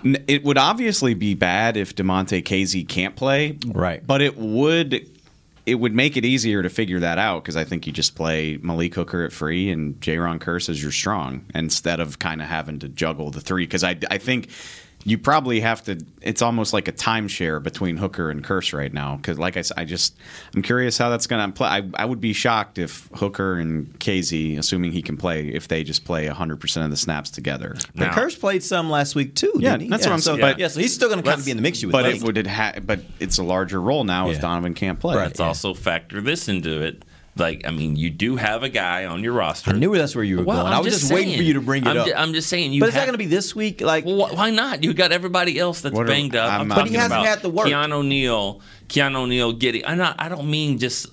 it 0.03 0.45
would 0.45 0.59
obviously 0.59 1.15
be 1.15 1.35
bad 1.35 1.77
if 1.77 1.95
Damontae 1.95 2.43
Kazee 2.43 2.87
can't 2.87 3.17
play, 3.17 3.59
right? 3.67 4.07
But 4.07 4.23
it 4.23 4.37
would. 4.37 5.07
It 5.67 5.75
would 5.75 5.95
make 5.95 6.17
it 6.17 6.25
easier 6.25 6.63
to 6.63 6.71
figure 6.71 6.99
that 7.01 7.19
out 7.19 7.45
because 7.45 7.55
I 7.55 7.65
think 7.65 7.87
you 7.87 7.93
just 7.93 8.17
play 8.17 8.59
Malik 8.61 8.95
Hooker 8.95 9.25
at 9.25 9.31
free 9.31 9.71
and 9.71 10.01
Jayron 10.01 10.41
Kearse 10.41 10.69
as 10.69 10.83
your 10.83 10.91
strong 10.91 11.45
instead 11.55 12.01
of 12.01 12.19
kind 12.19 12.41
of 12.43 12.49
having 12.49 12.79
to 12.81 12.89
juggle 12.89 13.31
the 13.31 13.41
three. 13.41 13.67
Because 13.67 13.85
I, 13.85 13.97
I 14.11 14.19
think 14.19 14.49
you 15.05 15.17
probably 15.17 15.61
have 15.61 15.83
to. 15.85 15.99
It's 16.21 16.43
almost 16.43 16.73
like 16.73 16.87
a 16.89 16.93
timeshare 16.93 17.63
between 17.63 17.97
Hooker 17.97 18.31
and 18.31 18.45
Kearse 18.45 18.77
right 18.77 18.93
now. 18.93 19.17
Because 19.17 19.39
like 19.39 19.57
I 19.57 19.63
said, 19.63 19.79
I 19.79 19.85
just 19.85 20.17
I'm 20.55 20.63
curious 20.63 20.99
how 20.99 21.09
that's 21.09 21.27
going 21.27 21.47
to 21.47 21.53
play. 21.57 21.69
I, 21.69 21.89
I 21.95 22.05
would 22.05 22.21
be 22.21 22.33
shocked 22.33 22.77
if 22.79 23.09
Hooker 23.15 23.55
and 23.55 23.99
Kazee, 23.99 24.59
assuming 24.59 24.93
he 24.93 25.01
can 25.01 25.17
play, 25.17 25.49
if 25.49 25.69
they 25.69 25.85
just 25.85 26.05
play 26.05 26.27
100 26.27 26.61
percent 26.61 26.85
of 26.85 26.91
the 26.91 26.97
snaps 26.97 27.31
together. 27.31 27.77
But 27.95 28.11
Kearse 28.11 28.39
played 28.39 28.63
some 28.63 28.91
last 28.91 29.15
week 29.15 29.35
too. 29.35 29.53
Yeah, 29.57 29.71
didn't 29.71 29.83
he? 29.83 29.89
that's 29.89 30.07
what 30.07 30.13
I'm 30.13 30.21
so, 30.21 30.33
saying. 30.33 30.41
But- 30.41 30.59
yeah, 30.59 30.69
so 30.69 30.81
he's 30.81 30.95
still 30.95 31.09
going 31.09 31.23
to 31.23 31.29
kind 31.29 31.39
of 31.41 31.45
be 31.47 31.51
in 31.51 31.57
the 31.57 31.63
mix. 31.63 31.81
You 31.81 31.89
would 31.89 31.93
but 31.93 32.05
think. 32.05 32.23
it 32.23 32.27
would 32.27 32.37
it 32.37 32.47
ha- 32.47 32.75
but 32.83 33.01
it's 33.19 33.39
a 33.39 33.43
larger 33.43 33.81
role 33.81 34.05
now 34.05 34.29
if 34.31 34.41
Donovan 34.41 34.75
can't 34.75 35.01
play. 35.01 35.17
Let's 35.17 35.41
also 35.41 35.73
factor 35.75 36.21
this 36.21 36.49
into 36.49 36.83
it. 36.83 37.05
Like, 37.41 37.67
I 37.67 37.71
mean, 37.71 37.97
you 37.97 38.11
do 38.11 38.37
have 38.37 38.63
a 38.63 38.69
guy 38.69 39.07
on 39.07 39.25
your 39.25 39.33
roster. 39.33 39.71
I 39.73 39.79
knew 39.79 39.93
that's 39.97 40.15
where 40.15 40.23
you 40.23 40.37
were 40.39 40.45
Well, 40.45 40.59
going. 40.63 40.73
I'm 40.73 40.79
I 40.79 40.81
was 40.81 41.01
just, 41.01 41.13
waiting 41.13 41.37
for 41.37 41.43
you 41.43 41.55
to 41.55 41.61
bring 41.61 41.83
it 41.85 41.89
I'm 41.89 41.97
up. 41.99 42.07
ju- 42.07 42.15
I'm 42.15 42.33
just 42.35 42.49
saying. 42.49 42.73
You 42.73 42.81
but 42.81 42.91
is 42.91 42.95
that 42.95 43.01
have- 43.01 43.09
going 43.09 43.15
to 43.15 43.19
be 43.19 43.27
this 43.27 43.57
week? 43.57 43.81
Like, 43.81 44.05
well, 44.05 44.27
wh- 44.29 44.35
why 44.37 44.51
not? 44.51 44.85
You 44.85 44.95
got 44.95 45.11
everybody 45.11 45.59
else 45.59 45.81
that's 45.81 45.99
are- 45.99 46.05
banged 46.05 46.37
up. 46.37 46.53
I'm 46.53 46.61
I'm 46.61 46.69
But 46.69 46.87
he 46.89 46.95
hasn't 46.95 47.13
about 47.21 47.27
had 47.27 47.41
the 47.43 47.51
work. 47.51 47.67
Keanu 47.67 48.07
Neal, 48.07 48.61
Keanu 48.89 49.29
Neal, 49.29 49.53
Giddy. 49.53 49.85
I'm 49.87 49.99
not. 49.99 50.17
I 50.19 50.29
don't 50.29 50.51
mean 50.51 50.79
just 50.79 51.07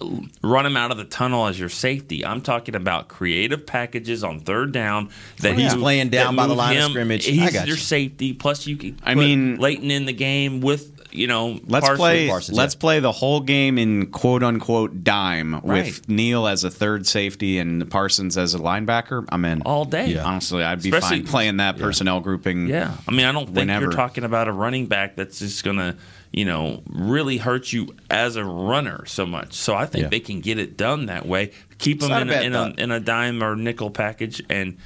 run 0.44 0.66
him 0.66 0.76
out 0.78 0.92
of 0.92 0.98
the 0.98 1.06
tunnel 1.06 1.48
as 1.48 1.60
your 1.60 1.70
safety. 1.70 2.26
I'm 2.26 2.42
talking 2.42 2.76
about 2.76 3.08
creative 3.08 3.66
packages 3.66 4.24
on 4.24 4.42
third 4.42 4.72
down 4.72 5.10
that 5.40 5.58
He's 5.58 5.74
move- 5.76 5.84
laying 5.84 6.10
down 6.10 6.36
by 6.36 6.44
the 6.44 6.50
move 6.50 6.58
line 6.58 6.78
of 6.78 6.84
him. 6.86 6.90
scrimmage. 6.92 7.30
I 7.30 7.52
got 7.52 7.68
your 7.68 7.78
you. 7.78 7.82
safety. 7.82 8.34
Plus, 8.34 8.68
you 8.68 8.76
can. 8.76 9.00
I 9.04 9.16
mean- 9.16 9.58
Leighton 9.58 9.90
in 9.92 10.06
the 10.06 10.14
game 10.14 10.60
with 10.62 10.97
you 11.12 11.28
know. 11.28 11.60
Let's 11.66 11.90
play. 11.90 12.28
Parsons, 12.28 12.58
let's 12.58 12.76
play 12.76 13.00
the 13.00 13.12
whole 13.12 13.40
game 13.42 13.78
in 13.78 14.08
quote 14.08 14.44
unquote 14.44 15.04
dime 15.04 15.56
Right. 15.64 15.86
with 15.86 16.08
Neal 16.10 16.48
as 16.48 16.64
a 16.64 16.70
third 16.70 17.08
safety 17.08 17.58
and 17.60 17.90
Parsons 17.90 18.38
as 18.38 18.54
a 18.54 18.60
linebacker. 18.60 19.26
I'm 19.30 19.44
in 19.46 19.62
all 19.64 19.86
day. 19.86 20.08
Yeah. 20.14 20.24
Honestly, 20.26 20.64
I'd 20.64 20.82
be 20.84 20.90
Especially- 20.90 21.20
fine 21.22 21.28
playing 21.28 21.58
that 21.58 21.78
personnel 21.78 22.20
grouping. 22.20 22.68
Yeah, 22.68 22.92
I 23.08 23.12
mean, 23.12 23.26
I 23.26 23.32
don't 23.32 23.46
think 23.46 23.58
Whenever. 23.58 23.84
you're 23.86 23.92
talking 23.92 24.24
about 24.24 24.48
a 24.48 24.52
running 24.52 24.88
back 24.88 25.16
that's 25.16 25.40
just 25.40 25.64
gonna, 25.64 25.96
you 26.32 26.46
know, 26.46 26.84
really 26.90 27.38
hurt 27.38 27.72
you 27.74 27.96
as 28.10 28.36
a 28.36 28.44
runner 28.46 29.04
so 29.08 29.26
much. 29.26 29.54
So 29.54 29.76
I 29.76 29.86
think 29.86 30.04
Yeah. 30.04 30.10
they 30.10 30.20
can 30.20 30.42
get 30.42 30.60
it 30.60 30.78
done 30.78 31.06
that 31.08 31.26
way. 31.26 31.52
Keep 31.78 32.02
them 32.02 32.12
in 32.12 32.30
a 32.30 32.34
a, 32.34 32.42
in, 32.42 32.56
a, 32.56 32.74
in 32.78 32.92
a 32.92 33.00
dime 33.00 33.44
or 33.44 33.56
nickel 33.56 33.90
package 33.92 34.42
and 34.50 34.78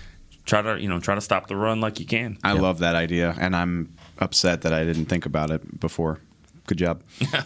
try 0.45 0.61
to, 0.61 0.81
you 0.81 0.87
know, 0.87 0.99
try 0.99 1.15
to 1.15 1.21
stop 1.21 1.47
the 1.47 1.55
run 1.55 1.81
like 1.81 1.99
you 1.99 2.05
can. 2.05 2.37
I 2.43 2.53
love 2.53 2.79
that 2.79 2.95
idea, 2.95 3.35
and 3.39 3.55
I'm 3.55 3.93
upset 4.19 4.61
that 4.61 4.73
I 4.73 4.83
didn't 4.83 5.05
think 5.05 5.25
about 5.25 5.51
it 5.51 5.79
before. 5.79 6.19
Good 6.67 6.77
job. 6.77 7.01
All 7.33 7.41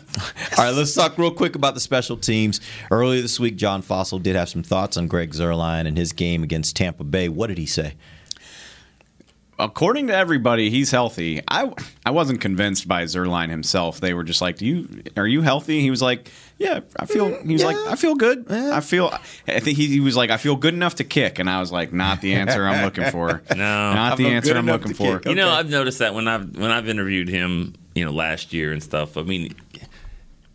right, 0.57 0.71
let's 0.71 0.93
talk 0.93 1.17
real 1.17 1.31
quick 1.31 1.55
about 1.55 1.73
the 1.73 1.79
special 1.79 2.17
teams. 2.17 2.59
Earlier 2.91 3.21
this 3.21 3.39
week, 3.39 3.55
John 3.55 3.81
Fassel 3.81 4.21
did 4.21 4.35
have 4.35 4.49
some 4.49 4.61
thoughts 4.61 4.97
on 4.97 5.07
Greg 5.07 5.31
Zuerlein 5.31 5.87
and 5.87 5.97
his 5.97 6.11
game 6.11 6.43
against 6.43 6.75
Tampa 6.75 7.03
Bay. 7.03 7.29
What 7.29 7.47
did 7.47 7.57
he 7.57 7.65
say? 7.65 7.95
According 9.57 10.07
to 10.07 10.15
everybody, 10.15 10.69
he's 10.69 10.91
healthy. 10.91 11.41
I 11.47 11.71
I 12.05 12.11
wasn't 12.11 12.41
convinced 12.41 12.87
by 12.89 13.03
Zuerlein 13.03 13.49
himself. 13.49 14.01
They 14.01 14.13
were 14.13 14.25
just 14.25 14.41
like, 14.41 14.57
"Do 14.57 14.65
you 14.65 15.03
are 15.15 15.25
you 15.27 15.41
healthy?" 15.41 15.79
He 15.79 15.89
was 15.89 16.01
like, 16.01 16.29
"Yeah, 16.57 16.81
I 16.99 17.05
feel." 17.05 17.41
He 17.41 17.53
was 17.53 17.63
like, 17.63 17.77
"I 17.87 17.95
feel 17.95 18.15
good. 18.15 18.51
I 18.51 18.81
feel." 18.81 19.17
I 19.47 19.59
think 19.61 19.77
he, 19.77 19.87
he 19.87 20.01
was 20.01 20.17
like, 20.17 20.29
"I 20.29 20.35
feel 20.37 20.57
good 20.57 20.73
enough 20.73 20.95
to 20.95 21.05
kick," 21.05 21.39
and 21.39 21.49
I 21.49 21.61
was 21.61 21.71
like, 21.71 21.93
"Not 21.93 22.19
the 22.19 22.33
answer 22.33 22.65
I'm 22.67 22.83
looking 22.83 23.09
for. 23.11 23.41
No, 23.55 23.93
Not 23.93 24.17
the 24.17 24.27
answer 24.27 24.57
I'm 24.57 24.65
looking 24.65 24.93
for." 24.93 25.21
You 25.25 25.35
know, 25.35 25.49
I've 25.49 25.69
noticed 25.69 25.99
that 25.99 26.13
when 26.13 26.27
I've 26.27 26.57
when 26.57 26.71
I've 26.71 26.89
interviewed 26.89 27.29
him, 27.29 27.75
you 27.93 28.03
know, 28.03 28.11
last 28.11 28.51
year 28.51 28.73
and 28.73 28.83
stuff. 28.83 29.15
I 29.15 29.21
mean, 29.23 29.55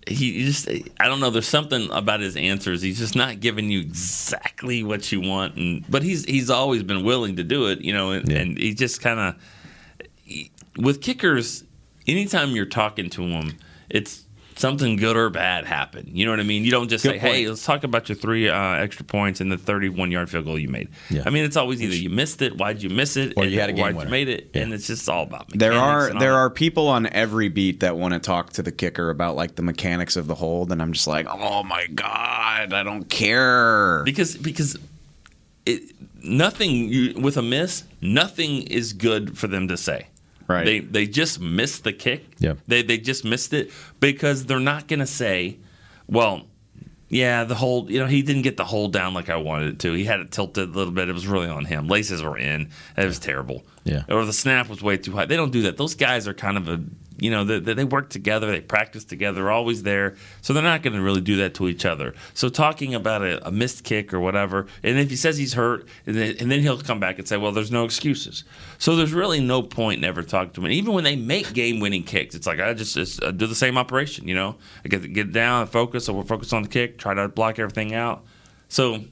he 0.06 0.44
just 0.44 0.68
I 0.68 1.08
don't 1.08 1.20
know. 1.20 1.30
There's 1.30 1.48
something 1.48 1.90
about 1.90 2.20
his 2.20 2.36
answers. 2.36 2.82
He's 2.82 2.98
just 2.98 3.14
not 3.14 3.40
giving 3.40 3.70
you 3.70 3.80
exactly 3.80 4.82
what 4.82 5.12
you 5.12 5.20
want, 5.20 5.56
and 5.56 5.84
but 5.88 6.02
he's 6.02 6.24
he's 6.24 6.50
always 6.50 6.82
been 6.82 7.04
willing 7.04 7.36
to 7.36 7.44
do 7.44 7.68
it. 7.68 7.80
You 7.80 7.92
know, 7.92 8.12
and, 8.12 8.30
and 8.30 8.58
he 8.58 8.74
just 8.74 9.00
kind 9.00 9.20
of 9.20 9.36
with 10.76 11.00
kickers. 11.02 11.64
Anytime 12.06 12.50
you're 12.52 12.66
talking 12.66 13.10
to 13.10 13.22
him, 13.22 13.58
it's 13.88 14.24
something 14.60 14.96
good 14.96 15.16
or 15.16 15.30
bad 15.30 15.64
happen. 15.66 16.08
You 16.12 16.24
know 16.24 16.30
what 16.30 16.40
I 16.40 16.44
mean? 16.44 16.64
You 16.64 16.70
don't 16.70 16.88
just 16.88 17.02
Good 17.04 17.12
say, 17.14 17.18
"Hey, 17.18 17.48
let's 17.48 17.64
talk 17.64 17.82
about 17.84 18.08
your 18.08 18.16
three 18.16 18.48
uh, 18.48 18.74
extra 18.74 19.04
points 19.04 19.40
and 19.40 19.50
the 19.50 19.56
31 19.58 20.10
yard 20.10 20.30
field 20.30 20.44
goal 20.44 20.58
you 20.58 20.68
made." 20.68 20.88
Yeah. 21.08 21.22
I 21.26 21.30
mean, 21.30 21.44
it's 21.44 21.56
always 21.56 21.82
either 21.82 21.96
you 21.96 22.10
missed 22.10 22.42
it, 22.42 22.56
why'd 22.58 22.82
you 22.82 22.90
miss 22.90 23.16
it, 23.16 23.34
Or 23.36 23.44
you 23.44 23.58
had 23.58 23.70
a 23.70 23.72
game 23.72 23.82
why'd 23.82 23.96
winner. 23.96 24.06
you 24.08 24.10
made 24.10 24.28
it, 24.28 24.50
and 24.54 24.72
it's 24.72 24.86
just 24.86 25.08
all 25.08 25.24
about 25.24 25.48
There 25.50 25.72
are 25.72 26.12
there 26.18 26.34
are 26.34 26.50
people 26.50 26.88
on 26.88 27.06
every 27.06 27.48
beat 27.48 27.80
that 27.80 27.96
want 27.96 28.14
to 28.14 28.20
talk 28.20 28.52
to 28.54 28.62
the 28.62 28.72
kicker 28.72 29.10
about 29.10 29.34
like 29.36 29.56
the 29.56 29.62
mechanics 29.62 30.16
of 30.16 30.26
the 30.26 30.34
hold, 30.36 30.70
and 30.70 30.80
I'm 30.80 30.92
just 30.92 31.06
like, 31.06 31.26
oh 31.28 31.62
my 31.62 31.86
god, 31.88 32.72
I 32.72 32.82
don't 32.82 33.08
care. 33.08 34.02
because 34.04 34.36
because 34.36 34.76
it, 35.66 35.82
nothing 36.22 36.88
you, 36.88 37.20
with 37.20 37.36
a 37.36 37.42
miss, 37.42 37.84
nothing 38.00 38.62
is 38.62 38.92
good 38.92 39.38
for 39.38 39.46
them 39.46 39.68
to 39.68 39.76
say. 39.76 40.06
Right. 40.50 40.64
They 40.64 40.80
they 40.80 41.06
just 41.06 41.40
missed 41.40 41.84
the 41.84 41.92
kick. 41.92 42.26
Yep. 42.38 42.58
They 42.66 42.82
they 42.82 42.98
just 42.98 43.24
missed 43.24 43.52
it 43.52 43.70
because 44.00 44.46
they're 44.46 44.58
not 44.58 44.88
going 44.88 45.00
to 45.00 45.06
say, 45.06 45.58
well, 46.08 46.46
yeah, 47.08 47.44
the 47.44 47.54
hold. 47.54 47.90
You 47.90 48.00
know, 48.00 48.06
he 48.06 48.22
didn't 48.22 48.42
get 48.42 48.56
the 48.56 48.64
hold 48.64 48.92
down 48.92 49.14
like 49.14 49.28
I 49.28 49.36
wanted 49.36 49.74
it 49.74 49.78
to. 49.80 49.92
He 49.92 50.04
had 50.04 50.20
it 50.20 50.30
tilted 50.30 50.68
a 50.68 50.72
little 50.72 50.92
bit. 50.92 51.08
It 51.08 51.12
was 51.12 51.26
really 51.26 51.48
on 51.48 51.64
him. 51.64 51.86
Laces 51.86 52.22
were 52.22 52.36
in. 52.36 52.70
It 52.96 53.04
was 53.06 53.18
terrible. 53.18 53.62
Yeah. 53.84 54.02
Or 54.08 54.24
the 54.24 54.32
snap 54.32 54.68
was 54.68 54.82
way 54.82 54.96
too 54.96 55.12
high. 55.12 55.26
They 55.26 55.36
don't 55.36 55.52
do 55.52 55.62
that. 55.62 55.76
Those 55.76 55.94
guys 55.94 56.26
are 56.26 56.34
kind 56.34 56.56
of 56.56 56.68
a 56.68 56.80
you 57.20 57.30
know 57.30 57.44
they, 57.44 57.58
they 57.60 57.84
work 57.84 58.10
together. 58.10 58.50
They 58.50 58.60
practice 58.60 59.04
together. 59.04 59.50
Always 59.50 59.82
there. 59.82 60.16
So 60.42 60.52
they're 60.52 60.62
not 60.62 60.82
going 60.82 60.94
to 60.94 61.02
really 61.02 61.20
do 61.20 61.36
that 61.36 61.54
to 61.54 61.68
each 61.68 61.84
other. 61.84 62.14
So 62.34 62.48
talking 62.48 62.94
about 62.94 63.22
a, 63.22 63.46
a 63.46 63.50
missed 63.50 63.84
kick 63.84 64.12
or 64.12 64.20
whatever, 64.20 64.66
and 64.82 64.98
if 64.98 65.10
he 65.10 65.16
says 65.16 65.36
he's 65.36 65.54
hurt, 65.54 65.86
and 66.06 66.16
then, 66.16 66.36
and 66.40 66.50
then 66.50 66.60
he'll 66.60 66.80
come 66.80 67.00
back 67.00 67.18
and 67.18 67.28
say, 67.28 67.36
well, 67.36 67.52
there's 67.52 67.70
no 67.70 67.84
excuses. 67.84 68.44
So 68.78 68.96
there's 68.96 69.12
really 69.12 69.40
no 69.40 69.62
point 69.62 69.98
in 69.98 70.04
ever 70.04 70.22
talking 70.22 70.52
to 70.52 70.60
him. 70.60 70.64
And 70.66 70.74
even 70.74 70.94
when 70.94 71.04
they 71.04 71.16
make 71.16 71.52
game-winning 71.52 72.04
kicks, 72.04 72.34
it's 72.34 72.46
like 72.46 72.60
I 72.60 72.74
just, 72.74 72.94
just 72.94 73.22
uh, 73.22 73.30
do 73.30 73.46
the 73.46 73.54
same 73.54 73.76
operation. 73.78 74.26
You 74.26 74.34
know, 74.34 74.56
I 74.84 74.88
get 74.88 75.12
get 75.12 75.32
down, 75.32 75.66
focus, 75.66 76.06
so 76.06 76.12
we're 76.12 76.24
focused 76.24 76.52
on 76.52 76.62
the 76.62 76.68
kick, 76.68 76.98
try 76.98 77.14
to 77.14 77.28
block 77.28 77.58
everything 77.58 77.94
out. 77.94 78.24
So 78.68 79.04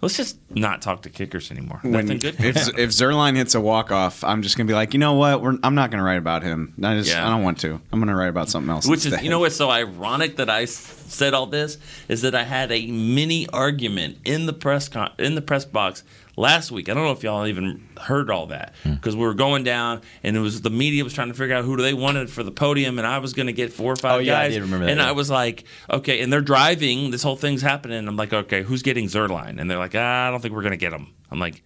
let's 0.00 0.16
just 0.16 0.38
not 0.50 0.80
talk 0.82 1.02
to 1.02 1.10
kickers 1.10 1.50
anymore. 1.50 1.78
When- 1.82 1.92
Nothing 1.92 2.18
good. 2.18 2.36
if 2.38 2.56
if 2.78 2.90
Zuerlein 2.90 3.36
hits 3.36 3.54
a 3.54 3.60
walk 3.60 3.90
off, 3.90 4.22
I'm 4.24 4.42
just 4.42 4.56
gonna 4.56 4.68
be 4.68 4.74
like, 4.74 4.92
you 4.94 4.98
know 5.00 5.14
what? 5.14 5.42
We're, 5.42 5.58
I'm 5.62 5.74
not 5.74 5.90
gonna 5.90 6.02
write 6.04 6.18
about 6.18 6.42
him. 6.42 6.74
I 6.82 6.96
just 6.96 7.10
Yeah. 7.10 7.26
I 7.26 7.30
don't 7.30 7.42
want 7.42 7.58
to. 7.60 7.80
I'm 7.92 7.98
gonna 8.00 8.16
write 8.16 8.28
about 8.28 8.48
something 8.48 8.70
else. 8.70 8.86
Which 8.86 9.06
is, 9.06 9.20
you 9.22 9.30
know 9.30 9.40
what's 9.40 9.56
so 9.56 9.70
ironic 9.70 10.36
that 10.36 10.48
I 10.50 10.64
said 10.66 11.34
all 11.34 11.46
this 11.46 11.78
is 12.08 12.22
that 12.22 12.34
I 12.34 12.44
had 12.44 12.70
a 12.70 12.86
mini 12.86 13.48
argument 13.48 14.18
in 14.24 14.46
the 14.46 14.52
press 14.52 14.88
con- 14.88 15.12
in 15.18 15.34
the 15.34 15.42
press 15.42 15.64
box 15.64 16.02
last 16.38 16.70
week. 16.70 16.88
I 16.88 16.94
don't 16.94 17.04
know 17.04 17.12
if 17.12 17.22
y'all 17.22 17.46
even 17.46 17.86
heard 18.00 18.30
all 18.30 18.46
that 18.46 18.74
Hmm. 18.84 18.94
because 18.94 19.16
we 19.16 19.22
were 19.22 19.34
going 19.34 19.64
down 19.64 20.02
and 20.22 20.36
it 20.36 20.40
was 20.40 20.60
the 20.62 20.70
media 20.70 21.02
was 21.04 21.12
trying 21.12 21.28
to 21.28 21.34
figure 21.34 21.54
out 21.56 21.64
who 21.64 21.76
they 21.76 21.94
wanted 21.94 22.30
for 22.30 22.42
the 22.42 22.50
podium, 22.52 22.98
and 22.98 23.06
I 23.06 23.18
was 23.18 23.32
going 23.34 23.46
to 23.48 23.52
get 23.52 23.72
four 23.72 23.92
or 23.92 23.96
five 23.96 24.12
Oh, 24.16 24.18
yeah, 24.18 24.38
I 24.38 24.44
guys. 24.44 24.54
did 24.54 24.62
remember 24.62 24.86
that, 24.86 24.92
and 24.92 25.00
yeah. 25.00 25.08
I 25.08 25.12
was 25.12 25.28
like, 25.30 25.64
okay, 25.90 26.20
and 26.20 26.32
they're 26.32 26.40
driving. 26.40 27.10
This 27.10 27.22
whole 27.22 27.36
thing's 27.36 27.62
happening. 27.62 28.06
I'm 28.08 28.16
like, 28.16 28.32
okay, 28.32 28.62
who's 28.62 28.82
getting 28.82 29.06
Zuerlein? 29.06 29.60
And 29.60 29.70
they're 29.70 29.78
like, 29.78 29.94
ah, 29.94 30.28
I 30.28 30.30
don't 30.30 30.40
think 30.40 30.54
we're 30.54 30.62
going 30.62 30.70
to 30.72 30.76
get 30.78 30.92
him. 30.92 31.12
I'm 31.30 31.38
like. 31.38 31.62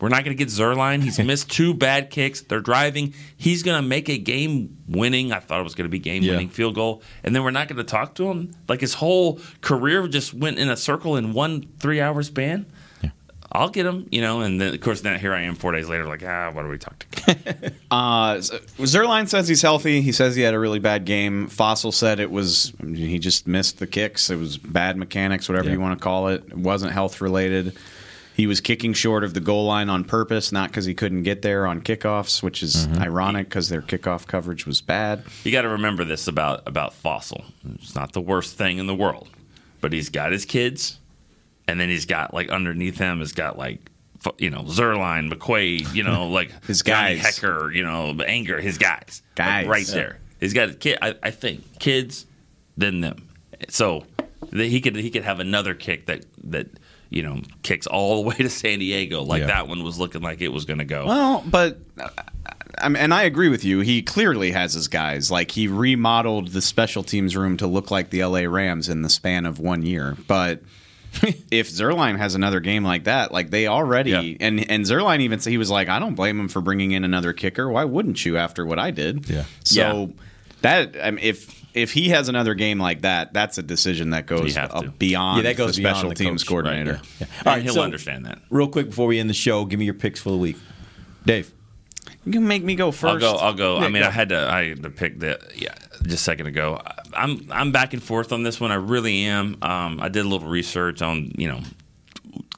We're 0.00 0.08
not 0.08 0.24
going 0.24 0.36
to 0.36 0.44
get 0.44 0.48
Zuerlein. 0.52 1.00
He's 1.00 1.16
missed 1.24 1.48
two 1.48 1.74
bad 1.74 2.10
kicks. 2.10 2.40
They're 2.40 2.58
driving. 2.58 3.14
He's 3.36 3.62
going 3.62 3.80
to 3.80 3.88
make 3.88 4.08
a 4.08 4.18
game 4.18 4.76
winning. 4.88 5.30
I 5.32 5.38
thought 5.38 5.60
it 5.60 5.62
was 5.62 5.76
going 5.76 5.84
to 5.84 5.90
be 5.92 6.00
game 6.00 6.26
winning 6.26 6.48
field 6.48 6.74
goal. 6.74 7.02
And 7.22 7.36
then 7.36 7.44
we're 7.44 7.52
not 7.52 7.68
going 7.68 7.76
to 7.76 7.84
talk 7.84 8.16
to 8.16 8.28
him. 8.28 8.50
Like 8.68 8.80
his 8.80 8.94
whole 8.94 9.38
career 9.60 10.08
just 10.08 10.34
went 10.34 10.58
in 10.58 10.68
a 10.68 10.76
circle 10.76 11.16
in 11.16 11.32
one 11.34 11.68
three 11.78 12.00
hour 12.00 12.20
span. 12.24 12.66
I'll 13.54 13.68
get 13.68 13.84
him, 13.84 14.08
you 14.10 14.22
know. 14.22 14.40
And 14.40 14.60
then, 14.60 14.72
of 14.74 14.80
course, 14.80 15.02
then 15.02 15.20
here 15.20 15.34
I 15.34 15.42
am 15.42 15.54
four 15.54 15.72
days 15.72 15.88
later, 15.88 16.06
like, 16.06 16.22
ah, 16.24 16.50
what 16.52 16.62
do 16.62 16.68
we 16.68 16.78
talk 16.78 16.98
to? 17.10 17.72
Uh, 17.92 18.40
Z- 18.40 18.56
Zuerlein 18.78 19.28
says 19.28 19.46
he's 19.46 19.60
healthy. 19.60 20.00
He 20.00 20.12
says 20.12 20.34
he 20.34 20.40
had 20.40 20.54
a 20.54 20.58
really 20.58 20.78
bad 20.78 21.04
game. 21.04 21.46
Fassel 21.48 21.92
said 21.92 22.20
it 22.20 22.30
was 22.30 22.72
I 22.80 22.84
mean, 22.84 22.94
he 22.94 23.18
just 23.18 23.46
missed 23.46 23.80
the 23.80 23.86
kicks. 23.86 24.30
It 24.30 24.36
was 24.36 24.56
bad 24.56 24.96
mechanics, 24.96 25.46
whatever 25.46 25.68
you 25.68 25.78
want 25.78 25.98
to 25.98 26.02
call 26.02 26.28
it. 26.28 26.42
It 26.48 26.56
wasn't 26.56 26.92
health 26.94 27.20
related. 27.20 27.76
He 28.34 28.46
was 28.46 28.62
kicking 28.62 28.94
short 28.94 29.24
of 29.24 29.34
the 29.34 29.40
goal 29.40 29.66
line 29.66 29.90
on 29.90 30.04
purpose, 30.04 30.52
not 30.52 30.70
because 30.70 30.86
he 30.86 30.94
couldn't 30.94 31.22
get 31.24 31.42
there 31.42 31.66
on 31.66 31.82
kickoffs, 31.82 32.42
which 32.42 32.62
is 32.62 32.88
ironic 32.96 33.50
because 33.50 33.68
their 33.68 33.82
kickoff 33.82 34.26
coverage 34.26 34.64
was 34.66 34.80
bad. 34.80 35.22
You 35.44 35.52
got 35.52 35.62
to 35.62 35.68
remember 35.68 36.02
this 36.02 36.26
about 36.26 36.62
about 36.66 36.94
Fassel. 36.94 37.44
It's 37.74 37.94
not 37.94 38.14
the 38.14 38.22
worst 38.22 38.56
thing 38.56 38.78
in 38.78 38.86
the 38.86 38.94
world, 38.94 39.28
but 39.82 39.92
he's 39.92 40.08
got 40.08 40.32
his 40.32 40.46
kids, 40.46 40.98
and 41.68 41.78
then 41.80 41.88
he's 41.88 42.06
got 42.06 42.32
like 42.34 42.50
underneath 42.50 42.98
him 42.98 43.20
has 43.20 43.32
got 43.32 43.56
like 43.58 43.80
you 44.38 44.50
know 44.50 44.62
Zuerlein, 44.62 45.32
McQuaide, 45.32 45.94
you 45.94 46.02
know 46.04 46.28
like 46.30 46.52
His 46.66 46.82
Johnny 46.82 47.16
guys. 47.16 47.38
Hekker, 47.38 47.74
you 47.74 47.82
know 47.84 48.14
Anger, 48.24 48.60
his 48.60 48.78
guys, 48.78 49.22
Like, 49.38 49.46
Guys. 49.46 49.66
right 49.66 49.88
Yeah. 49.88 49.94
there. 49.94 50.18
He's 50.40 50.52
got 50.54 50.80
kid. 50.80 50.98
I, 51.00 51.14
I 51.22 51.30
think 51.30 51.78
kids, 51.78 52.26
then 52.76 53.00
them. 53.00 53.28
So 53.68 54.04
that 54.50 54.66
he 54.66 54.80
could 54.80 54.96
he 54.96 55.10
could 55.10 55.22
have 55.24 55.38
another 55.40 55.74
kick 55.74 56.06
that 56.06 56.24
that 56.44 56.66
you 57.10 57.22
know 57.22 57.40
kicks 57.62 57.86
all 57.86 58.22
the 58.22 58.28
way 58.28 58.34
to 58.36 58.48
San 58.50 58.78
Diego 58.80 59.22
like 59.22 59.40
Yeah. 59.40 59.46
that 59.48 59.68
one 59.68 59.84
was 59.84 59.98
looking 59.98 60.20
like 60.22 60.40
it 60.40 60.48
was 60.48 60.64
going 60.64 60.78
to 60.80 60.84
go. 60.84 61.06
Well, 61.06 61.44
but 61.46 61.78
uh, 62.00 62.08
I 62.78 62.88
mean, 62.88 62.96
and 62.96 63.14
I 63.14 63.22
agree 63.22 63.48
with 63.50 63.64
you. 63.64 63.80
He 63.80 64.02
clearly 64.02 64.50
has 64.50 64.72
his 64.74 64.88
guys. 64.88 65.30
Like 65.30 65.50
he 65.52 65.68
remodeled 65.68 66.48
the 66.48 66.62
special 66.62 67.02
teams 67.04 67.36
room 67.36 67.56
to 67.58 67.66
look 67.68 67.90
like 67.92 68.10
the 68.10 68.24
LA 68.24 68.40
Rams 68.40 68.88
in 68.88 69.02
the 69.02 69.10
span 69.10 69.46
of 69.46 69.58
one 69.60 69.82
year. 69.84 70.16
But 70.26 70.62
if 71.50 71.70
Zuerlein 71.70 72.16
has 72.16 72.34
another 72.34 72.60
game 72.60 72.84
like 72.84 73.04
that, 73.04 73.32
like 73.32 73.50
they 73.50 73.66
already 73.66 74.36
and 74.40 74.70
and 74.70 74.84
Zuerlein 74.84 75.20
even 75.20 75.40
said 75.40 75.50
he 75.50 75.58
was 75.58 75.70
like, 75.70 75.88
I 75.88 75.98
don't 75.98 76.14
blame 76.14 76.38
him 76.40 76.48
for 76.48 76.60
bringing 76.60 76.92
in 76.92 77.04
another 77.04 77.32
kicker. 77.32 77.68
Why 77.68 77.84
wouldn't 77.84 78.24
you 78.24 78.36
after 78.38 78.64
what 78.64 78.78
I 78.78 78.90
did? 78.90 79.28
Yeah. 79.28 79.44
So 79.64 80.12
that 80.62 80.96
I 81.02 81.10
mean, 81.10 81.24
if 81.24 81.62
if 81.74 81.92
he 81.92 82.10
has 82.10 82.28
another 82.28 82.54
game 82.54 82.78
like 82.78 83.02
that, 83.02 83.32
that's 83.32 83.58
a 83.58 83.62
decision 83.62 84.10
that 84.10 84.26
goes 84.26 84.54
have 84.56 84.74
uh, 84.74 84.82
beyond 84.98 85.38
Yeah, 85.38 85.50
that 85.50 85.56
goes 85.56 85.76
the 85.76 85.82
beyond 85.82 85.96
special 85.96 86.08
the 86.10 86.14
teams 86.14 86.44
coach, 86.44 86.64
right, 86.64 86.74
coordinator. 86.74 87.00
yeah. 87.20 87.26
All 87.46 87.52
right, 87.54 87.62
he'll 87.62 87.80
understand 87.80 88.26
that. 88.26 88.38
Real 88.50 88.68
quick 88.68 88.86
before 88.90 89.06
we 89.06 89.18
end 89.18 89.30
the 89.30 89.34
show, 89.34 89.64
give 89.64 89.78
me 89.78 89.84
your 89.84 89.94
picks 89.94 90.20
for 90.20 90.30
the 90.30 90.36
week, 90.36 90.56
Dave. 91.26 91.52
You 92.24 92.32
can 92.32 92.46
make 92.46 92.62
me 92.62 92.74
go 92.74 92.92
first. 92.92 93.24
I'll 93.24 93.34
go. 93.34 93.36
I'll 93.38 93.54
go. 93.54 93.78
I 93.78 93.88
mean, 93.88 94.02
go. 94.02 94.08
I 94.08 94.10
had 94.10 94.28
to. 94.30 94.48
I 94.50 94.68
had 94.68 94.82
to 94.82 94.90
pick 94.90 95.18
the. 95.18 95.40
Yeah, 95.56 95.74
just 96.02 96.14
a 96.14 96.16
second 96.18 96.46
ago. 96.46 96.80
I'm 97.12 97.48
I'm 97.50 97.72
back 97.72 97.92
and 97.92 98.02
forth 98.02 98.32
on 98.32 98.42
this 98.42 98.60
one. 98.60 98.72
I 98.72 98.76
really 98.76 99.24
am. 99.24 99.56
Um, 99.62 100.00
I 100.00 100.08
did 100.08 100.24
a 100.24 100.28
little 100.28 100.48
research 100.48 101.02
on 101.02 101.32
you 101.36 101.48
know 101.48 101.60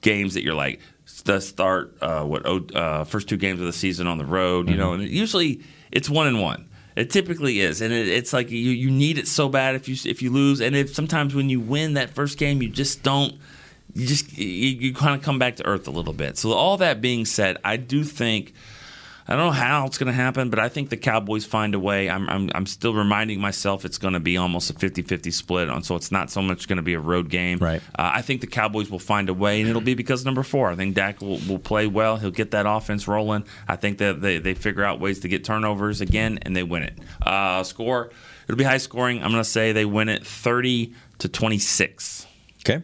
games 0.01 0.35
that 0.35 0.43
you're 0.43 0.55
like 0.55 0.81
the 1.25 1.41
start 1.41 1.97
uh, 2.03 2.23
what 2.25 2.43
oh, 2.45 2.65
uh, 2.75 3.05
first 3.05 3.29
two 3.29 3.37
games 3.37 3.61
of 3.61 3.67
the 3.67 3.73
season 3.73 4.07
on 4.07 4.19
the 4.19 4.27
road. 4.27 4.69
You 4.69 4.77
know, 4.77 4.93
and 4.93 5.03
usually 5.03 5.63
it's 5.91 6.09
one 6.09 6.27
and 6.27 6.41
one. 6.41 6.69
It 6.97 7.11
typically 7.11 7.61
is, 7.61 7.81
and 7.81 7.93
it, 7.93 8.07
it's 8.07 8.33
like 8.33 8.51
you, 8.51 8.57
you 8.57 8.91
need 8.91 9.19
it 9.19 9.27
so 9.27 9.49
bad 9.49 9.75
if 9.75 9.89
you 9.89 9.97
if 10.09 10.23
you 10.23 10.31
lose, 10.31 10.61
and 10.61 10.77
if 10.77 10.95
sometimes 10.95 11.35
when 11.35 11.49
you 11.49 11.61
win 11.61 11.95
that 11.95 12.11
first 12.11 12.39
game, 12.39 12.63
you 12.63 12.69
just 12.69 13.03
don't 13.03 13.35
you 13.95 14.07
just 14.07 14.37
you, 14.37 14.47
you 14.47 14.95
kind 14.95 15.17
of 15.17 15.23
come 15.23 15.39
back 15.39 15.57
to 15.57 15.67
earth 15.67 15.89
a 15.89 15.91
little 15.91 16.13
bit. 16.13 16.37
So 16.39 16.53
all 16.53 16.77
that 16.77 17.01
being 17.01 17.25
said, 17.25 17.59
I 17.65 17.77
do 17.77 18.05
think 18.05 18.55
I 19.27 19.37
don't 19.37 19.47
know 19.47 19.53
how 19.53 19.87
it's 19.87 19.97
going 19.97 20.09
to 20.09 20.13
happen, 20.13 20.51
but 20.51 20.59
I 20.59 20.69
think 20.69 20.91
the 20.91 20.99
Cowboys 20.99 21.47
find 21.47 21.75
a 21.75 21.79
way. 21.79 22.11
I'm 22.11 22.29
I'm, 22.29 22.51
I'm 22.55 22.67
still 22.67 22.93
reminding 22.93 23.41
myself 23.41 23.85
it's 23.85 23.97
going 23.97 24.15
to 24.15 24.21
be 24.21 24.37
almost 24.37 24.69
a 24.69 24.75
50-50 24.75 25.33
split 25.33 25.71
on, 25.71 25.83
so 25.83 25.97
it's 25.97 26.13
not 26.13 26.31
so 26.31 26.43
much 26.43 26.69
going 26.69 26.77
to 26.77 26.83
be 26.83 26.95
a 26.95 27.01
road 27.01 27.31
game. 27.31 27.59
Right. 27.59 27.81
Uh, 27.99 28.11
I 28.15 28.23
think 28.23 28.43
the 28.43 28.47
Cowboys 28.47 28.91
will 28.91 28.99
find 28.99 29.31
a 29.31 29.35
way, 29.35 29.61
and 29.61 29.71
it'll 29.71 29.81
be 29.81 29.95
because 29.95 30.25
number 30.25 30.43
four. 30.43 30.71
I 30.71 30.77
think 30.77 30.95
Dak 30.95 31.23
will, 31.23 31.39
will 31.49 31.59
play 31.59 31.87
well. 31.87 32.19
He'll 32.19 32.31
get 32.31 32.51
that 32.51 32.67
offense 32.67 33.09
rolling. 33.09 33.45
I 33.67 33.77
think 33.77 33.99
that 33.99 34.21
they, 34.21 34.39
they 34.39 34.55
figure 34.55 34.85
out 34.85 35.01
ways 35.01 35.21
to 35.21 35.29
get 35.29 35.43
turnovers 35.43 36.03
again, 36.03 36.39
and 36.43 36.55
they 36.55 36.63
win 36.63 36.83
it. 36.83 36.99
Uh, 37.23 37.63
score. 37.63 38.11
It'll 38.47 38.59
be 38.59 38.65
high 38.65 38.77
scoring. 38.77 39.23
I'm 39.23 39.31
going 39.31 39.43
to 39.43 39.49
say 39.49 39.73
they 39.73 39.87
win 39.87 40.11
it 40.11 40.27
30 40.27 40.93
to 41.21 41.29
26. 41.29 42.27
Okay. 42.61 42.83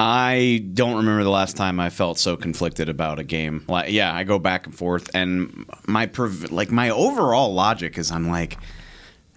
I 0.00 0.64
don't 0.74 0.96
remember 0.98 1.24
the 1.24 1.30
last 1.30 1.56
time 1.56 1.80
I 1.80 1.90
felt 1.90 2.18
so 2.18 2.36
conflicted 2.36 2.88
about 2.88 3.18
a 3.18 3.24
game. 3.24 3.64
Like, 3.66 3.90
yeah, 3.90 4.14
I 4.14 4.22
go 4.22 4.38
back 4.38 4.66
and 4.66 4.74
forth, 4.74 5.10
and 5.12 5.66
my 5.88 6.06
prov- 6.06 6.52
like 6.52 6.70
my 6.70 6.90
overall 6.90 7.52
logic 7.52 7.98
is 7.98 8.12
I'm 8.12 8.28
like, 8.28 8.58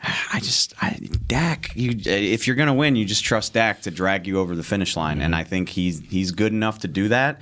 I 0.04 0.40
just 0.40 0.76
I, 0.80 1.00
Dak. 1.26 1.72
You 1.76 2.00
if 2.06 2.46
you're 2.46 2.56
gonna 2.56 2.76
win, 2.76 2.96
you 2.96 3.06
just 3.06 3.24
trust 3.24 3.54
Dak 3.54 3.82
to 3.82 3.92
drag 3.92 4.28
you 4.28 4.40
over 4.40 4.56
the 4.56 4.64
finish 4.64 4.96
line, 4.96 5.20
and 5.20 5.36
I 5.36 5.44
think 5.44 5.70
he's 5.70 6.00
he's 6.02 6.30
good 6.30 6.54
enough 6.54 6.80
to 6.80 6.88
do 6.88 7.08
that. 7.08 7.42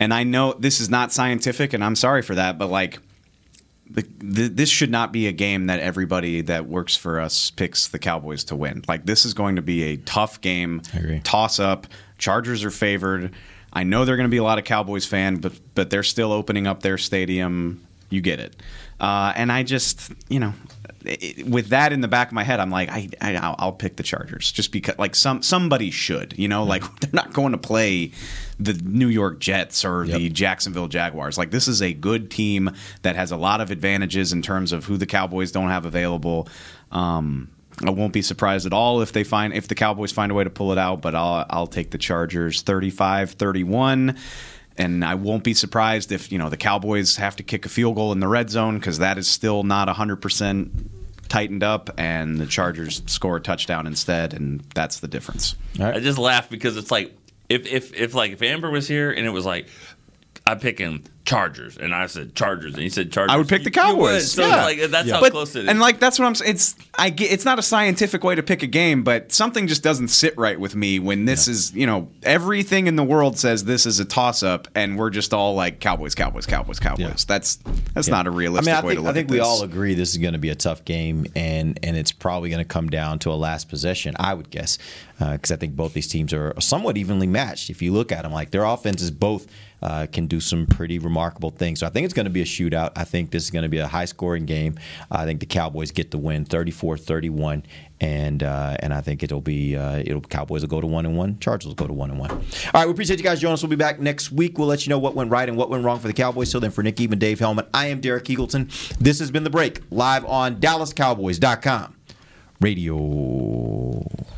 And 0.00 0.14
I 0.14 0.22
know 0.22 0.54
this 0.54 0.80
is 0.80 0.88
not 0.88 1.12
scientific, 1.12 1.74
and 1.74 1.84
I'm 1.84 1.96
sorry 1.96 2.22
for 2.22 2.34
that, 2.34 2.58
but 2.58 2.68
like. 2.70 2.98
The, 3.90 4.06
the, 4.18 4.48
this 4.48 4.68
should 4.68 4.90
not 4.90 5.12
be 5.14 5.28
a 5.28 5.32
game 5.32 5.68
that 5.68 5.80
everybody 5.80 6.42
that 6.42 6.66
works 6.66 6.94
for 6.94 7.18
us 7.18 7.50
picks 7.50 7.88
the 7.88 7.98
Cowboys 7.98 8.44
to 8.44 8.54
win. 8.54 8.84
Like 8.86 9.06
this 9.06 9.24
is 9.24 9.32
going 9.32 9.56
to 9.56 9.62
be 9.62 9.82
a 9.84 9.96
tough 9.96 10.42
game, 10.42 10.82
toss 11.24 11.58
up. 11.58 11.86
Chargers 12.18 12.64
are 12.64 12.70
favored. 12.70 13.32
I 13.72 13.84
know 13.84 14.04
they're 14.04 14.16
going 14.16 14.28
to 14.28 14.30
be 14.30 14.38
a 14.38 14.42
lot 14.42 14.58
of 14.58 14.64
Cowboys 14.64 15.06
fan, 15.06 15.36
but 15.36 15.52
but 15.74 15.90
they're 15.90 16.02
still 16.02 16.32
opening 16.32 16.66
up 16.66 16.82
their 16.82 16.98
stadium. 16.98 17.84
You 18.10 18.20
get 18.22 18.40
it. 18.40 18.56
Uh, 18.98 19.32
and 19.36 19.52
I 19.52 19.62
just, 19.62 20.10
you 20.28 20.40
know, 20.40 20.54
it- 21.04 21.46
with 21.46 21.68
that 21.68 21.92
in 21.92 22.00
the 22.00 22.08
back 22.08 22.28
of 22.28 22.32
my 22.32 22.42
head, 22.42 22.58
I'm 22.58 22.70
like, 22.70 22.88
I, 22.88 23.08
I 23.20 23.36
I'll 23.36 23.54
I'll 23.58 23.72
pick 23.72 23.96
the 23.96 24.02
Chargers 24.02 24.50
just 24.50 24.72
because, 24.72 24.98
like, 24.98 25.14
some 25.14 25.42
somebody 25.42 25.90
should, 25.90 26.34
you 26.38 26.48
know, 26.48 26.64
like 26.64 26.82
they're 27.00 27.10
not 27.12 27.32
going 27.34 27.52
to 27.52 27.58
play 27.58 28.12
the 28.58 28.72
New 28.72 29.08
York 29.08 29.38
Jets 29.38 29.84
or 29.84 30.06
the 30.06 30.30
Jacksonville 30.30 30.88
Jaguars. 30.88 31.36
Like, 31.38 31.50
this 31.50 31.68
is 31.68 31.82
a 31.82 31.92
good 31.92 32.30
team 32.30 32.70
that 33.02 33.14
has 33.14 33.30
a 33.30 33.36
lot 33.36 33.60
of 33.60 33.70
advantages 33.70 34.32
in 34.32 34.40
terms 34.42 34.72
of 34.72 34.86
who 34.86 34.96
the 34.96 35.06
Cowboys 35.06 35.52
don't 35.52 35.68
have 35.68 35.84
available. 35.84 36.48
Um, 36.90 37.50
I 37.84 37.90
won't 37.90 38.12
be 38.12 38.22
surprised 38.22 38.66
at 38.66 38.72
all 38.72 39.02
if 39.02 39.12
they 39.12 39.24
find 39.24 39.52
if 39.52 39.68
the 39.68 39.74
Cowboys 39.74 40.12
find 40.12 40.32
a 40.32 40.34
way 40.34 40.44
to 40.44 40.50
pull 40.50 40.72
it 40.72 40.78
out, 40.78 41.00
but 41.00 41.14
I'll 41.14 41.46
I'll 41.48 41.66
take 41.66 41.90
the 41.90 41.98
Chargers 41.98 42.62
35-31 42.62 44.18
and 44.76 45.04
I 45.04 45.14
won't 45.14 45.42
be 45.42 45.54
surprised 45.54 46.12
if, 46.12 46.30
you 46.30 46.38
know, 46.38 46.48
the 46.48 46.56
Cowboys 46.56 47.16
have 47.16 47.36
to 47.36 47.42
kick 47.42 47.66
a 47.66 47.68
field 47.68 47.96
goal 47.96 48.12
in 48.12 48.20
the 48.20 48.28
red 48.28 48.50
zone 48.50 48.80
cuz 48.80 48.98
that 48.98 49.18
is 49.18 49.28
still 49.28 49.62
not 49.62 49.88
100% 49.88 50.70
tightened 51.28 51.62
up 51.62 51.90
and 51.98 52.38
the 52.38 52.46
Chargers 52.46 53.02
score 53.06 53.36
a 53.36 53.40
touchdown 53.40 53.86
instead 53.86 54.32
and 54.34 54.60
that's 54.74 55.00
the 55.00 55.08
difference. 55.08 55.54
I 55.80 56.00
just 56.00 56.18
laugh 56.18 56.48
because 56.48 56.76
it's 56.76 56.90
like 56.90 57.14
if 57.48 57.66
if 57.66 57.94
if 57.94 58.14
like 58.14 58.32
if 58.32 58.42
Amber 58.42 58.70
was 58.70 58.88
here 58.88 59.10
and 59.10 59.26
it 59.26 59.30
was 59.30 59.44
like 59.44 59.68
I'm 60.48 60.58
picking 60.60 61.04
Chargers 61.24 61.76
and 61.76 61.94
I 61.94 62.06
said 62.06 62.34
Chargers 62.34 62.72
and 62.72 62.82
he 62.82 62.88
said 62.88 63.12
Chargers. 63.12 63.34
I 63.34 63.36
would 63.36 63.48
pick 63.48 63.58
the 63.62 63.64
you- 63.64 63.82
you. 63.82 63.88
Cowboys. 63.92 64.32
So 64.32 64.46
yeah. 64.46 64.64
like 64.64 64.80
that's 64.90 65.10
how 65.10 65.20
But- 65.20 65.32
close 65.32 65.54
it 65.54 65.64
is. 65.64 65.68
And 65.68 65.78
like 65.78 66.00
that's 66.00 66.18
what 66.18 66.24
I'm 66.24 66.34
saying. 66.34 66.52
It's 66.52 66.74
I 66.94 67.10
get, 67.10 67.30
it's 67.30 67.44
not 67.44 67.58
a 67.58 67.62
scientific 67.62 68.24
way 68.24 68.34
to 68.34 68.42
pick 68.42 68.62
a 68.62 68.66
game, 68.66 69.02
but 69.02 69.30
something 69.30 69.66
just 69.66 69.82
doesn't 69.82 70.08
sit 70.08 70.36
right 70.38 70.58
with 70.58 70.74
me 70.74 70.98
when 70.98 71.26
this 71.26 71.46
is 71.46 71.74
you 71.74 71.86
know 71.86 72.08
everything 72.22 72.86
in 72.86 72.96
the 72.96 73.04
world 73.04 73.36
says 73.38 73.64
this 73.64 73.84
is 73.84 74.00
a 74.00 74.06
toss 74.06 74.42
up, 74.42 74.68
and 74.74 74.96
we're 74.98 75.10
just 75.10 75.34
all 75.34 75.54
like 75.54 75.80
Cowboys, 75.80 76.14
Cowboys, 76.14 76.46
Cowboys, 76.46 76.80
Cowboys. 76.80 77.26
That's 77.26 77.56
that's 77.92 78.08
Yeah. 78.08 78.14
not 78.14 78.26
a 78.26 78.30
realistic 78.30 78.72
I 78.72 78.76
mean, 78.76 78.84
I 78.84 78.86
way 78.86 78.90
think, 78.92 78.98
to 79.00 79.02
look 79.02 79.10
I 79.10 79.12
think 79.14 79.28
at 79.28 79.30
we 79.32 79.36
this. 79.38 79.46
all 79.46 79.62
agree 79.64 79.92
this 79.92 80.10
is 80.12 80.16
going 80.16 80.32
to 80.32 80.38
be 80.38 80.48
a 80.48 80.54
tough 80.54 80.86
game, 80.86 81.26
and 81.36 81.78
and 81.82 81.94
it's 81.94 82.10
probably 82.10 82.48
going 82.48 82.64
to 82.64 82.68
come 82.68 82.88
down 82.88 83.18
to 83.20 83.30
a 83.30 83.34
last 83.36 83.68
possession. 83.68 84.14
I 84.18 84.32
would 84.32 84.48
guess 84.48 84.78
uh, 85.20 85.32
because 85.32 85.50
I 85.52 85.56
think 85.56 85.76
both 85.76 85.92
these 85.92 86.08
teams 86.08 86.32
are 86.32 86.54
somewhat 86.58 86.96
evenly 86.96 87.26
matched. 87.26 87.68
If 87.68 87.82
you 87.82 87.92
look 87.92 88.12
at 88.12 88.22
them, 88.22 88.32
like 88.32 88.50
their 88.50 88.64
offenses 88.64 89.10
both 89.10 89.46
uh, 89.82 90.06
can 90.10 90.26
do 90.26 90.40
some 90.40 90.66
pretty 90.66 90.98
remarkable 90.98 91.50
things. 91.50 91.80
So 91.80 91.86
I 91.86 91.90
think 91.90 92.04
it's 92.04 92.14
going 92.14 92.24
to 92.24 92.30
be 92.30 92.42
a 92.42 92.46
shootout. 92.46 92.92
I 92.96 93.04
think 93.04 93.30
this 93.30 93.44
is 93.44 93.50
going 93.50 93.62
to 93.62 93.68
be 93.68 93.78
a 93.78 93.86
high 93.86 94.04
scoring 94.04 94.46
game. 94.46 94.78
I 95.10 95.24
think 95.24 95.40
the 95.40 95.46
Cowboys 95.46 95.90
get 95.90 96.10
the 96.10 96.18
win 96.18 96.44
34 96.44 96.96
31 96.98 97.64
and 98.00 98.42
uh, 98.42 98.76
and 98.80 98.94
I 98.94 99.00
think 99.00 99.22
it'll 99.22 99.40
be 99.40 99.76
uh, 99.76 100.02
it'll 100.04 100.20
Cowboys 100.20 100.62
will 100.62 100.68
go 100.68 100.80
to 100.80 100.86
one 100.86 101.04
and 101.06 101.16
one, 101.16 101.38
Chargers 101.40 101.66
will 101.66 101.74
go 101.74 101.86
to 101.86 101.92
one 101.92 102.10
and 102.10 102.18
one. 102.18 102.30
All 102.30 102.40
right, 102.74 102.86
we 102.86 102.92
appreciate 102.92 103.18
you 103.18 103.24
guys 103.24 103.40
joining 103.40 103.54
us. 103.54 103.62
We'll 103.62 103.70
be 103.70 103.76
back 103.76 103.98
next 103.98 104.30
week. 104.30 104.58
We'll 104.58 104.68
let 104.68 104.86
you 104.86 104.90
know 104.90 104.98
what 104.98 105.14
went 105.14 105.30
right 105.30 105.48
and 105.48 105.58
what 105.58 105.70
went 105.70 105.84
wrong 105.84 105.98
for 105.98 106.06
the 106.06 106.12
Cowboys. 106.12 106.50
So 106.50 106.60
then, 106.60 106.70
for 106.70 106.82
Nick 106.82 106.96
Eatman, 106.96 107.18
Dave 107.18 107.40
Helman, 107.40 107.66
I 107.74 107.86
am 107.86 108.00
Derek 108.00 108.24
Eagleton. 108.24 108.68
This 108.98 109.18
has 109.18 109.30
been 109.30 109.44
the 109.44 109.50
break 109.50 109.80
live 109.90 110.24
on 110.24 110.60
DallasCowboys.com 110.60 111.96
radio. 112.60 114.37